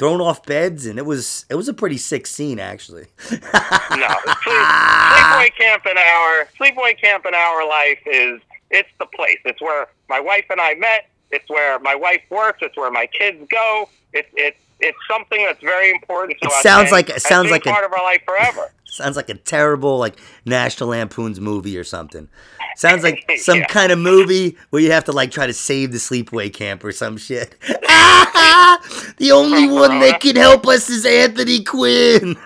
thrown 0.00 0.20
off 0.20 0.44
beds, 0.44 0.86
and 0.86 0.98
it 0.98 1.06
was 1.06 1.46
it 1.48 1.54
was 1.54 1.68
a 1.68 1.72
pretty 1.72 1.96
sick 1.96 2.26
scene, 2.26 2.58
actually. 2.58 3.06
No, 3.30 3.38
sleep, 3.38 4.56
sleepaway 4.56 5.50
camp 5.56 5.86
in 5.86 5.96
our 5.96 6.48
sleepaway 6.58 7.00
camp 7.00 7.24
in 7.24 7.34
our 7.34 7.68
life 7.68 8.00
is 8.06 8.40
it's 8.72 8.88
the 8.98 9.06
place. 9.06 9.38
It's 9.44 9.60
where 9.60 9.86
my 10.10 10.20
wife 10.20 10.44
and 10.50 10.60
I 10.60 10.74
met. 10.74 11.08
It's 11.30 11.48
where 11.48 11.78
my 11.78 11.94
wife 11.94 12.20
works. 12.28 12.58
It's 12.60 12.76
where 12.76 12.90
my 12.90 13.06
kids 13.06 13.38
go. 13.50 13.88
It's 14.12 14.28
it's 14.34 14.58
it's 14.80 14.98
something 15.10 15.42
that's 15.46 15.62
very 15.62 15.90
important 15.90 16.38
to 16.42 16.48
It 16.48 16.52
sounds 16.62 16.90
like- 16.90 17.08
it 17.10 17.22
sounds 17.22 17.50
like 17.50 17.64
a- 17.66 17.70
part 17.70 17.84
of 17.84 17.92
our 17.92 18.02
life 18.02 18.22
forever. 18.26 18.72
Sounds 18.90 19.14
like 19.14 19.28
a 19.28 19.34
terrible 19.34 19.98
like 19.98 20.16
National 20.44 20.88
Lampoon's 20.88 21.38
movie 21.38 21.78
or 21.78 21.84
something. 21.84 22.26
Sounds 22.74 23.04
like 23.04 23.24
some 23.36 23.58
Yeah. 23.58 23.66
kind 23.66 23.92
of 23.92 24.00
movie 24.00 24.56
where 24.70 24.82
you 24.82 24.90
have 24.90 25.04
to 25.04 25.12
like 25.12 25.30
try 25.30 25.46
to 25.46 25.52
save 25.52 25.92
the 25.92 25.98
sleepaway 25.98 26.52
camp 26.52 26.82
or 26.82 26.90
some 26.92 27.16
shit. 27.16 27.54
The 29.18 29.30
only 29.32 29.68
one 29.68 30.00
that 30.00 30.20
can 30.20 30.34
help 30.36 30.66
us 30.66 30.88
is 30.88 31.04
Anthony 31.04 31.62
Quinn. 31.62 32.36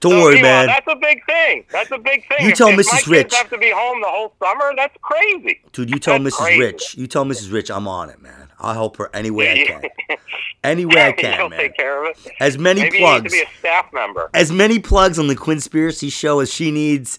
Don't 0.00 0.12
So, 0.12 0.22
worry, 0.22 0.40
man. 0.40 0.66
That's 0.66 0.86
a 0.88 0.94
big 0.96 1.24
thing. 1.26 1.64
That's 1.72 1.90
a 1.90 1.98
big 1.98 2.26
thing. 2.28 2.38
You 2.46 2.50
If- 2.52 2.58
tell 2.58 2.68
if 2.68 2.76
Mrs. 2.76 3.08
Rich. 3.10 3.34
have 3.36 3.50
to 3.50 3.58
be 3.58 3.70
home 3.70 4.00
the 4.00 4.06
whole 4.08 4.32
summer. 4.42 4.72
That's 4.76 4.96
crazy. 5.02 5.60
Dude, 5.72 5.90
you 5.90 5.98
tell 5.98 6.18
That's 6.20 6.36
Mrs. 6.36 6.38
crazy. 6.44 6.60
Rich. 6.60 6.94
You 6.96 7.06
tell 7.08 7.24
Mrs. 7.24 7.52
Rich 7.52 7.70
I'm 7.70 7.88
on 7.88 8.08
it, 8.10 8.20
man. 8.22 8.48
I'll 8.60 8.74
help 8.74 8.96
her 8.98 9.10
any 9.14 9.30
way 9.30 9.62
I 9.62 9.66
can. 9.66 10.18
Any 10.62 10.84
way 10.84 11.06
I 11.08 11.12
can, 11.20 11.38
You'll 11.38 11.48
man. 11.48 11.58
take 11.58 11.76
care 11.76 12.04
of 12.04 12.10
it. 12.10 12.32
As 12.40 12.58
many 12.58 12.80
Maybe 12.82 12.98
need 12.98 12.98
to 12.98 13.04
plugs. 13.04 13.32
be 13.32 13.40
a 13.42 13.46
staff 13.58 13.92
member. 13.92 14.30
As 14.34 14.52
many 14.52 14.78
plugs 14.78 15.18
on 15.18 15.26
the 15.28 15.36
Quinnspiracy 15.36 16.12
show 16.12 16.40
as 16.40 16.52
she 16.52 16.70
needs. 16.70 17.18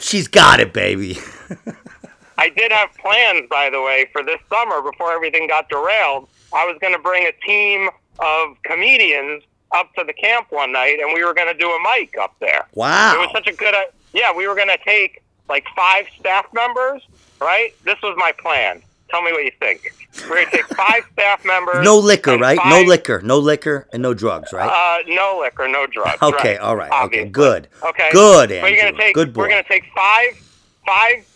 She's 0.00 0.26
got 0.28 0.60
it, 0.60 0.72
baby. 0.72 1.18
I 2.38 2.48
did 2.50 2.72
have 2.72 2.90
plans, 2.98 3.46
by 3.48 3.70
the 3.70 3.80
way, 3.80 4.06
for 4.12 4.22
this 4.22 4.40
summer 4.50 4.82
before 4.82 5.12
everything 5.12 5.46
got 5.46 5.68
derailed. 5.68 6.28
I 6.52 6.64
was 6.66 6.76
going 6.80 6.92
to 6.92 6.98
bring 6.98 7.26
a 7.26 7.32
team 7.46 7.88
of 8.18 8.56
comedians 8.64 9.44
up 9.74 9.92
to 9.94 10.04
the 10.04 10.12
camp 10.12 10.46
one 10.50 10.72
night, 10.72 10.98
and 11.00 11.12
we 11.12 11.24
were 11.24 11.34
going 11.34 11.48
to 11.52 11.58
do 11.58 11.68
a 11.68 11.78
mic 11.82 12.16
up 12.18 12.34
there. 12.40 12.66
Wow! 12.74 13.14
It 13.14 13.18
was 13.18 13.30
such 13.32 13.46
a 13.48 13.52
good, 13.52 13.74
uh, 13.74 13.82
yeah. 14.12 14.34
We 14.34 14.46
were 14.48 14.54
going 14.54 14.68
to 14.68 14.78
take 14.84 15.22
like 15.48 15.64
five 15.76 16.06
staff 16.18 16.46
members, 16.52 17.02
right? 17.40 17.74
This 17.84 17.96
was 18.02 18.14
my 18.16 18.32
plan. 18.32 18.82
Tell 19.10 19.22
me 19.22 19.32
what 19.32 19.44
you 19.44 19.52
think. 19.60 19.94
We're 20.28 20.36
going 20.36 20.46
to 20.46 20.56
take 20.56 20.66
five 20.68 21.02
staff 21.12 21.44
members. 21.44 21.84
No 21.84 21.98
liquor, 21.98 22.38
right? 22.38 22.58
No 22.66 22.82
liquor. 22.82 23.20
No 23.22 23.38
liquor 23.38 23.86
and 23.92 24.02
no 24.02 24.14
drugs, 24.14 24.52
right? 24.52 24.68
Uh, 24.68 25.02
no 25.08 25.38
liquor, 25.40 25.68
no 25.68 25.86
drugs. 25.86 26.18
Okay, 26.22 26.52
right, 26.52 26.60
all 26.60 26.76
right. 26.76 27.04
Okay, 27.06 27.26
good. 27.28 27.68
Okay. 27.82 28.10
Good, 28.12 28.48
But 28.48 28.70
you're 28.72 28.82
gonna 28.90 28.96
take. 28.96 29.14
Good 29.14 29.32
boy. 29.32 29.42
We're 29.42 29.48
gonna 29.50 29.62
take 29.64 29.84
five, 29.94 30.36
five, 30.86 31.26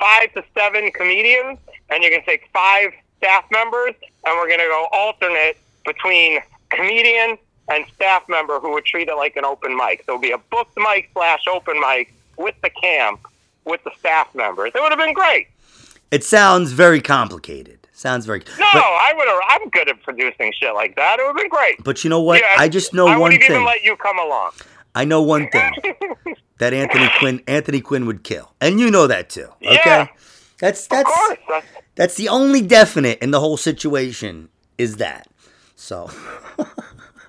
five 0.00 0.32
to 0.34 0.44
seven 0.54 0.90
comedians, 0.92 1.58
and 1.90 2.02
you're 2.02 2.12
gonna 2.12 2.24
take 2.24 2.48
five 2.52 2.92
staff 3.18 3.44
members, 3.50 3.94
and 4.24 4.36
we're 4.36 4.48
gonna 4.48 4.64
go 4.64 4.86
alternate 4.92 5.56
between 5.84 6.40
comedian 6.70 7.38
and 7.70 7.84
staff 7.94 8.22
member 8.28 8.58
who 8.60 8.72
would 8.72 8.84
treat 8.84 9.08
it 9.08 9.14
like 9.16 9.36
an 9.36 9.44
open 9.44 9.76
mic. 9.76 10.02
So 10.06 10.12
it'll 10.14 10.20
be 10.20 10.30
a 10.32 10.38
booked 10.38 10.76
mic 10.76 11.10
slash 11.12 11.40
open 11.52 11.80
mic 11.80 12.12
with 12.38 12.54
the 12.62 12.70
camp 12.70 13.20
with 13.64 13.82
the 13.84 13.90
staff 13.98 14.32
members. 14.34 14.72
It 14.74 14.80
would 14.80 14.92
have 14.92 14.98
been 14.98 15.14
great. 15.14 15.48
It 16.10 16.22
sounds 16.22 16.72
very 16.72 17.00
complicated. 17.00 17.80
Sounds 17.92 18.26
very. 18.26 18.40
No, 18.40 18.44
But, 18.72 18.82
I 18.82 19.12
would 19.16 19.26
have. 19.26 19.38
I'm 19.48 19.68
good 19.70 19.88
at 19.88 20.02
producing 20.02 20.52
shit 20.60 20.74
like 20.74 20.94
that. 20.96 21.18
It 21.18 21.22
would 21.22 21.28
have 21.28 21.36
been 21.36 21.48
great. 21.48 21.82
but 21.82 22.04
you 22.04 22.10
know 22.10 22.20
what? 22.20 22.40
Yeah, 22.40 22.54
I 22.58 22.68
just 22.68 22.92
know 22.94 23.06
I 23.08 23.16
one 23.16 23.32
would 23.32 23.40
thing. 23.40 23.50
even 23.50 23.64
let 23.64 23.82
you 23.82 23.96
come 23.96 24.18
along. 24.18 24.52
I 24.94 25.04
know 25.04 25.22
one 25.22 25.48
thing. 25.50 25.72
that 26.58 26.72
Anthony 26.72 27.08
Quinn 27.18 27.42
Anthony 27.48 27.80
Quinn 27.80 28.06
would 28.06 28.22
kill. 28.22 28.52
And 28.60 28.78
you 28.78 28.90
know 28.90 29.06
that 29.06 29.30
too. 29.30 29.48
Okay? 29.62 29.80
Yeah. 29.84 30.08
That's 30.58 30.86
Of 30.86 31.04
course. 31.04 31.38
That's, 31.48 31.66
that's 31.96 32.14
the 32.16 32.28
only 32.28 32.62
definite 32.62 33.18
in 33.20 33.30
the 33.30 33.40
whole 33.40 33.56
situation 33.56 34.48
is 34.78 34.96
that. 34.98 35.28
So 35.74 36.10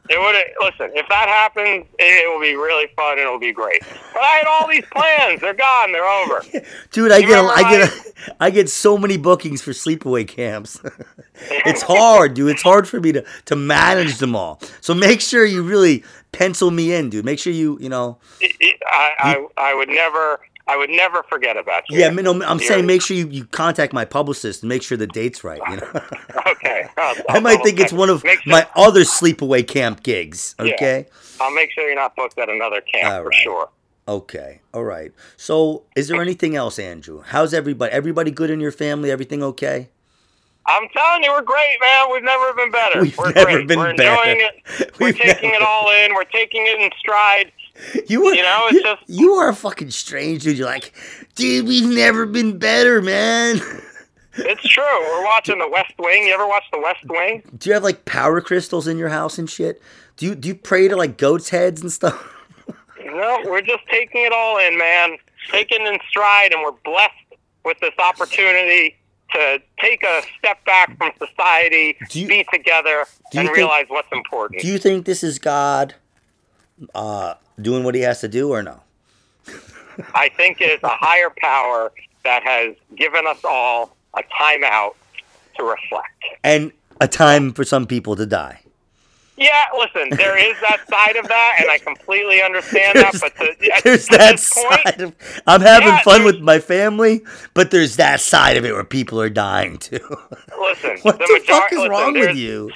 It 0.09 0.19
would 0.19 0.35
listen. 0.65 0.91
If 0.95 1.07
that 1.09 1.27
happens, 1.27 1.85
it 1.99 2.31
will 2.31 2.41
be 2.41 2.55
really 2.55 2.87
fun. 2.95 3.13
and 3.13 3.21
It'll 3.21 3.39
be 3.39 3.51
great. 3.51 3.81
But 4.13 4.21
I 4.23 4.37
had 4.37 4.47
all 4.47 4.67
these 4.67 4.85
plans. 4.91 5.41
They're 5.41 5.53
gone. 5.53 5.91
They're 5.91 6.05
over. 6.05 6.43
Dude, 6.91 7.11
I 7.11 7.17
You 7.17 7.27
get 7.27 7.43
a, 7.43 7.47
I 7.47 7.61
get 7.69 7.89
a, 7.89 8.35
I 8.39 8.49
get 8.49 8.69
so 8.69 8.97
many 8.97 9.17
bookings 9.17 9.61
for 9.61 9.71
sleepaway 9.71 10.27
camps. 10.27 10.79
it's 11.35 11.81
hard, 11.81 12.33
dude. 12.33 12.49
It's 12.51 12.61
hard 12.61 12.87
for 12.87 12.99
me 12.99 13.11
to 13.11 13.25
to 13.45 13.55
manage 13.55 14.17
them 14.17 14.35
all. 14.35 14.59
So 14.81 14.93
make 14.93 15.21
sure 15.21 15.45
you 15.45 15.61
really 15.63 16.03
pencil 16.31 16.71
me 16.71 16.93
in, 16.93 17.09
dude. 17.09 17.25
Make 17.25 17.39
sure 17.39 17.53
you, 17.53 17.77
you 17.81 17.89
know. 17.89 18.17
I, 18.41 19.11
I, 19.19 19.47
I 19.57 19.73
would 19.73 19.89
never. 19.89 20.39
I 20.69 20.75
would 20.75 20.89
never 20.89 21.23
forget 21.23 21.55
about 21.57 21.83
you. 21.89 21.99
Yeah, 21.99 22.09
no, 22.09 22.31
I'm 22.43 22.57
You're- 22.57 22.65
saying 22.67 22.85
make 22.85 23.01
sure 23.01 23.15
you, 23.15 23.27
you 23.29 23.45
contact 23.45 23.93
my 23.93 24.03
publicist 24.05 24.63
and 24.63 24.69
make 24.69 24.83
sure 24.83 24.97
the 24.97 25.07
date's 25.07 25.43
right, 25.43 25.61
you 25.69 25.77
know. 25.77 25.87
Okay. 26.51 26.87
I'll, 26.97 27.15
I 27.29 27.35
I'll 27.35 27.41
might 27.41 27.61
think 27.63 27.79
it's 27.79 27.93
one 27.93 28.09
of 28.09 28.21
sure- 28.21 28.35
my 28.45 28.67
other 28.75 29.01
sleepaway 29.01 29.65
camp 29.67 30.03
gigs, 30.03 30.55
Yeah. 30.61 30.73
okay? 30.73 31.05
I'll 31.39 31.53
make 31.53 31.71
sure 31.71 31.85
you're 31.85 31.95
not 31.95 32.15
booked 32.15 32.37
at 32.39 32.49
another 32.49 32.81
camp 32.81 33.13
All 33.13 33.21
for 33.23 33.29
right. 33.29 33.41
sure. 33.43 33.69
Okay. 34.07 34.61
All 34.73 34.83
right. 34.83 35.11
So, 35.35 35.83
is 35.95 36.07
there 36.07 36.21
anything 36.21 36.55
else, 36.55 36.79
Andrew? 36.79 37.21
How's 37.25 37.53
everybody? 37.53 37.91
Everybody 37.91 38.31
good 38.31 38.49
in 38.49 38.59
your 38.61 38.71
family? 38.71 39.11
Everything 39.11 39.43
okay? 39.43 39.89
I'm 40.65 40.87
telling 40.89 41.23
you, 41.23 41.31
we're 41.31 41.41
great, 41.43 41.77
man. 41.81 42.07
We've 42.11 42.23
never 42.23 42.53
been 42.53 42.71
better. 42.71 43.01
We've 43.01 43.17
we're 43.17 43.31
never 43.33 43.51
great. 43.51 43.67
been 43.67 43.79
we're 43.79 43.95
better. 43.95 44.29
enjoying 44.31 44.49
it. 44.79 44.95
We're 44.99 45.07
We've 45.07 45.15
taking 45.17 45.49
never- 45.51 45.63
it 45.63 45.67
all 45.67 45.91
in. 45.91 46.13
We're 46.13 46.23
taking 46.25 46.65
it 46.67 46.79
in 46.81 46.89
stride. 46.99 47.51
You 48.07 48.23
were, 48.25 48.33
You 48.33 48.41
know, 48.43 48.67
it's 48.69 48.81
just- 48.83 49.03
you 49.07 49.33
are 49.33 49.49
a 49.49 49.55
fucking 49.55 49.91
strange 49.91 50.43
dude. 50.43 50.57
You're 50.57 50.67
like, 50.67 50.93
dude, 51.35 51.67
we've 51.67 51.87
never 51.87 52.25
been 52.25 52.57
better, 52.57 53.01
man. 53.01 53.59
It's 54.39 54.61
true. 54.61 54.83
We're 54.83 55.23
watching 55.23 55.57
The 55.57 55.67
West 55.67 55.93
Wing. 55.97 56.27
You 56.27 56.33
ever 56.35 56.45
watch 56.47 56.61
The 56.71 56.77
West 56.79 57.03
Wing? 57.09 57.41
Do 57.57 57.69
you 57.69 57.73
have 57.73 57.81
like 57.83 58.05
power 58.05 58.39
crystals 58.39 58.85
in 58.87 58.99
your 58.99 59.09
house 59.09 59.39
and 59.39 59.49
shit? 59.49 59.81
Do 60.15 60.27
you 60.27 60.35
do 60.35 60.47
you 60.49 60.53
pray 60.53 60.87
to 60.87 60.95
like 60.95 61.17
goats' 61.17 61.49
heads 61.49 61.81
and 61.81 61.91
stuff? 61.91 62.35
No, 63.03 63.39
we're 63.45 63.61
just 63.61 63.81
taking 63.89 64.25
it 64.25 64.31
all 64.33 64.59
in, 64.59 64.77
man. 64.77 65.17
Taking 65.49 65.81
it 65.81 65.87
in 65.93 65.99
stride, 66.09 66.51
and 66.53 66.61
we're 66.61 66.73
blessed 66.85 67.13
with 67.65 67.79
this 67.79 67.93
opportunity 67.97 68.95
to 69.31 69.59
take 69.79 70.03
a 70.03 70.21
step 70.37 70.63
back 70.65 70.95
from 70.99 71.11
society, 71.17 71.97
Do 72.09 72.19
you- 72.19 72.27
be 72.27 72.45
together, 72.53 73.05
do 73.31 73.37
you 73.37 73.39
and 73.39 73.47
think- 73.47 73.57
realize 73.57 73.85
what's 73.87 74.09
important. 74.11 74.61
Do 74.61 74.67
you 74.67 74.77
think 74.77 75.05
this 75.05 75.23
is 75.23 75.39
God 75.39 75.95
uh, 76.95 77.35
doing 77.61 77.83
what 77.83 77.95
He 77.95 78.01
has 78.01 78.21
to 78.21 78.27
do, 78.27 78.49
or 78.51 78.63
no? 78.63 78.81
I 80.13 80.29
think 80.29 80.57
it's 80.61 80.83
a 80.83 80.89
higher 80.89 81.31
power 81.37 81.91
that 82.23 82.43
has 82.43 82.75
given 82.95 83.25
us 83.25 83.39
all 83.43 83.95
a 84.15 84.21
timeout 84.39 84.93
to 85.57 85.63
reflect. 85.63 86.23
And 86.43 86.71
a 87.01 87.07
time 87.07 87.53
for 87.53 87.63
some 87.63 87.87
people 87.87 88.15
to 88.15 88.25
die. 88.25 88.61
Yeah, 89.37 89.65
listen, 89.77 90.09
there 90.17 90.35
is 90.37 90.59
that 90.61 90.79
side 90.89 91.15
of 91.15 91.27
that, 91.27 91.57
and 91.61 91.69
I 91.69 91.77
completely 91.77 92.41
understand 92.41 92.97
that. 92.97 93.15
But 93.21 93.35
to, 93.35 93.43
at, 93.75 93.83
there's 93.83 94.09
at 94.09 94.17
that 94.17 94.31
this 94.31 94.49
point, 94.49 94.81
side 94.83 95.01
of 95.01 95.15
I'm 95.45 95.61
having 95.61 95.89
Yeah, 95.89 96.01
fun 96.03 96.23
with 96.23 96.39
my 96.39 96.59
family, 96.59 97.21
but 97.53 97.69
there's 97.69 97.97
that 97.97 98.19
side 98.19 98.57
of 98.57 98.65
it 98.65 98.73
where 98.73 98.83
people 98.83 99.21
are 99.21 99.29
dying 99.29 99.77
too. 99.77 99.99
listen, 100.59 100.97
what 101.03 101.19
the, 101.19 101.25
the, 101.27 101.43
fuck 101.47 101.71
is 101.71 101.77
listen, 101.77 101.91
wrong 101.91 102.13
with 102.13 102.35
you? 102.35 102.71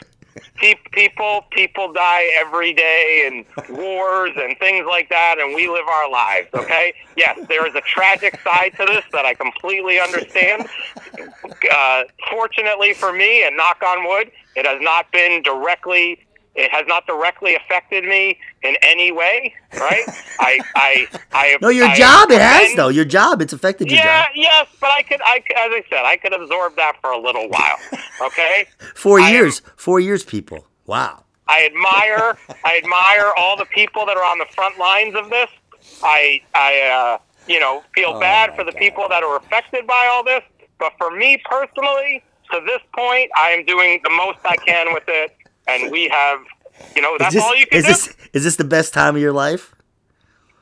Pe- 0.55 0.75
people 0.91 1.45
people 1.51 1.91
die 1.91 2.29
every 2.39 2.73
day 2.73 3.23
in 3.27 3.75
wars 3.75 4.31
and 4.37 4.57
things 4.59 4.85
like 4.87 5.09
that 5.09 5.35
and 5.39 5.55
we 5.55 5.67
live 5.67 5.87
our 5.87 6.09
lives 6.09 6.47
okay? 6.53 6.93
Yes 7.17 7.39
there 7.47 7.65
is 7.67 7.75
a 7.75 7.81
tragic 7.81 8.39
side 8.41 8.73
to 8.77 8.85
this 8.85 9.03
that 9.11 9.25
i 9.25 9.33
completely 9.33 9.99
understand. 9.99 10.67
Uh, 11.71 12.03
fortunately 12.29 12.93
for 12.93 13.11
me 13.13 13.45
and 13.45 13.55
knock 13.57 13.81
on 13.85 14.07
wood 14.07 14.31
it 14.55 14.65
has 14.65 14.81
not 14.81 15.11
been 15.11 15.41
directly 15.43 16.19
It 16.53 16.69
has 16.71 16.85
not 16.85 17.07
directly 17.07 17.55
affected 17.55 18.03
me 18.03 18.37
in 18.61 18.75
any 18.81 19.11
way, 19.11 19.53
right? 19.79 20.03
I, 20.39 20.59
I, 20.75 21.07
I. 21.31 21.57
No, 21.61 21.69
your 21.69 21.87
I 21.87 21.95
job 21.95 22.29
it 22.29 22.41
has 22.41 22.59
commend- 22.61 22.77
though. 22.79 22.87
Your 22.89 23.05
job 23.05 23.41
it's 23.41 23.53
affected 23.53 23.89
your 23.89 23.99
Yeah, 23.99 24.23
job. 24.23 24.31
yes, 24.35 24.67
but 24.81 24.89
I 24.91 25.01
could, 25.03 25.21
I, 25.23 25.37
as 25.37 25.43
I 25.71 25.83
said, 25.89 26.03
I 26.03 26.17
could 26.17 26.33
absorb 26.33 26.75
that 26.75 26.97
for 27.01 27.11
a 27.11 27.17
little 27.19 27.47
while. 27.49 27.77
Okay. 28.21 28.67
Four 28.95 29.19
I 29.19 29.29
am- 29.29 29.33
years. 29.33 29.61
Four 29.77 29.99
years, 29.99 30.23
people. 30.23 30.67
Wow. 30.85 31.23
I 31.47 31.65
admire 31.65 32.37
I 32.63 32.77
admire 32.77 33.31
all 33.35 33.57
the 33.57 33.65
people 33.65 34.05
that 34.05 34.15
are 34.15 34.23
on 34.23 34.37
the 34.37 34.45
front 34.53 34.77
lines 34.77 35.15
of 35.15 35.29
this. 35.31 35.49
I 36.03 36.41
I 36.53 36.81
uh, 36.81 37.17
you 37.47 37.59
know 37.59 37.83
feel 37.95 38.13
Oh, 38.15 38.19
bad 38.19 38.55
for 38.55 38.63
the 38.63 38.71
God. 38.71 38.79
people 38.79 39.05
that 39.09 39.23
are 39.23 39.37
affected 39.37 39.87
by 39.87 40.07
all 40.11 40.23
this, 40.23 40.43
but 40.79 40.93
for 40.99 41.09
me 41.11 41.41
personally, 41.49 42.23
to 42.51 42.61
this 42.65 42.81
point, 42.95 43.31
I 43.35 43.49
am 43.49 43.65
doing 43.65 44.01
the 44.03 44.11
most 44.11 44.37
I 44.45 44.55
can 44.57 44.93
with 44.93 45.03
it, 45.07 45.35
and 45.67 45.91
we 45.91 46.07
have. 46.09 46.39
You 46.95 47.01
know, 47.03 47.15
that's 47.19 47.35
is 47.35 47.41
this, 47.41 47.43
all 47.43 47.55
you 47.55 47.67
can 47.67 47.77
is 47.79 47.83
do. 47.85 47.91
this 47.91 48.15
is 48.33 48.43
this 48.43 48.55
the 48.55 48.63
best 48.63 48.93
time 48.93 49.15
of 49.15 49.21
your 49.21 49.33
life? 49.33 49.75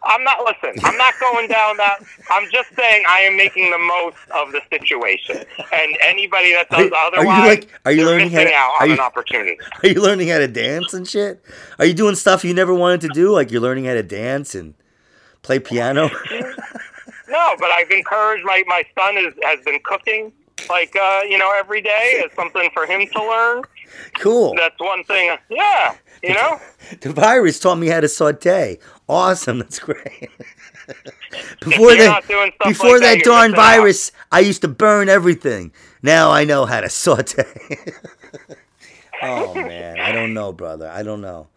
I'm 0.03 0.23
not 0.23 0.39
listen. 0.45 0.79
I'm 0.83 0.97
not 0.97 1.13
going 1.19 1.47
down 1.49 1.75
that. 1.77 1.99
I'm 2.31 2.49
just 2.51 2.73
saying 2.75 3.03
I 3.07 3.19
am 3.21 3.35
making 3.37 3.69
the 3.71 3.77
most 3.77 4.17
of 4.35 4.51
the 4.51 4.61
situation, 4.69 5.37
and 5.73 5.97
anybody 6.01 6.53
that 6.53 6.67
Are 6.71 6.77
does 6.83 6.89
you- 6.89 6.95
are 6.95 7.09
you 7.11 7.17
otherwise, 7.19 7.47
like- 7.49 7.69
are 7.85 7.91
you 7.91 8.05
learning 8.05 8.31
how 8.31 8.43
to- 8.43 8.53
out 8.53 8.71
are 8.79 8.83
on 8.83 8.87
you- 8.89 8.93
an 8.95 8.99
opportunity. 8.99 9.57
Are 9.83 9.89
you 9.89 10.01
learning 10.01 10.29
how 10.29 10.39
to 10.39 10.47
dance 10.47 10.93
and 10.93 11.07
shit? 11.07 11.43
Are 11.79 11.85
you 11.85 11.93
doing 11.93 12.15
stuff 12.15 12.43
you 12.45 12.53
never 12.53 12.73
wanted 12.73 13.01
to 13.01 13.09
do? 13.09 13.31
Like 13.31 13.51
you're 13.51 13.61
learning 13.61 13.85
how 13.85 13.93
to 13.93 14.03
dance 14.03 14.55
and 14.55 14.73
play 15.41 15.59
piano? 15.59 16.09
No, 17.27 17.55
but 17.59 17.69
I've 17.69 17.91
encouraged 17.91 18.43
my 18.43 18.63
my 18.67 18.83
son 18.97 19.15
is 19.17 19.33
has 19.43 19.59
been 19.63 19.79
cooking 19.83 20.33
like 20.67 20.95
uh, 20.95 21.21
you 21.29 21.37
know 21.37 21.53
every 21.55 21.79
day 21.81 22.23
is 22.25 22.31
something 22.35 22.69
for 22.73 22.85
him 22.87 23.05
to 23.13 23.23
learn. 23.23 23.63
Cool. 24.19 24.53
That's 24.55 24.79
one 24.79 25.03
thing. 25.03 25.37
Yeah, 25.49 25.95
you 26.23 26.33
know. 26.33 26.59
The 27.01 27.13
virus 27.13 27.59
taught 27.59 27.75
me 27.75 27.87
how 27.87 27.99
to 27.99 28.07
saute. 28.07 28.79
Awesome. 29.07 29.59
That's 29.59 29.79
great. 29.79 30.31
before 31.61 31.95
that, 31.95 32.05
not 32.05 32.27
doing 32.27 32.51
stuff 32.55 32.67
before 32.69 32.93
like 32.93 33.01
that, 33.01 33.15
that 33.17 33.23
darn 33.23 33.53
virus, 33.53 34.11
I 34.31 34.39
used 34.39 34.61
to 34.61 34.67
burn 34.67 35.09
everything. 35.09 35.71
Now 36.01 36.31
I 36.31 36.45
know 36.45 36.65
how 36.65 36.81
to 36.81 36.89
saute. 36.89 37.43
oh 39.21 39.53
man, 39.53 39.99
I 39.99 40.11
don't 40.11 40.33
know, 40.33 40.51
brother. 40.51 40.89
I 40.89 41.03
don't 41.03 41.21
know. 41.21 41.47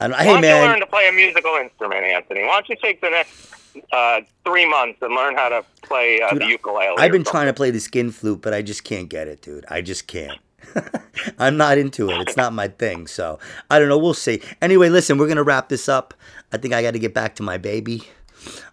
I 0.00 0.08
don't, 0.08 0.16
Why 0.16 0.24
hey 0.24 0.32
don't 0.32 0.44
you 0.44 0.50
learn 0.50 0.80
to 0.80 0.86
play 0.86 1.08
a 1.08 1.12
musical 1.12 1.54
instrument, 1.56 2.04
Anthony? 2.04 2.42
Why 2.42 2.52
don't 2.60 2.68
you 2.68 2.76
take 2.80 3.00
the 3.00 3.10
next 3.10 3.76
uh, 3.92 4.20
three 4.44 4.68
months 4.68 4.98
and 5.02 5.14
learn 5.14 5.34
how 5.34 5.48
to 5.48 5.64
play 5.82 6.22
uh, 6.22 6.30
Dude, 6.30 6.42
the 6.42 6.46
ukulele? 6.46 6.94
I've 6.98 7.12
been 7.12 7.24
trying 7.24 7.46
to 7.46 7.52
play 7.52 7.70
the 7.70 7.80
skin 7.80 8.12
flute, 8.12 8.40
but 8.40 8.54
I 8.54 8.62
just 8.62 8.84
can't 8.84 9.08
get 9.08 9.28
it, 9.28 9.42
dude. 9.42 9.66
I 9.68 9.82
just 9.82 10.06
can't. 10.06 10.38
I'm 11.38 11.56
not 11.56 11.78
into 11.78 12.10
it. 12.10 12.20
It's 12.20 12.36
not 12.36 12.52
my 12.52 12.68
thing. 12.68 13.06
So 13.06 13.38
I 13.70 13.78
don't 13.78 13.88
know. 13.88 13.98
We'll 13.98 14.14
see. 14.14 14.40
Anyway, 14.62 14.88
listen, 14.88 15.18
we're 15.18 15.28
gonna 15.28 15.42
wrap 15.42 15.68
this 15.68 15.88
up. 15.88 16.14
I 16.52 16.56
think 16.58 16.74
I 16.74 16.82
got 16.82 16.92
to 16.92 16.98
get 16.98 17.14
back 17.14 17.34
to 17.36 17.42
my 17.42 17.58
baby. 17.58 18.04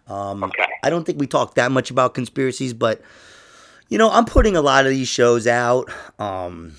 Um, 0.08 0.44
Okay. 0.44 0.66
I 0.84 0.90
don't 0.90 1.04
think 1.06 1.20
we 1.20 1.28
talked 1.28 1.56
that 1.56 1.72
much 1.72 1.90
about 1.92 2.14
conspiracies, 2.14 2.74
but 2.74 3.02
you 3.90 3.98
know, 3.98 4.10
I'm 4.12 4.26
putting 4.26 4.56
a 4.56 4.62
lot 4.62 4.86
of 4.86 4.92
these 4.92 5.08
shows 5.08 5.48
out. 5.48 5.92
Um, 6.20 6.76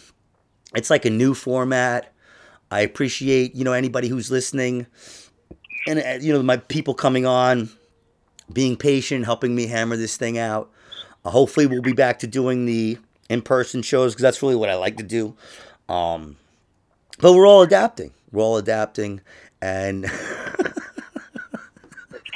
it's 0.75 0.91
like 0.91 1.05
a 1.05 1.11
new 1.11 1.35
format. 1.35 2.13
I 2.71 2.81
appreciate 2.81 3.55
you 3.55 3.65
know 3.65 3.73
anybody 3.73 4.09
who's 4.09 4.31
listening, 4.31 4.87
and 5.87 5.99
uh, 6.01 6.19
you 6.21 6.33
know 6.33 6.43
my 6.43 6.57
people 6.57 6.95
coming 6.95 7.27
on, 7.27 7.69
being 8.53 8.77
patient, 8.77 9.25
helping 9.25 9.55
me 9.55 9.67
hammer 9.67 9.97
this 9.97 10.17
thing 10.17 10.39
out. 10.39 10.71
Uh, 11.25 11.31
hopefully, 11.31 11.67
we'll 11.67 11.83
be 11.83 11.93
back 11.93 12.19
to 12.21 12.27
doing 12.27 12.67
the 12.67 12.99
in-person 13.29 13.83
shows 13.83 14.13
because 14.13 14.23
that's 14.23 14.43
really 14.43 14.57
what 14.57 14.69
I 14.71 14.75
like 14.77 14.97
to 14.99 15.03
do. 15.03 15.35
Um, 15.89 16.37
but 17.19 17.33
we're 17.33 17.47
all 17.47 17.63
adapting. 17.63 18.13
We're 18.33 18.43
all 18.43 18.57
adapting, 18.57 19.21
and 19.63 20.07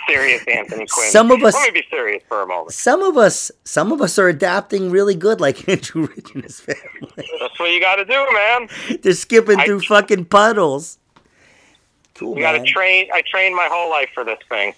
serious, 0.08 0.42
Anthony 0.48 0.86
Quinn. 0.86 1.10
Some 1.10 1.30
of 1.30 1.42
us- 1.42 1.54
Let 1.54 1.72
me 1.74 1.80
be 1.80 1.86
serious 1.90 2.22
for 2.28 2.42
a 2.42 2.46
moment. 2.46 2.72
some 2.72 3.02
of 3.02 3.16
us, 3.16 3.50
some 3.64 3.92
of 3.92 4.00
us 4.00 4.18
are 4.18 4.28
adapting 4.28 4.90
really 4.90 5.14
good, 5.14 5.40
like 5.40 5.68
Andrew 5.68 6.06
Rich 6.06 6.34
and 6.34 6.44
his 6.44 6.60
family. 6.60 6.80
That's 7.16 7.58
what 7.58 7.70
you 7.70 7.80
got 7.80 7.96
to 7.96 8.04
do, 8.04 8.26
man. 8.32 8.68
They're 9.02 9.12
skipping 9.12 9.60
I- 9.60 9.66
through 9.66 9.80
fucking 9.82 10.26
puddles. 10.26 10.98
Cool, 12.14 12.36
You 12.36 12.42
got 12.42 12.52
to 12.52 12.64
train. 12.64 13.08
I 13.14 13.22
trained 13.26 13.56
my 13.56 13.68
whole 13.70 13.88
life 13.88 14.10
for 14.14 14.24
this 14.24 14.38
thing. 14.48 14.74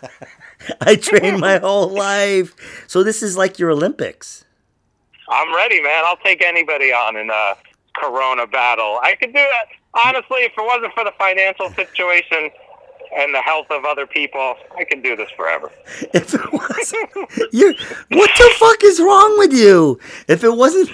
I 0.80 0.96
trained 0.96 1.38
my 1.40 1.58
whole 1.58 1.88
life, 1.88 2.54
so 2.88 3.02
this 3.04 3.22
is 3.22 3.36
like 3.36 3.58
your 3.58 3.70
Olympics. 3.70 4.44
I'm 5.28 5.54
ready, 5.54 5.80
man. 5.80 6.04
I'll 6.04 6.16
take 6.18 6.42
anybody 6.42 6.92
on 6.92 7.16
in 7.16 7.30
a 7.30 7.54
Corona 7.94 8.46
battle. 8.46 8.98
I 9.02 9.14
could 9.14 9.32
do 9.32 9.40
that. 9.40 9.66
Honestly, 10.04 10.38
if 10.40 10.52
it 10.56 10.64
wasn't 10.64 10.92
for 10.94 11.04
the 11.04 11.12
financial 11.18 11.70
situation 11.70 12.50
and 13.16 13.32
the 13.32 13.40
health 13.40 13.66
of 13.70 13.84
other 13.84 14.06
people, 14.06 14.56
I 14.76 14.84
could 14.84 15.02
do 15.02 15.16
this 15.16 15.30
forever. 15.36 15.70
If 16.14 16.34
it 16.34 16.52
wasn't, 16.52 17.10
you, 17.52 17.74
what 18.10 18.30
the 18.36 18.54
fuck 18.58 18.82
is 18.84 19.00
wrong 19.00 19.38
with 19.38 19.52
you? 19.52 19.98
If 20.28 20.44
it 20.44 20.54
wasn't, 20.54 20.90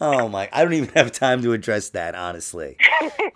oh 0.00 0.28
my, 0.28 0.48
I 0.52 0.62
don't 0.64 0.74
even 0.74 0.90
have 0.94 1.12
time 1.12 1.42
to 1.42 1.52
address 1.52 1.90
that. 1.90 2.14
Honestly, 2.14 2.76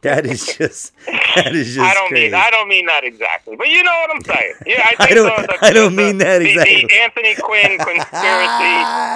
that 0.03 0.27
is 0.27 0.47
just, 0.57 0.93
that 1.07 1.55
is 1.55 1.75
just. 1.75 1.81
I 1.81 1.95
don't 1.95 2.09
crazy. 2.09 2.25
mean 2.33 2.35
I 2.35 2.51
don't 2.51 2.69
mean 2.69 2.87
that 2.87 3.05
exactly, 3.05 3.57
but 3.57 3.69
you 3.69 3.83
know 3.83 3.91
what 4.07 4.17
I'm 4.17 4.25
saying. 4.25 4.55
Yeah, 4.67 4.83
I 4.85 4.97
I 5.11 5.15
don't- 5.15 5.47
the, 5.47 5.59
I 5.65 5.73
don't 5.73 5.97
the- 5.97 6.03
mean 6.03 6.19
that 6.19 6.39
the- 6.39 6.51
exactly. 6.51 6.87
The 6.89 6.95
Anthony 7.01 7.35
Quinn 7.37 7.79
conspiracy 7.79 8.05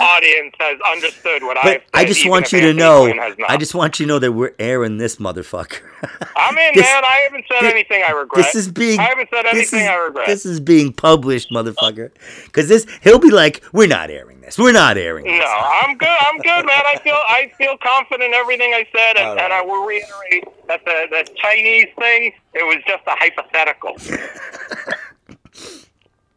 audience 0.04 0.54
has 0.60 0.78
understood 0.92 1.42
what 1.42 1.56
But 1.62 1.66
I've 1.66 1.82
I 1.94 2.04
just 2.04 2.28
want 2.28 2.52
you 2.52 2.60
to 2.60 2.72
know. 2.74 3.04
Quinn 3.04 3.18
has 3.18 3.36
not. 3.38 3.50
I 3.50 3.56
just 3.56 3.74
want 3.74 3.98
you 4.00 4.06
to 4.06 4.08
know 4.08 4.18
that 4.18 4.32
we're 4.32 4.54
airing 4.58 4.98
this 4.98 5.16
motherfucker. 5.16 5.80
I'm 6.36 6.56
in, 6.58 6.74
this- 6.74 6.84
man. 6.84 7.04
I 7.04 7.20
haven't 7.24 7.44
said 7.48 7.60
thi- 7.60 7.66
anything 7.68 8.02
I 8.06 8.12
regret. 8.12 8.44
This 8.44 8.54
is 8.54 8.70
being. 8.70 8.98
I 9.00 9.04
haven't 9.04 9.28
said 9.30 9.46
anything 9.46 9.80
is, 9.80 9.88
I 9.88 9.94
regret. 9.96 10.26
This 10.26 10.46
is 10.46 10.60
being 10.60 10.92
published, 10.92 11.50
motherfucker. 11.50 12.10
Because 12.44 12.68
this, 12.68 12.86
he'll 13.02 13.18
be 13.18 13.30
like, 13.30 13.62
"We're 13.72 13.88
not 13.88 14.10
airing 14.10 14.40
this. 14.44 14.58
We're 14.58 14.72
not 14.72 14.96
airing 14.96 15.24
this." 15.24 15.38
No, 15.38 15.46
I'm 15.46 15.96
good. 15.96 16.08
I'm 16.08 16.38
good, 16.38 16.66
man. 16.66 16.82
I 16.86 16.98
feel 17.02 17.16
I 17.28 17.52
feel 17.56 17.76
confident 17.78 18.28
in 18.28 18.34
everything 18.34 18.72
I 18.72 18.86
said, 18.94 19.16
and, 19.16 19.28
All 19.28 19.38
and 19.38 19.52
I 19.52 19.62
will 19.62 19.86
reiterate 19.86 20.44
that 20.68 20.84
the 20.84 21.06
the 21.10 21.28
Chinese 21.36 21.88
thing 21.98 22.32
it 22.52 22.64
was 22.64 22.78
just 22.86 23.02
a 23.06 23.14
hypothetical. 23.16 23.96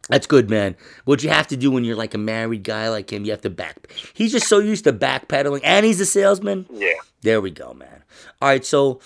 That's 0.08 0.26
good, 0.26 0.48
man. 0.48 0.74
What 1.04 1.22
you 1.22 1.28
have 1.28 1.46
to 1.48 1.56
do 1.56 1.70
when 1.70 1.84
you're 1.84 1.96
like 1.96 2.14
a 2.14 2.18
married 2.18 2.64
guy 2.64 2.88
like 2.88 3.12
him, 3.12 3.24
you 3.26 3.30
have 3.30 3.42
to 3.42 3.50
back. 3.50 3.92
He's 4.14 4.32
just 4.32 4.48
so 4.48 4.58
used 4.58 4.84
to 4.84 4.92
backpedaling, 4.92 5.60
and 5.62 5.84
he's 5.84 6.00
a 6.00 6.06
salesman. 6.06 6.66
Yeah. 6.72 6.94
There 7.20 7.40
we 7.40 7.50
go, 7.50 7.74
man. 7.74 8.02
All 8.40 8.48
right, 8.48 8.64
so 8.64 9.00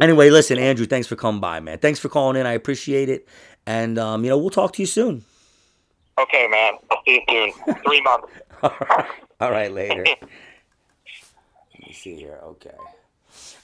anyway, 0.00 0.30
listen, 0.30 0.58
Andrew, 0.58 0.86
thanks 0.86 1.08
for 1.08 1.16
coming 1.16 1.40
by, 1.40 1.58
man. 1.60 1.78
Thanks 1.78 1.98
for 1.98 2.08
calling 2.08 2.40
in. 2.40 2.46
I 2.46 2.52
appreciate 2.52 3.08
it, 3.08 3.26
and 3.66 3.98
um, 3.98 4.22
you 4.22 4.30
know 4.30 4.38
we'll 4.38 4.50
talk 4.50 4.72
to 4.74 4.82
you 4.82 4.86
soon. 4.86 5.24
Okay, 6.18 6.46
man. 6.48 6.74
I'll 6.90 7.02
see 7.04 7.22
you 7.28 7.52
soon. 7.66 7.74
Three 7.84 8.00
months. 8.00 8.28
All 9.40 9.50
right, 9.50 9.72
later. 9.72 10.04
Let 11.80 11.88
me 11.88 11.92
see 11.92 12.14
here. 12.14 12.38
Okay. 12.42 12.74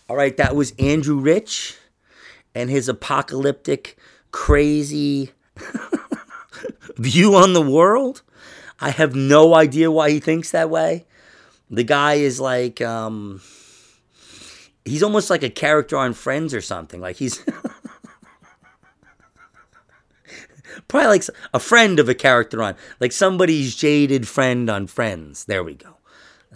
All 0.09 0.17
right, 0.17 0.37
that 0.37 0.57
was 0.57 0.73
Andrew 0.79 1.19
Rich 1.19 1.77
and 2.55 2.69
his 2.69 2.89
apocalyptic, 2.89 3.97
crazy 4.33 5.31
view 6.97 7.37
on 7.37 7.53
the 7.53 7.63
world. 7.63 8.23
I 8.81 8.91
have 8.91 9.15
no 9.15 9.55
idea 9.55 9.91
why 9.91 10.11
he 10.11 10.21
thinks 10.21 10.51
that 10.51 10.71
way. 10.71 11.07
The 11.71 11.85
guy 11.85 12.15
is 12.15 12.41
like, 12.41 12.81
um, 12.81 13.41
he's 14.85 15.03
almost 15.05 15.31
like 15.31 15.45
a 15.45 15.51
character 15.51 15.97
on 15.97 16.15
Friends 16.15 16.53
or 16.55 16.61
something. 16.61 17.01
Like 17.01 17.17
he's 17.17 17.45
probably 20.89 21.09
like 21.09 21.25
a 21.53 21.61
friend 21.61 21.99
of 21.99 22.09
a 22.09 22.15
character 22.15 22.63
on, 22.63 22.77
like 23.01 23.13
somebody's 23.13 23.77
jaded 23.77 24.27
friend 24.29 24.69
on 24.71 24.87
Friends. 24.87 25.45
There 25.45 25.65
we 25.65 25.75
go. 25.75 25.97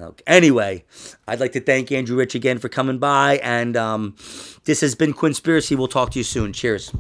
Okay. 0.01 0.25
Anyway, 0.27 0.85
I'd 1.29 1.41
like 1.41 1.53
to 1.53 1.61
thank 1.61 1.93
Andrew 1.93 2.17
Rich 2.17 2.35
again 2.35 2.59
for 2.59 2.69
coming 2.69 2.99
by, 2.99 3.39
and 3.43 3.77
um, 3.77 4.17
this 4.65 4.81
has 4.81 4.95
been 4.95 5.15
Quinnspiracy. 5.15 5.77
We'll 5.77 5.87
talk 5.87 6.11
to 6.13 6.19
you 6.19 6.25
soon. 6.25 6.53
Cheers. 6.53 6.93